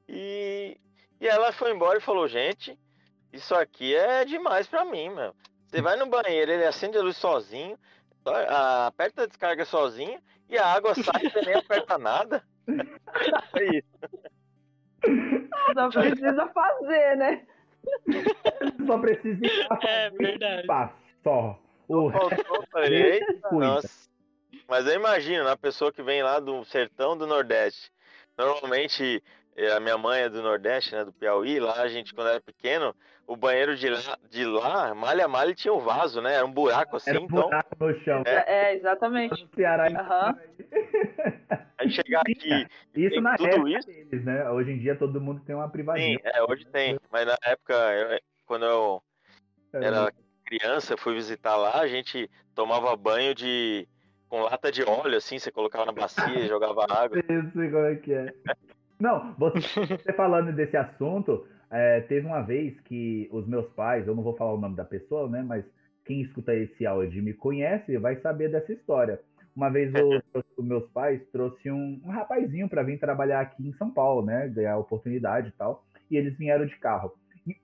E, 0.07 0.77
e 1.19 1.27
ela 1.27 1.51
foi 1.51 1.71
embora 1.71 1.97
e 1.97 2.01
falou, 2.01 2.27
gente, 2.27 2.77
isso 3.31 3.53
aqui 3.53 3.95
é 3.95 4.25
demais 4.25 4.67
pra 4.67 4.83
mim, 4.85 5.09
meu. 5.09 5.35
Você 5.67 5.81
vai 5.81 5.95
no 5.95 6.07
banheiro, 6.07 6.51
ele 6.51 6.65
acende 6.65 6.97
a 6.97 7.01
luz 7.01 7.15
sozinho, 7.17 7.77
aperta 8.87 9.23
a 9.23 9.27
descarga 9.27 9.65
sozinho 9.65 10.19
e 10.49 10.57
a 10.57 10.65
água 10.65 10.95
sai, 10.95 11.29
você 11.29 11.41
nem 11.41 11.55
aperta 11.55 11.97
nada. 11.97 12.43
É 13.55 13.77
isso. 13.77 13.87
Só 15.73 15.89
precisa 15.89 16.47
fazer, 16.47 17.17
né? 17.17 17.41
Só 18.85 18.97
precisa 18.97 19.45
ir 19.45 19.67
É 19.87 20.09
verdade. 20.09 20.67
Só. 21.23 21.59
O 21.87 22.11
Eita, 22.83 23.51
nossa. 23.51 24.09
Mas 24.67 24.85
eu 24.85 24.93
imagino, 24.93 25.47
a 25.47 25.57
pessoa 25.57 25.91
que 25.91 26.03
vem 26.03 26.21
lá 26.21 26.39
do 26.39 26.63
sertão 26.65 27.17
do 27.17 27.25
Nordeste. 27.25 27.91
Normalmente 28.37 29.23
é, 29.55 29.73
a 29.73 29.79
minha 29.79 29.97
mãe 29.97 30.21
é 30.21 30.29
do 30.29 30.41
Nordeste, 30.41 30.93
né, 30.93 31.03
do 31.03 31.11
Piauí, 31.11 31.59
lá 31.59 31.81
a 31.81 31.89
gente, 31.89 32.13
quando 32.13 32.29
era 32.29 32.39
pequeno, 32.39 32.95
o 33.29 33.37
banheiro 33.37 33.75
de 33.75 33.87
lá, 33.87 34.17
de 34.27 34.43
lá 34.43 34.95
malha 34.95 35.27
malha 35.27 35.53
tinha 35.53 35.71
um 35.71 35.79
vaso, 35.79 36.19
né, 36.19 36.33
era 36.33 36.45
um 36.45 36.51
buraco 36.51 36.95
assim, 36.95 37.11
era 37.11 37.21
um 37.21 37.25
então... 37.25 37.43
buraco 37.43 37.75
no 37.79 37.99
chão. 37.99 38.23
É, 38.25 38.71
é 38.71 38.75
exatamente. 38.75 39.43
No 39.43 39.49
Ceará, 39.55 39.87
uhum. 39.87 40.35
Aí 41.77 41.91
chegar 41.91 42.21
aqui... 42.21 42.67
Isso 42.95 43.21
na 43.21 43.37
tudo 43.37 43.49
época 43.49 43.69
isso... 43.69 43.87
deles, 43.87 44.25
né, 44.25 44.49
hoje 44.49 44.71
em 44.71 44.79
dia 44.79 44.95
todo 44.95 45.21
mundo 45.21 45.41
tem 45.45 45.55
uma 45.55 45.69
privadinha. 45.69 46.17
Sim, 46.17 46.23
é, 46.23 46.43
hoje 46.43 46.65
tem, 46.65 46.99
mas 47.11 47.27
na 47.27 47.37
época, 47.43 47.73
eu, 47.75 48.19
quando 48.47 48.65
eu 48.65 49.03
é. 49.73 49.85
era 49.85 50.11
criança, 50.43 50.97
fui 50.97 51.13
visitar 51.13 51.55
lá, 51.55 51.79
a 51.79 51.87
gente 51.87 52.27
tomava 52.55 52.95
banho 52.95 53.35
de... 53.35 53.87
Com 54.27 54.41
lata 54.41 54.71
de 54.71 54.83
óleo, 54.83 55.17
assim, 55.17 55.39
você 55.39 55.51
colocava 55.51 55.87
na 55.87 55.91
bacia 55.91 56.39
e 56.39 56.47
jogava 56.47 56.85
água. 56.87 57.17
Eu 57.27 57.49
sei 57.51 57.71
como 57.71 57.85
é 57.85 57.95
que 57.95 58.13
é. 58.13 58.31
Não, 58.99 59.33
você, 59.39 59.59
você 59.87 60.13
falando 60.13 60.51
desse 60.51 60.77
assunto, 60.77 61.47
é, 61.71 62.01
teve 62.01 62.25
uma 62.25 62.41
vez 62.41 62.79
que 62.81 63.29
os 63.31 63.47
meus 63.47 63.67
pais, 63.73 64.07
eu 64.07 64.15
não 64.15 64.23
vou 64.23 64.35
falar 64.35 64.53
o 64.53 64.59
nome 64.59 64.75
da 64.75 64.85
pessoa, 64.85 65.29
né? 65.29 65.43
Mas 65.43 65.63
quem 66.03 66.21
escuta 66.21 66.55
esse 66.55 66.85
áudio 66.85 67.21
me 67.21 67.33
conhece 67.33 67.95
vai 67.97 68.15
saber 68.21 68.49
dessa 68.49 68.73
história. 68.73 69.19
Uma 69.55 69.69
vez 69.69 69.93
os 70.57 70.65
meus 70.65 70.89
pais 70.89 71.21
trouxe 71.31 71.69
um, 71.69 72.01
um 72.03 72.09
rapazinho 72.09 72.67
para 72.67 72.81
vir 72.81 72.99
trabalhar 72.99 73.41
aqui 73.41 73.67
em 73.67 73.73
São 73.73 73.91
Paulo, 73.91 74.25
né? 74.25 74.47
Ganhar 74.47 74.77
oportunidade 74.77 75.49
e 75.49 75.51
tal. 75.51 75.85
E 76.09 76.17
eles 76.17 76.35
vieram 76.37 76.65
de 76.65 76.75
carro. 76.77 77.13
E, 77.45 77.55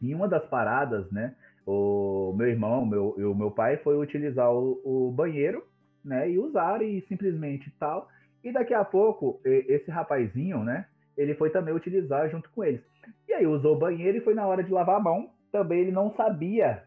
em 0.00 0.14
uma 0.14 0.26
das 0.26 0.46
paradas, 0.46 1.10
né? 1.10 1.34
O 1.66 2.34
meu 2.36 2.48
irmão 2.48 2.84
meu, 2.84 3.14
e 3.18 3.24
o 3.24 3.34
meu 3.34 3.50
pai 3.50 3.78
foi 3.78 3.96
utilizar 3.98 4.52
o, 4.52 4.80
o 4.84 5.12
banheiro, 5.12 5.66
né? 6.02 6.30
E 6.30 6.38
usar 6.38 6.80
e 6.80 7.02
simplesmente 7.08 7.70
tal. 7.78 8.08
E 8.42 8.52
daqui 8.52 8.72
a 8.72 8.84
pouco, 8.84 9.40
esse 9.44 9.90
rapazinho, 9.90 10.64
né? 10.64 10.86
Ele 11.16 11.34
foi 11.34 11.50
também 11.50 11.74
utilizar 11.74 12.28
junto 12.30 12.50
com 12.50 12.64
eles. 12.64 12.80
E 13.28 13.32
aí 13.32 13.46
usou 13.46 13.76
o 13.76 13.78
banheiro 13.78 14.18
e 14.18 14.20
foi 14.20 14.34
na 14.34 14.46
hora 14.46 14.62
de 14.62 14.72
lavar 14.72 14.96
a 14.96 15.02
mão. 15.02 15.30
Também 15.52 15.80
ele 15.80 15.92
não 15.92 16.14
sabia 16.14 16.82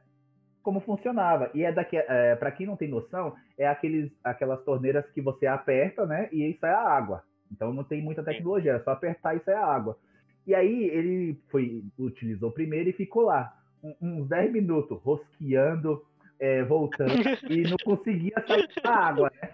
como 0.62 0.82
funcionava. 0.82 1.50
E 1.54 1.64
é 1.64 1.72
daqui, 1.72 1.96
é, 1.96 2.36
para 2.36 2.52
quem 2.52 2.68
não 2.68 2.76
tem 2.76 2.90
noção, 2.90 3.34
é 3.58 3.66
aqueles, 3.66 4.12
aquelas 4.24 4.62
torneiras 4.66 5.10
que 5.12 5.22
você 5.22 5.48
aperta, 5.48 6.06
né? 6.06 6.28
E 6.32 6.44
aí 6.44 6.58
sai 6.60 6.72
a 6.72 6.82
água. 6.82 7.24
Então 7.50 7.74
não 7.74 7.86
tem 7.86 8.02
muita 8.02 8.22
tecnologia, 8.22 8.74
é 8.74 8.80
só 8.80 8.92
apertar 8.92 9.36
e 9.36 9.40
sai 9.46 9.56
a 9.56 9.66
água. 9.66 9.98
E 10.46 10.54
aí 10.54 10.84
ele 10.90 11.40
foi, 11.50 11.84
utilizou 11.98 12.52
primeiro 12.52 12.90
e 12.90 12.94
ficou 12.94 13.24
lá 13.24 13.54
uns 14.02 14.28
10 14.28 14.52
minutos 14.52 15.02
rosqueando, 15.02 16.04
é, 16.40 16.64
voltando 16.64 17.12
e 17.50 17.62
não 17.64 17.78
conseguia 17.84 18.34
sair 18.46 18.68
da 18.84 18.94
água, 18.94 19.32
né? 19.42 19.50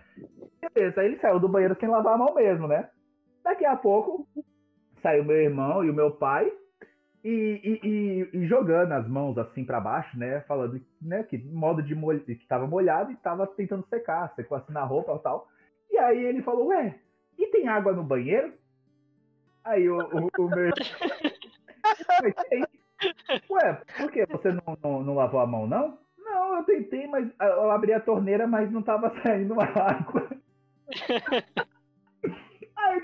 Beleza, 0.74 1.02
aí 1.02 1.08
ele 1.08 1.20
saiu 1.20 1.40
do 1.40 1.50
banheiro 1.50 1.78
sem 1.80 1.90
lavar 1.90 2.14
a 2.14 2.18
mão 2.18 2.34
mesmo, 2.34 2.68
né? 2.68 2.90
Daqui 3.44 3.66
a 3.66 3.76
pouco 3.76 4.28
saiu 5.04 5.24
meu 5.24 5.36
irmão 5.36 5.84
e 5.84 5.90
o 5.90 5.94
meu 5.94 6.10
pai 6.10 6.52
e, 7.24 7.30
e, 7.84 7.88
e, 7.88 8.30
e 8.38 8.48
jogando 8.48 8.94
as 8.94 9.08
mãos 9.08 9.38
assim 9.38 9.64
para 9.64 9.80
baixo, 9.80 10.18
né? 10.18 10.42
Falando 10.42 10.82
né, 11.02 11.24
que 11.24 11.38
modo 11.38 11.84
de 11.84 11.94
molho, 11.94 12.22
que 12.22 12.32
estava 12.32 12.66
molhado 12.66 13.12
e 13.12 13.14
estava 13.14 13.46
tentando 13.46 13.86
secar, 13.88 14.34
secou 14.36 14.58
assim 14.58 14.74
na 14.74 14.84
roupa 14.84 15.14
e 15.14 15.20
tal. 15.20 15.48
E 15.92 15.98
aí 15.98 16.24
ele 16.24 16.42
falou, 16.42 16.68
ué, 16.68 17.00
e 17.38 17.48
tem 17.48 17.68
água 17.68 17.94
no 17.94 18.04
banheiro? 18.04 18.54
Aí 19.64 19.90
o, 19.90 19.98
o, 19.98 20.30
o 20.38 20.50
meu 20.50 20.72
Ué, 23.50 23.82
por 23.98 24.12
que 24.12 24.26
você 24.26 24.52
não, 24.52 24.78
não, 24.82 25.04
não 25.04 25.16
lavou 25.16 25.40
a 25.42 25.48
mão, 25.48 25.68
não? 25.68 25.98
Não, 26.18 26.58
eu 26.58 26.64
tentei, 26.64 27.06
mas 27.08 27.30
eu 27.40 27.70
abri 27.70 27.94
a 27.94 28.00
torneira, 28.00 28.48
mas 28.48 28.72
não 28.72 28.80
estava 28.80 29.14
saindo 29.22 29.60
água. 29.60 30.30
aí 32.84 33.02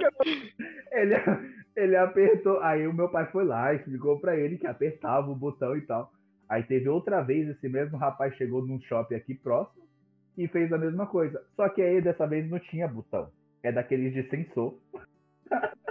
ele, 0.92 1.16
ele 1.76 1.96
apertou. 1.96 2.60
Aí 2.62 2.88
o 2.88 2.94
meu 2.94 3.10
pai 3.10 3.26
foi 3.32 3.46
lá, 3.46 3.74
explicou 3.74 4.20
para 4.20 4.36
ele 4.36 4.58
que 4.58 4.68
apertava 4.68 5.30
o 5.30 5.36
botão 5.36 5.76
e 5.76 5.82
tal. 5.82 6.12
Aí 6.48 6.64
teve 6.64 6.90
outra 6.90 7.22
vez, 7.22 7.48
esse 7.48 7.70
mesmo 7.70 7.98
rapaz 7.98 8.36
chegou 8.36 8.66
num 8.66 8.82
shopping 8.82 9.16
aqui 9.16 9.36
próximo 9.36 9.88
e 10.38 10.48
fez 10.48 10.72
a 10.74 10.78
mesma 10.78 11.06
coisa. 11.06 11.44
Só 11.56 11.70
que 11.70 11.82
aí 11.82 12.02
dessa 12.02 12.26
vez 12.26 12.50
não 12.50 12.60
tinha 12.60 12.88
botão. 12.88 13.30
É 13.62 13.72
daqueles 13.72 14.14
de 14.14 14.24
sensor. 14.30 14.80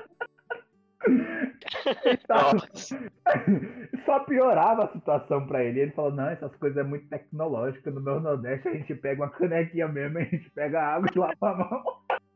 Só 4.04 4.20
piorava 4.20 4.84
a 4.84 4.92
situação 4.92 5.46
para 5.46 5.64
ele. 5.64 5.80
Ele 5.80 5.90
falou: 5.92 6.12
não, 6.12 6.28
essas 6.28 6.54
coisas 6.56 6.78
é 6.78 6.82
muito 6.82 7.08
tecnológica. 7.08 7.90
No 7.90 8.00
meu 8.00 8.20
Nordeste 8.20 8.68
a 8.68 8.74
gente 8.74 8.94
pega 8.94 9.22
uma 9.22 9.30
canequinha 9.30 9.88
mesmo, 9.88 10.18
a 10.18 10.24
gente 10.24 10.50
pega 10.50 10.82
água 10.82 11.08
e 11.14 11.18
lava 11.18 11.34
a 11.40 11.56
mão. 11.56 11.82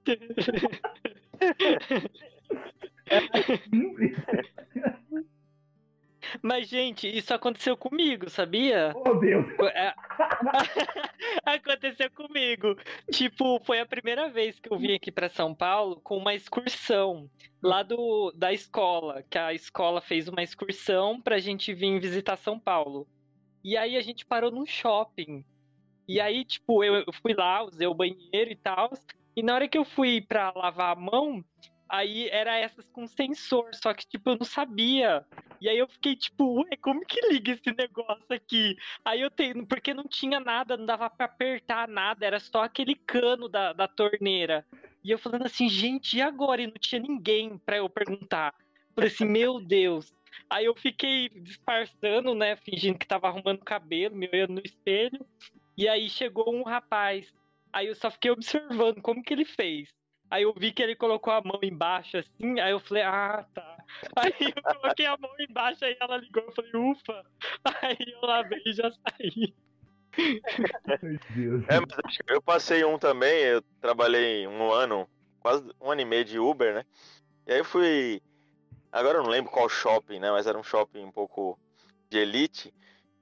Mas, 6.40 6.68
gente, 6.68 7.08
isso 7.08 7.34
aconteceu 7.34 7.76
comigo, 7.76 8.30
sabia? 8.30 8.92
Oh, 8.94 9.14
Deus! 9.14 9.44
É... 9.74 9.92
aconteceu 11.44 12.10
comigo. 12.10 12.76
Tipo, 13.10 13.60
foi 13.64 13.80
a 13.80 13.86
primeira 13.86 14.28
vez 14.28 14.58
que 14.58 14.72
eu 14.72 14.78
vim 14.78 14.94
aqui 14.94 15.10
para 15.10 15.28
São 15.28 15.54
Paulo 15.54 16.00
com 16.00 16.16
uma 16.16 16.34
excursão 16.34 17.28
lá 17.62 17.82
do, 17.82 18.32
da 18.32 18.52
escola, 18.52 19.22
que 19.28 19.38
a 19.38 19.52
escola 19.52 20.00
fez 20.00 20.28
uma 20.28 20.42
excursão 20.42 21.20
pra 21.20 21.38
gente 21.38 21.74
vir 21.74 22.00
visitar 22.00 22.36
São 22.36 22.58
Paulo. 22.58 23.06
E 23.64 23.76
aí 23.76 23.96
a 23.96 24.00
gente 24.00 24.24
parou 24.24 24.50
num 24.50 24.66
shopping. 24.66 25.44
E 26.08 26.20
aí, 26.20 26.44
tipo, 26.44 26.82
eu, 26.82 26.96
eu 26.96 27.12
fui 27.20 27.34
lá, 27.34 27.62
usei 27.62 27.86
o 27.86 27.94
banheiro 27.94 28.50
e 28.50 28.56
tal. 28.56 28.90
E 29.36 29.42
na 29.42 29.54
hora 29.54 29.68
que 29.68 29.78
eu 29.78 29.84
fui 29.84 30.20
pra 30.20 30.52
lavar 30.54 30.92
a 30.92 31.00
mão, 31.00 31.44
aí 31.88 32.28
era 32.28 32.56
essas 32.56 32.86
com 32.90 33.06
sensor, 33.06 33.74
só 33.74 33.92
que, 33.94 34.06
tipo, 34.06 34.30
eu 34.30 34.36
não 34.36 34.44
sabia. 34.44 35.24
E 35.60 35.68
aí 35.68 35.78
eu 35.78 35.86
fiquei 35.88 36.16
tipo, 36.16 36.62
ué, 36.62 36.76
como 36.80 37.04
que 37.06 37.20
liga 37.28 37.52
esse 37.52 37.74
negócio 37.76 38.24
aqui? 38.30 38.76
Aí 39.04 39.20
eu 39.20 39.30
tenho, 39.30 39.66
porque 39.66 39.94
não 39.94 40.04
tinha 40.04 40.40
nada, 40.40 40.76
não 40.76 40.86
dava 40.86 41.08
pra 41.08 41.26
apertar 41.26 41.86
nada, 41.86 42.26
era 42.26 42.40
só 42.40 42.62
aquele 42.62 42.94
cano 42.94 43.48
da, 43.48 43.72
da 43.72 43.86
torneira. 43.86 44.66
E 45.04 45.10
eu 45.10 45.18
falando 45.18 45.46
assim, 45.46 45.68
gente, 45.68 46.16
e 46.16 46.22
agora? 46.22 46.62
E 46.62 46.66
não 46.66 46.74
tinha 46.74 47.00
ninguém 47.00 47.58
pra 47.58 47.76
eu 47.76 47.88
perguntar. 47.88 48.54
Falei 48.94 49.10
assim, 49.10 49.24
meu 49.24 49.60
Deus. 49.64 50.12
Aí 50.48 50.64
eu 50.64 50.74
fiquei 50.74 51.28
disfarçando, 51.28 52.34
né, 52.34 52.56
fingindo 52.56 52.98
que 52.98 53.06
tava 53.06 53.28
arrumando 53.28 53.64
cabelo, 53.64 54.16
me 54.16 54.28
olhando 54.32 54.54
no 54.54 54.62
espelho. 54.64 55.24
E 55.76 55.88
aí 55.88 56.08
chegou 56.08 56.54
um 56.54 56.62
rapaz. 56.62 57.32
Aí 57.72 57.86
eu 57.86 57.94
só 57.94 58.10
fiquei 58.10 58.30
observando 58.30 59.00
como 59.00 59.22
que 59.22 59.32
ele 59.32 59.44
fez. 59.44 59.88
Aí 60.30 60.44
eu 60.44 60.54
vi 60.54 60.72
que 60.72 60.82
ele 60.82 60.96
colocou 60.96 61.32
a 61.32 61.42
mão 61.42 61.60
embaixo, 61.62 62.16
assim, 62.16 62.58
aí 62.58 62.72
eu 62.72 62.80
falei, 62.80 63.02
ah, 63.02 63.46
tá. 63.52 63.76
Aí 64.16 64.32
eu 64.40 64.62
coloquei 64.62 65.04
a 65.04 65.16
mão 65.18 65.30
embaixo, 65.38 65.84
aí 65.84 65.94
ela 66.00 66.16
ligou, 66.16 66.42
eu 66.42 66.52
falei, 66.52 66.72
ufa. 66.74 67.26
Aí 67.82 67.98
eu 68.00 68.26
lavei 68.26 68.62
e 68.64 68.72
já 68.72 68.90
saí. 68.90 69.54
Meu 71.02 71.18
Deus. 71.34 71.68
É, 71.68 71.80
mas 71.80 71.98
acho 72.04 72.18
que 72.24 72.32
eu 72.32 72.40
passei 72.40 72.82
um 72.84 72.98
também, 72.98 73.44
eu 73.44 73.62
trabalhei 73.80 74.46
um 74.46 74.72
ano, 74.72 75.06
quase 75.40 75.70
um 75.80 75.90
ano 75.90 76.00
e 76.00 76.04
meio 76.04 76.24
de 76.24 76.38
Uber, 76.38 76.74
né? 76.74 76.84
E 77.46 77.52
aí 77.52 77.58
eu 77.58 77.64
fui. 77.64 78.22
Agora 78.90 79.18
eu 79.18 79.22
não 79.22 79.30
lembro 79.30 79.50
qual 79.50 79.68
shopping, 79.68 80.18
né? 80.18 80.30
Mas 80.30 80.46
era 80.46 80.58
um 80.58 80.62
shopping 80.62 81.04
um 81.04 81.12
pouco 81.12 81.58
de 82.08 82.18
elite. 82.18 82.72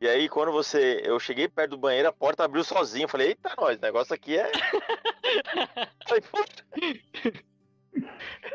E 0.00 0.08
aí, 0.08 0.28
quando 0.28 0.50
você. 0.50 1.02
Eu 1.04 1.20
cheguei 1.20 1.46
perto 1.46 1.72
do 1.72 1.78
banheiro, 1.78 2.08
a 2.08 2.12
porta 2.12 2.44
abriu 2.44 2.64
sozinha. 2.64 3.04
Eu 3.04 3.08
falei, 3.08 3.28
eita, 3.28 3.52
nós, 3.58 3.76
o 3.76 3.82
negócio 3.82 4.14
aqui 4.14 4.38
é. 4.38 4.50
Falei, 6.08 6.22
"Puta." 6.22 6.64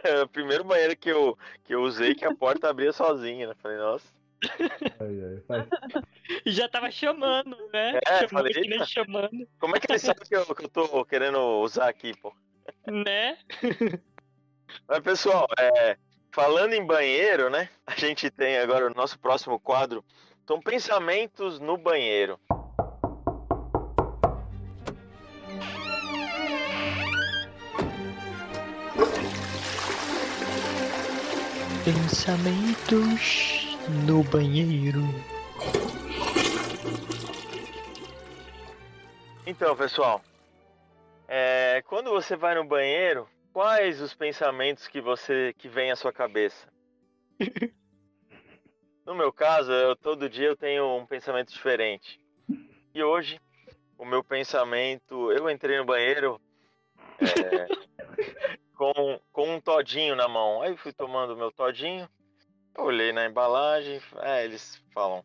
É 0.04 0.22
o 0.24 0.28
primeiro 0.28 0.64
banheiro 0.64 0.96
que 0.96 1.10
eu, 1.10 1.38
que 1.64 1.76
eu 1.76 1.82
usei 1.82 2.16
que 2.16 2.26
a 2.26 2.34
porta 2.34 2.70
abria 2.70 2.94
sozinha, 2.94 3.48
né? 3.48 3.54
Falei, 3.62 3.78
nossa. 3.78 4.08
E 6.46 6.52
já 6.52 6.68
tava 6.70 6.90
chamando, 6.90 7.56
né? 7.74 8.00
É, 8.06 8.16
chamando 8.20 8.30
falei, 8.30 8.54
que 8.54 8.62
nem 8.62 8.74
eita. 8.74 8.86
chamando, 8.86 9.48
Como 9.60 9.76
é 9.76 9.80
que 9.80 9.92
ele 9.92 10.00
sabe 10.00 10.22
que 10.22 10.36
eu, 10.36 10.56
que 10.56 10.66
eu 10.66 10.70
tô 10.70 11.06
querendo 11.06 11.40
usar 11.62 11.90
aqui, 11.90 12.14
pô? 12.20 12.34
né? 12.88 13.38
Mas, 14.88 15.00
pessoal, 15.00 15.48
é, 15.60 15.98
falando 16.32 16.74
em 16.74 16.86
banheiro, 16.86 17.50
né? 17.50 17.70
A 17.86 17.96
gente 17.96 18.30
tem 18.30 18.58
agora 18.58 18.88
o 18.88 18.94
nosso 18.94 19.20
próximo 19.20 19.60
quadro. 19.60 20.04
São 20.48 20.62
pensamentos 20.62 21.60
no 21.60 21.76
banheiro. 21.76 22.40
Pensamentos 31.84 33.76
no 34.06 34.24
banheiro. 34.26 35.02
Então, 39.48 39.76
pessoal, 39.76 40.22
é, 41.28 41.82
quando 41.88 42.12
você 42.12 42.36
vai 42.36 42.54
no 42.54 42.64
banheiro, 42.64 43.28
quais 43.52 44.00
os 44.00 44.14
pensamentos 44.14 44.88
que 44.88 45.02
você 45.02 45.56
que 45.58 45.68
vem 45.68 45.90
à 45.90 45.96
sua 45.96 46.14
cabeça? 46.14 46.68
No 49.06 49.14
meu 49.14 49.32
caso, 49.32 49.72
eu 49.72 49.96
todo 49.96 50.28
dia 50.28 50.48
eu 50.48 50.58
tenho 50.58 50.98
um 50.98 51.06
pensamento 51.06 51.54
diferente. 51.54 52.20
E 52.92 53.04
hoje, 53.04 53.40
o 54.00 54.04
meu 54.04 54.24
pensamento, 54.24 55.32
eu 55.32 55.48
entrei 55.48 55.78
no 55.78 55.86
banheiro 55.86 56.42
é, 57.20 57.68
com, 58.76 59.22
com 59.32 59.56
um 59.56 59.62
todinho 59.62 60.16
na 60.16 60.28
mão. 60.28 60.64
Aí 60.64 60.76
fui 60.76 60.92
tomando 60.92 61.36
o 61.36 61.38
meu 61.38 61.52
todinho, 61.52 62.10
olhei 62.80 63.14
na 63.14 63.28
embalagem, 63.28 64.02
é, 64.24 64.44
eles 64.44 64.84
falam, 64.92 65.24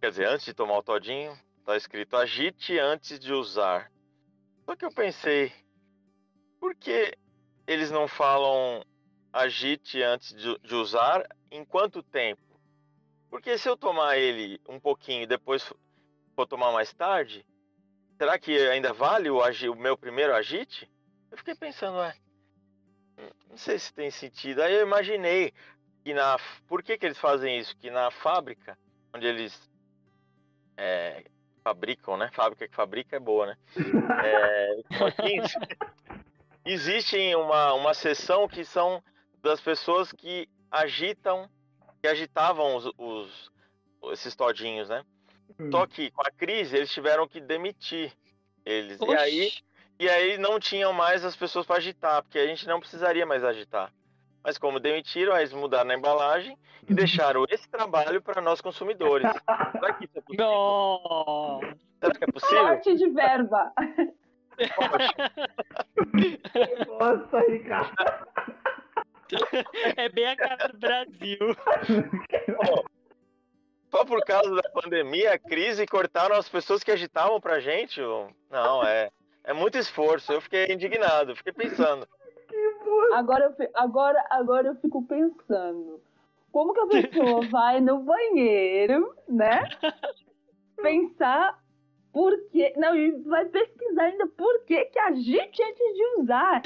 quer 0.00 0.10
dizer, 0.10 0.26
antes 0.26 0.44
de 0.44 0.52
tomar 0.52 0.78
o 0.78 0.82
todinho, 0.82 1.38
tá 1.64 1.76
escrito 1.76 2.16
agite 2.16 2.76
antes 2.76 3.20
de 3.20 3.32
usar. 3.32 3.88
Só 4.64 4.74
que 4.74 4.84
eu 4.84 4.92
pensei, 4.92 5.52
por 6.58 6.74
que 6.74 7.16
eles 7.68 7.92
não 7.92 8.08
falam 8.08 8.84
agite 9.32 10.02
antes 10.02 10.34
de, 10.34 10.58
de 10.58 10.74
usar 10.74 11.24
em 11.52 11.64
quanto 11.64 12.02
tempo? 12.02 12.53
Porque 13.34 13.58
se 13.58 13.68
eu 13.68 13.76
tomar 13.76 14.16
ele 14.16 14.60
um 14.68 14.78
pouquinho 14.78 15.24
e 15.24 15.26
depois 15.26 15.64
for 16.36 16.46
tomar 16.46 16.70
mais 16.70 16.94
tarde, 16.94 17.44
será 18.16 18.38
que 18.38 18.56
ainda 18.68 18.92
vale 18.92 19.28
o, 19.28 19.42
agi- 19.42 19.68
o 19.68 19.74
meu 19.74 19.98
primeiro 19.98 20.32
agite? 20.32 20.88
Eu 21.32 21.38
fiquei 21.38 21.56
pensando, 21.56 21.98
ué, 21.98 22.14
não 23.50 23.56
sei 23.56 23.76
se 23.76 23.92
tem 23.92 24.08
sentido. 24.08 24.62
Aí 24.62 24.72
eu 24.72 24.82
imaginei 24.82 25.52
que 26.04 26.14
na. 26.14 26.36
Por 26.68 26.80
que, 26.80 26.96
que 26.96 27.06
eles 27.06 27.18
fazem 27.18 27.58
isso? 27.58 27.76
Que 27.76 27.90
na 27.90 28.08
fábrica, 28.08 28.78
onde 29.12 29.26
eles 29.26 29.68
é, 30.76 31.24
fabricam, 31.64 32.16
né? 32.16 32.30
Fábrica 32.32 32.68
que 32.68 32.76
fabrica 32.76 33.16
é 33.16 33.18
boa, 33.18 33.46
né? 33.46 33.56
É, 34.24 34.76
existe 36.64 37.34
uma, 37.34 37.72
uma 37.74 37.94
seção 37.94 38.46
que 38.46 38.64
são 38.64 39.02
das 39.42 39.60
pessoas 39.60 40.12
que 40.12 40.48
agitam, 40.70 41.50
que 42.04 42.08
agitavam 42.08 42.76
os, 42.76 42.84
os- 42.98 43.50
esses 44.12 44.36
todinhos, 44.36 44.90
né? 44.90 45.02
Só 45.72 45.86
que 45.86 46.10
com 46.10 46.20
a 46.20 46.30
crise 46.30 46.76
eles 46.76 46.92
tiveram 46.92 47.26
que 47.26 47.40
demitir 47.40 48.12
eles. 48.62 49.00
E 49.00 49.14
aí, 49.16 49.46
Oxi. 49.46 49.64
e 50.00 50.08
aí 50.10 50.36
não 50.36 50.60
tinham 50.60 50.92
mais 50.92 51.24
as 51.24 51.34
pessoas 51.34 51.64
para 51.64 51.76
agitar, 51.76 52.22
porque 52.22 52.38
a 52.38 52.46
gente 52.46 52.66
não 52.66 52.78
precisaria 52.78 53.24
mais 53.24 53.42
agitar. 53.42 53.90
Mas 54.42 54.58
como 54.58 54.78
demitiram, 54.78 55.34
eles 55.34 55.54
mudaram 55.54 55.86
na 55.88 55.94
embalagem 55.94 56.58
e 56.86 56.92
deixaram 56.92 57.46
esse 57.48 57.66
trabalho 57.70 58.20
para 58.20 58.42
nós 58.42 58.60
consumidores. 58.60 59.30
Será 59.72 59.94
que 59.94 60.04
isso 60.04 60.18
é 60.18 60.20
possível? 60.20 60.44
Nossa. 60.46 61.76
Será 62.00 62.14
que 62.18 62.24
é 62.24 62.26
possível? 62.26 62.64
Corte 62.66 62.96
de 62.96 63.08
verba. 63.08 63.72
Nossa, 66.86 67.40
Ricardo. 67.48 67.94
É 69.96 70.08
bem 70.08 70.26
a 70.26 70.36
cara 70.36 70.68
do 70.68 70.78
Brasil. 70.78 71.38
Só 73.90 74.04
por 74.04 74.24
causa 74.24 74.54
da 74.54 74.62
pandemia, 74.70 75.34
a 75.34 75.38
crise, 75.38 75.86
cortaram 75.86 76.34
as 76.36 76.48
pessoas 76.48 76.82
que 76.82 76.90
agitavam 76.90 77.40
pra 77.40 77.60
gente? 77.60 78.00
Não, 78.50 78.84
é, 78.84 79.10
é 79.44 79.52
muito 79.52 79.78
esforço. 79.78 80.32
Eu 80.32 80.40
fiquei 80.40 80.66
indignado, 80.66 81.36
fiquei 81.36 81.52
pensando. 81.52 82.08
Agora 83.12 83.44
eu, 83.44 83.52
fi- 83.54 83.70
agora, 83.74 84.24
agora 84.30 84.66
eu 84.68 84.74
fico 84.76 85.04
pensando. 85.06 86.00
Como 86.50 86.72
que 86.74 86.80
a 86.80 86.86
pessoa 86.86 87.40
vai 87.50 87.80
no 87.80 88.00
banheiro, 88.00 89.14
né? 89.28 89.68
Pensar 90.82 91.62
por 92.14 92.32
quê. 92.52 92.72
Não, 92.76 92.94
e 92.96 93.10
vai 93.22 93.44
pesquisar 93.46 94.04
ainda 94.04 94.28
por 94.28 94.64
que 94.64 94.84
que 94.84 94.98
agite 95.00 95.62
antes 95.62 95.94
de 95.94 96.20
usar. 96.20 96.62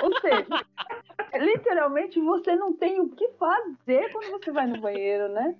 Ou 0.00 0.20
seja, 0.20 0.46
literalmente 1.44 2.20
você 2.20 2.54
não 2.54 2.72
tem 2.72 3.00
o 3.00 3.10
que 3.10 3.28
fazer 3.30 4.12
quando 4.12 4.30
você 4.30 4.52
vai 4.52 4.68
no 4.68 4.80
banheiro, 4.80 5.28
né? 5.28 5.56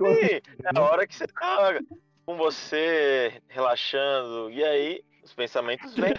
E 0.00 0.40
é 0.64 0.70
a 0.72 0.80
hora 0.80 1.04
que 1.04 1.16
você 1.16 1.26
tá 1.26 1.80
com 2.24 2.36
você 2.36 3.42
relaxando, 3.48 4.48
e 4.52 4.62
aí 4.62 5.04
os 5.24 5.34
pensamentos 5.34 5.92
vêm. 5.96 6.14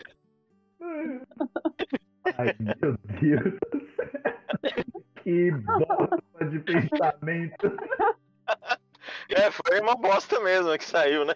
Ai, 2.37 2.53
meu 2.59 2.97
Deus 3.21 3.53
do 3.71 3.79
céu. 3.95 4.83
Que 5.23 5.51
bosta 5.51 6.45
de 6.49 6.59
pensamento. 6.59 7.77
É, 9.29 9.51
foi 9.51 9.79
uma 9.79 9.95
bosta 9.95 10.39
mesmo 10.39 10.77
que 10.77 10.85
saiu, 10.85 11.25
né? 11.25 11.33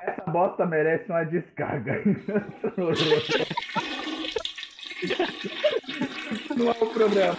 Essa 0.00 0.30
bosta 0.30 0.66
merece 0.66 1.10
uma 1.10 1.24
descarga. 1.24 2.02
Não 6.56 6.68
é 6.68 6.70
o 6.72 6.86
problema. 6.92 7.36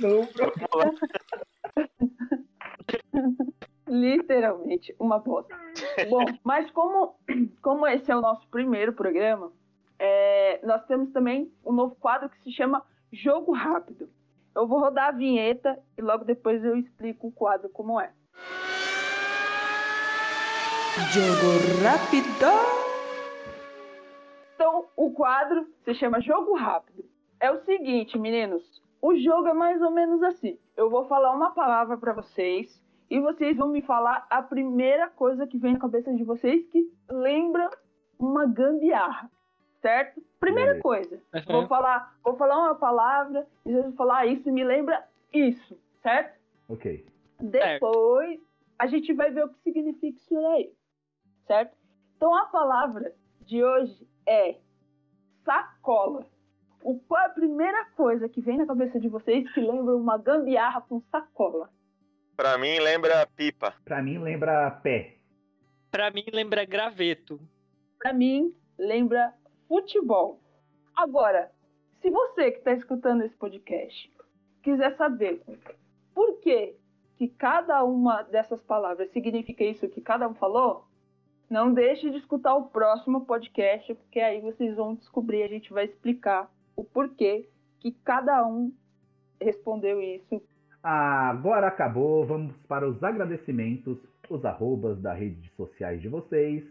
Não 0.00 0.10
é 0.10 0.14
o 0.14 0.26
problema. 0.26 0.94
Literalmente, 3.86 4.94
uma 4.98 5.18
bosta. 5.18 5.54
Bom, 6.08 6.24
mas 6.44 6.70
como, 6.70 7.16
como 7.62 7.86
esse 7.86 8.10
é 8.10 8.16
o 8.16 8.20
nosso 8.20 8.46
primeiro 8.48 8.92
programa, 8.92 9.52
é, 9.98 10.60
nós 10.64 10.84
temos 10.86 11.12
também 11.12 11.52
um 11.64 11.72
novo 11.72 11.94
quadro 11.96 12.28
que 12.30 12.40
se 12.42 12.52
chama 12.52 12.84
Jogo 13.12 13.52
Rápido. 13.52 14.08
Eu 14.54 14.66
vou 14.66 14.80
rodar 14.80 15.08
a 15.08 15.12
vinheta 15.12 15.78
e 15.96 16.02
logo 16.02 16.24
depois 16.24 16.64
eu 16.64 16.76
explico 16.76 17.28
o 17.28 17.32
quadro 17.32 17.68
como 17.68 18.00
é. 18.00 18.12
Jogo 20.90 21.84
rápido. 21.84 22.26
Então, 24.54 24.86
o 24.96 25.12
quadro 25.12 25.66
se 25.84 25.94
chama 25.94 26.20
Jogo 26.20 26.56
Rápido. 26.56 27.04
É 27.38 27.48
o 27.50 27.64
seguinte, 27.64 28.18
meninos. 28.18 28.82
O 29.00 29.14
jogo 29.16 29.46
é 29.46 29.54
mais 29.54 29.80
ou 29.80 29.92
menos 29.92 30.20
assim. 30.22 30.58
Eu 30.76 30.90
vou 30.90 31.06
falar 31.06 31.32
uma 31.32 31.52
palavra 31.52 31.96
para 31.96 32.12
vocês 32.12 32.82
e 33.08 33.20
vocês 33.20 33.56
vão 33.56 33.68
me 33.68 33.82
falar 33.82 34.26
a 34.28 34.42
primeira 34.42 35.08
coisa 35.08 35.46
que 35.46 35.56
vem 35.58 35.74
na 35.74 35.78
cabeça 35.78 36.12
de 36.12 36.24
vocês 36.24 36.66
que 36.70 36.92
lembra 37.08 37.70
uma 38.18 38.44
gambiarra, 38.46 39.30
certo? 39.80 40.20
Primeira 40.40 40.74
Beleza. 40.74 40.82
coisa. 40.82 41.22
Vou 41.46 41.68
falar, 41.68 42.14
vou 42.24 42.36
falar 42.36 42.58
uma 42.58 42.74
palavra 42.74 43.46
e 43.64 43.70
vocês 43.72 43.84
vão 43.84 43.94
falar 43.94 44.18
ah, 44.18 44.26
isso 44.26 44.50
me 44.50 44.64
lembra 44.64 45.04
isso. 45.32 45.78
certo? 46.02 46.36
Ok. 46.68 47.06
Depois 47.40 48.40
a 48.78 48.86
gente 48.86 49.12
vai 49.12 49.30
ver 49.30 49.44
o 49.44 49.48
que 49.50 49.60
significa 49.60 50.18
isso 50.18 50.36
aí, 50.48 50.72
certo? 51.50 51.76
Então 52.16 52.32
a 52.32 52.46
palavra 52.46 53.12
de 53.40 53.64
hoje 53.64 54.06
é 54.24 54.54
sacola. 55.44 56.24
O, 56.80 57.00
qual 57.00 57.20
é 57.22 57.26
a 57.26 57.30
primeira 57.30 57.86
coisa 57.96 58.28
que 58.28 58.40
vem 58.40 58.56
na 58.56 58.66
cabeça 58.66 59.00
de 59.00 59.08
vocês 59.08 59.52
que 59.52 59.60
lembra 59.60 59.96
uma 59.96 60.16
gambiarra 60.16 60.80
com 60.82 61.02
sacola? 61.10 61.68
Pra 62.36 62.56
mim 62.56 62.78
lembra 62.78 63.26
pipa. 63.34 63.74
Pra 63.84 64.00
mim 64.00 64.18
lembra 64.18 64.70
pé. 64.82 65.16
Pra 65.90 66.12
mim 66.12 66.24
lembra 66.32 66.64
graveto. 66.64 67.40
Pra 67.98 68.12
mim 68.12 68.54
lembra 68.78 69.34
futebol. 69.66 70.40
Agora, 70.94 71.50
se 72.00 72.10
você 72.10 72.52
que 72.52 72.58
está 72.58 72.72
escutando 72.74 73.24
esse 73.24 73.36
podcast 73.36 74.10
quiser 74.62 74.96
saber 74.96 75.42
por 76.14 76.38
que, 76.38 76.76
que 77.16 77.26
cada 77.26 77.82
uma 77.82 78.22
dessas 78.22 78.62
palavras 78.62 79.10
significa 79.10 79.64
isso 79.64 79.88
que 79.88 80.00
cada 80.00 80.28
um 80.28 80.34
falou, 80.34 80.88
não 81.50 81.74
deixe 81.74 82.08
de 82.08 82.18
escutar 82.18 82.54
o 82.54 82.68
próximo 82.68 83.26
podcast, 83.26 83.92
porque 83.92 84.20
aí 84.20 84.40
vocês 84.40 84.76
vão 84.76 84.94
descobrir, 84.94 85.42
a 85.42 85.48
gente 85.48 85.72
vai 85.72 85.84
explicar 85.84 86.48
o 86.76 86.84
porquê 86.84 87.48
que 87.80 87.90
cada 88.04 88.46
um 88.46 88.72
respondeu 89.40 90.00
isso. 90.00 90.40
Agora 90.80 91.66
acabou, 91.66 92.24
vamos 92.24 92.56
para 92.68 92.88
os 92.88 93.02
agradecimentos, 93.02 93.98
os 94.30 94.44
arrobas 94.44 95.00
das 95.02 95.18
redes 95.18 95.50
sociais 95.56 96.00
de 96.00 96.08
vocês. 96.08 96.64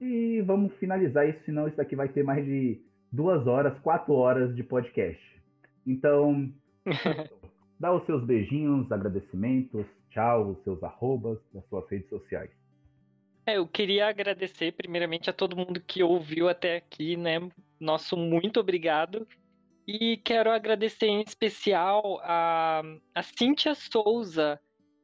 E 0.00 0.42
vamos 0.42 0.74
finalizar 0.74 1.26
isso, 1.28 1.42
senão 1.44 1.68
isso 1.68 1.76
daqui 1.76 1.94
vai 1.94 2.08
ter 2.08 2.24
mais 2.24 2.44
de 2.44 2.82
duas 3.10 3.46
horas, 3.46 3.78
quatro 3.78 4.12
horas 4.12 4.54
de 4.56 4.62
podcast. 4.62 5.22
Então, 5.86 6.52
dá 7.78 7.92
os 7.94 8.04
seus 8.04 8.24
beijinhos, 8.24 8.90
agradecimentos, 8.90 9.86
tchau, 10.10 10.50
os 10.50 10.62
seus 10.64 10.82
arrobas 10.82 11.38
das 11.54 11.64
suas 11.68 11.88
redes 11.88 12.08
sociais. 12.08 12.50
É, 13.46 13.58
eu 13.58 13.66
queria 13.68 14.08
agradecer 14.08 14.72
primeiramente 14.72 15.30
a 15.30 15.32
todo 15.32 15.56
mundo 15.56 15.80
que 15.80 16.02
ouviu 16.02 16.48
até 16.48 16.76
aqui, 16.78 17.16
né? 17.16 17.48
Nosso 17.78 18.16
muito 18.16 18.58
obrigado. 18.58 19.26
E 19.86 20.16
quero 20.16 20.50
agradecer 20.50 21.06
em 21.06 21.22
especial 21.22 22.18
a, 22.24 22.82
a 23.14 23.22
Cíntia 23.22 23.72
Souza, 23.76 24.60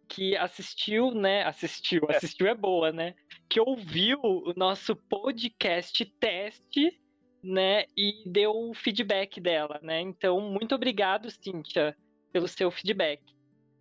que 0.09 0.37
assistiu, 0.37 1.13
né? 1.13 1.45
Assistiu, 1.45 2.03
assistiu 2.11 2.49
é 2.49 2.55
boa, 2.55 2.91
né? 2.91 3.15
Que 3.49 3.61
ouviu 3.61 4.19
o 4.23 4.53
nosso 4.57 4.97
podcast 4.97 6.05
teste, 6.19 7.01
né? 7.45 7.85
E 7.97 8.25
deu 8.27 8.53
o 8.53 8.75
feedback 8.75 9.41
dela, 9.41 9.79
né? 9.85 10.01
Então, 10.01 10.41
muito 10.41 10.75
obrigado, 10.75 11.31
Cíntia, 11.31 11.97
pelo 12.33 12.49
seu 12.49 12.73
feedback. 12.73 13.23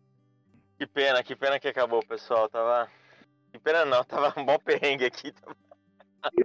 Que 0.77 0.85
pena, 0.87 1.23
que 1.23 1.35
pena 1.35 1.59
que 1.59 1.67
acabou, 1.67 2.05
pessoal. 2.05 2.47
Tava. 2.47 2.87
Que 3.51 3.57
pena 3.59 3.83
não, 3.85 4.03
tava 4.03 4.39
um 4.39 4.45
bom 4.45 4.59
perrengue 4.59 5.05
aqui. 5.05 5.33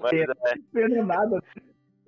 Mas, 0.00 0.12
é, 0.12 0.26
Pena 0.72 1.04
nada. 1.04 1.42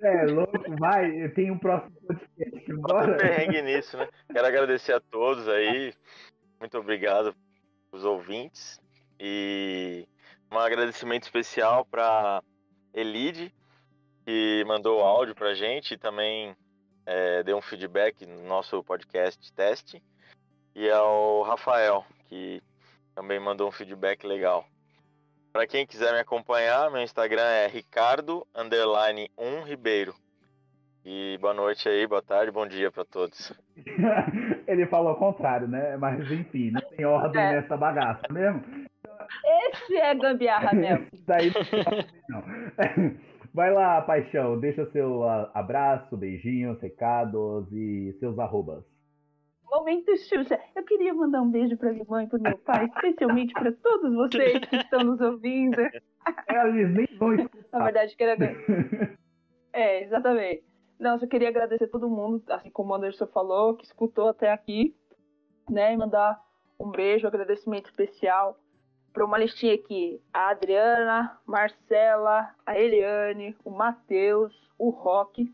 É, 0.03 0.27
louco, 0.27 0.59
vai, 0.79 1.29
tem 1.29 1.51
um 1.53 1.59
próximo 1.59 1.97
podcast. 2.07 2.73
Bora. 2.75 3.17
perrengue 3.17 3.63
nisso, 3.63 3.97
né? 3.97 4.09
Quero 4.33 4.47
agradecer 4.47 4.93
a 4.93 5.01
todos 5.01 5.49
aí. 5.49 5.95
Muito 6.59 6.77
obrigado 6.77 7.33
os 7.93 8.05
ouvintes. 8.05 8.81
E 9.21 10.09
um 10.51 10.59
agradecimento 10.59 11.23
especial 11.23 11.85
para 11.85 12.43
Elide, 12.93 13.55
que 14.27 14.65
mandou 14.67 14.99
o 14.99 15.05
áudio 15.05 15.37
pra 15.37 15.55
gente 15.55 15.95
e 15.95 15.99
também 15.99 16.57
é, 17.07 17.45
deu 17.45 17.57
um 17.57 17.63
feedback 17.63 18.27
no 18.27 18.43
nosso 18.43 18.83
podcast 18.83 19.53
teste. 19.53 20.03
E 20.75 20.91
ao 20.91 21.43
Rafael, 21.43 22.05
que 22.29 22.61
também 23.15 23.39
mandou 23.39 23.69
um 23.69 23.73
feedback 23.73 24.27
legal. 24.27 24.67
Para 25.53 25.67
quem 25.67 25.87
quiser 25.87 26.13
me 26.13 26.21
acompanhar, 26.21 26.91
meu 26.91 27.03
Instagram 27.03 27.43
é 27.43 27.67
ricardo 27.67 28.47
underline 28.57 29.31
1 29.39 29.65
ribeiro. 29.65 30.15
E 31.05 31.37
boa 31.41 31.53
noite 31.53 31.89
aí, 31.89 32.07
boa 32.07 32.23
tarde, 32.23 32.51
bom 32.53 32.67
dia 32.67 32.91
para 32.91 33.05
todos. 33.05 33.53
Ele 34.67 34.87
falou 34.87 35.09
ao 35.11 35.17
contrário, 35.19 35.67
né? 35.69 35.97
Mas 35.97 36.31
enfim, 36.31 36.71
não 36.71 36.81
tem 36.81 37.05
ordem 37.05 37.43
É. 37.43 37.53
nessa 37.61 37.77
bagaça 37.77 38.23
mesmo. 38.31 38.63
Esse 39.45 39.97
é 39.97 40.15
gambiarra 40.15 40.73
mesmo. 40.75 41.07
Daí 41.27 41.53
não 41.53 41.65
tem 41.65 41.81
ordem, 41.87 42.07
não. 42.29 43.33
Vai 43.53 43.71
lá, 43.71 44.01
paixão, 44.01 44.59
deixa 44.59 44.87
seu 44.93 45.25
abraço, 45.53 46.17
beijinhos, 46.17 46.81
recados 46.81 47.71
e 47.71 48.17
seus 48.19 48.39
arrobas. 48.39 48.83
Momento 49.73 50.14
Xuxa. 50.18 50.61
Eu 50.77 50.85
queria 50.85 51.14
mandar 51.14 51.41
um 51.41 51.51
beijo 51.51 51.79
para 51.79 51.93
minha 51.93 52.05
mãe 52.07 52.27
e 52.27 52.29
para 52.29 52.39
meu 52.39 52.59
pai, 52.59 52.85
especialmente 52.85 53.55
para 53.55 53.73
todos 53.73 54.14
vocês 54.14 54.59
que 54.66 54.77
estão 54.77 55.01
nos 55.03 55.18
ouvindo. 55.18 55.79
Eles 56.47 56.91
nem 56.91 57.07
vão 57.18 57.35
Na 57.73 57.85
verdade, 57.85 58.14
quero 58.14 58.39
É, 59.73 60.05
exatamente. 60.05 60.62
Não, 61.01 61.18
só 61.18 61.27
queria 61.27 61.49
agradecer 61.49 61.85
a 61.85 61.89
todo 61.89 62.11
mundo, 62.11 62.45
assim 62.51 62.70
como 62.70 62.93
o 62.93 62.95
Anderson 62.95 63.27
falou, 63.29 63.75
que 63.75 63.87
escutou 63.87 64.29
até 64.29 64.53
aqui, 64.53 64.95
né? 65.70 65.95
E 65.95 65.97
mandar 65.97 66.39
um 66.79 66.91
beijo, 66.91 67.25
um 67.25 67.29
agradecimento 67.29 67.87
especial 67.87 68.59
para 69.11 69.25
uma 69.25 69.39
listinha 69.39 69.75
aqui. 69.75 70.20
A 70.35 70.51
Adriana, 70.51 71.41
Marcela, 71.47 72.55
a 72.66 72.79
Eliane, 72.79 73.57
o 73.64 73.70
Matheus, 73.70 74.55
o 74.79 74.91
Roque, 74.91 75.51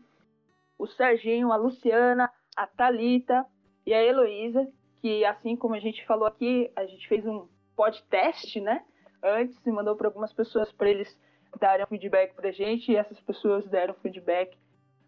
o 0.77 0.85
Serginho, 0.87 1.53
a 1.53 1.55
Luciana, 1.55 2.29
a 2.53 2.67
Talita 2.67 3.45
e 3.89 3.93
a 3.93 4.03
Heloísa, 4.03 4.67
que 5.01 5.25
assim 5.25 5.55
como 5.55 5.73
a 5.73 5.79
gente 5.79 6.05
falou 6.05 6.27
aqui, 6.27 6.71
a 6.75 6.85
gente 6.85 7.07
fez 7.07 7.25
um 7.25 7.47
podcast, 7.75 8.61
né? 8.61 8.85
Antes 9.23 9.57
e 9.65 9.71
mandou 9.71 9.95
para 9.95 10.07
algumas 10.07 10.31
pessoas 10.31 10.71
para 10.71 10.91
eles 10.91 11.19
darem 11.59 11.83
um 11.83 11.87
feedback 11.87 12.35
pra 12.35 12.51
gente 12.51 12.91
e 12.91 12.95
essas 12.95 13.19
pessoas 13.21 13.67
deram 13.67 13.95
feedback 13.95 14.55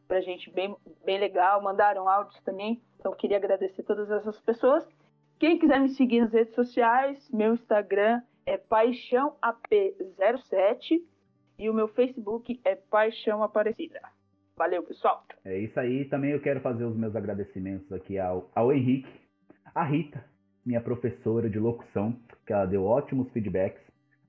pra 0.08 0.20
gente 0.20 0.50
bem, 0.50 0.76
bem 1.06 1.20
legal, 1.20 1.62
mandaram 1.62 2.10
áudios 2.10 2.42
também. 2.42 2.82
Então 2.98 3.14
queria 3.14 3.38
agradecer 3.38 3.84
todas 3.84 4.10
essas 4.10 4.42
pessoas. 4.42 4.84
Quem 5.38 5.60
quiser 5.60 5.80
me 5.80 5.90
seguir 5.90 6.22
nas 6.22 6.34
redes 6.34 6.56
sociais, 6.56 7.30
meu 7.30 7.54
Instagram 7.54 8.20
é 8.48 8.58
paixãoap07 8.58 11.04
e 11.60 11.70
o 11.70 11.74
meu 11.74 11.88
Facebook 11.88 12.60
é 12.66 12.74
Paixão 12.74 13.44
Aparecida. 13.44 14.02
Valeu, 14.62 14.84
pessoal. 14.84 15.26
É 15.44 15.58
isso 15.58 15.80
aí. 15.80 16.06
Também 16.06 16.34
eu 16.34 16.40
quero 16.40 16.60
fazer 16.60 16.84
os 16.84 16.96
meus 16.96 17.16
agradecimentos 17.16 17.92
aqui 17.92 18.20
ao, 18.20 18.52
ao 18.54 18.72
Henrique, 18.72 19.10
a 19.74 19.84
Rita, 19.84 20.24
minha 20.64 20.80
professora 20.80 21.50
de 21.50 21.58
locução, 21.58 22.16
que 22.46 22.54
ela 22.54 22.68
deu 22.68 22.86
ótimos 22.86 23.28
feedbacks, 23.32 23.82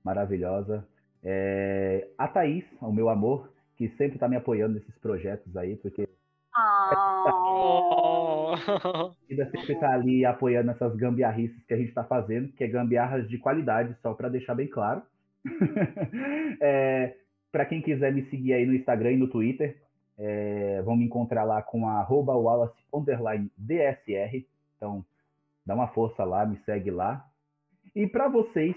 maravilhosa. 0.03 0.87
É, 1.23 2.07
a 2.17 2.27
Thaís, 2.27 2.65
o 2.81 2.91
meu 2.91 3.09
amor, 3.09 3.53
que 3.77 3.89
sempre 3.89 4.15
está 4.15 4.27
me 4.27 4.35
apoiando 4.35 4.73
nesses 4.73 4.97
projetos 4.97 5.55
aí, 5.55 5.75
porque 5.75 6.09
Oh. 6.55 8.55
ainda 9.29 9.45
sempre 9.51 9.73
está 9.73 9.93
ali 9.93 10.25
apoiando 10.25 10.71
essas 10.71 10.95
gambiarrices 10.95 11.63
que 11.67 11.75
a 11.75 11.77
gente 11.77 11.89
está 11.89 12.03
fazendo, 12.03 12.51
que 12.53 12.63
é 12.63 12.67
gambiarras 12.67 13.29
de 13.29 13.37
qualidade, 13.37 13.95
só 14.01 14.15
para 14.15 14.29
deixar 14.29 14.55
bem 14.55 14.67
claro. 14.67 15.03
é, 16.59 17.17
para 17.51 17.67
quem 17.67 17.83
quiser 17.83 18.11
me 18.11 18.23
seguir 18.31 18.53
aí 18.53 18.65
no 18.65 18.73
Instagram 18.73 19.11
e 19.11 19.17
no 19.17 19.27
Twitter, 19.27 19.83
é, 20.17 20.81
vão 20.83 20.95
me 20.95 21.05
encontrar 21.05 21.43
lá 21.43 21.61
com 21.61 21.87
a 21.87 22.07
Wallace 22.07 22.75
DSR. 23.57 24.45
Então, 24.77 25.05
dá 25.65 25.73
uma 25.75 25.87
força 25.87 26.23
lá, 26.23 26.45
me 26.45 26.57
segue 26.65 26.91
lá. 26.91 27.25
E 27.95 28.07
para 28.07 28.27
vocês 28.27 28.75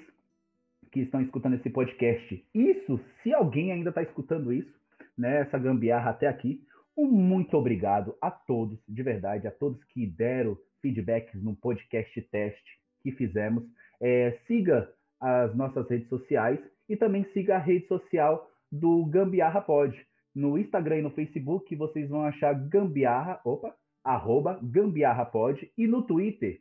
que 0.91 1.01
estão 1.01 1.21
escutando 1.21 1.57
esse 1.57 1.71
podcast, 1.71 2.45
isso, 2.55 3.01
se 3.23 3.33
alguém 3.33 3.73
ainda 3.73 3.91
está 3.91 4.03
escutando 4.03 4.53
isso, 4.53 4.75
né, 5.17 5.41
essa 5.41 5.59
gambiarra 5.59 6.11
até 6.11 6.27
aqui, 6.27 6.63
um 6.97 7.07
muito 7.07 7.57
obrigado 7.57 8.17
a 8.21 8.31
todos, 8.31 8.79
de 8.89 9.03
verdade, 9.03 9.47
a 9.47 9.51
todos 9.51 9.83
que 9.85 10.07
deram 10.07 10.57
feedbacks 10.81 11.43
no 11.43 11.55
podcast 11.55 12.21
teste 12.23 12.81
que 13.03 13.13
fizemos. 13.13 13.65
É, 14.01 14.39
siga 14.47 14.91
as 15.21 15.55
nossas 15.55 15.89
redes 15.89 16.09
sociais 16.09 16.59
e 16.89 16.97
também 16.97 17.25
siga 17.33 17.57
a 17.57 17.61
rede 17.61 17.87
social 17.87 18.51
do 18.71 19.05
Gambiarra 19.07 19.61
Pod. 19.61 19.95
No 20.37 20.59
Instagram 20.59 20.99
e 20.99 21.03
no 21.03 21.11
Facebook 21.13 21.75
vocês 21.75 22.11
vão 22.11 22.23
achar 22.23 22.53
Gambiarra, 22.53 23.41
opa, 23.43 23.75
arroba 24.05 24.61
Gambiarra 24.63 25.25
Pod 25.25 25.73
e 25.79 25.87
no 25.87 26.03
Twitter 26.03 26.61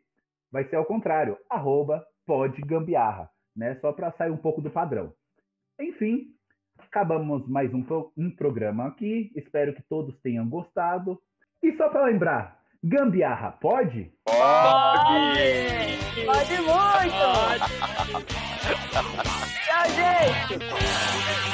vai 0.49 0.63
ser 0.69 0.77
ao 0.77 0.85
contrário, 0.85 1.37
arroba 1.49 2.01
Pod 2.25 2.59
Gambiarra, 2.61 3.29
né? 3.53 3.75
Só 3.81 3.91
para 3.91 4.13
sair 4.13 4.31
um 4.31 4.37
pouco 4.37 4.61
do 4.61 4.71
padrão. 4.71 5.11
Enfim, 5.77 6.27
acabamos 6.79 7.45
mais 7.49 7.73
um, 7.73 7.83
pro- 7.83 8.13
um 8.17 8.31
programa 8.33 8.87
aqui. 8.87 9.29
Espero 9.35 9.75
que 9.75 9.83
todos 9.89 10.17
tenham 10.21 10.47
gostado. 10.47 11.21
E 11.61 11.75
só 11.75 11.89
para 11.89 12.05
lembrar, 12.05 12.57
Gambiarra 12.81 13.51
pode? 13.59 14.09
Pode! 14.23 15.35
Pode 16.25 16.61
muito! 16.61 17.25
Tchau, 19.65 19.85
gente! 19.89 21.44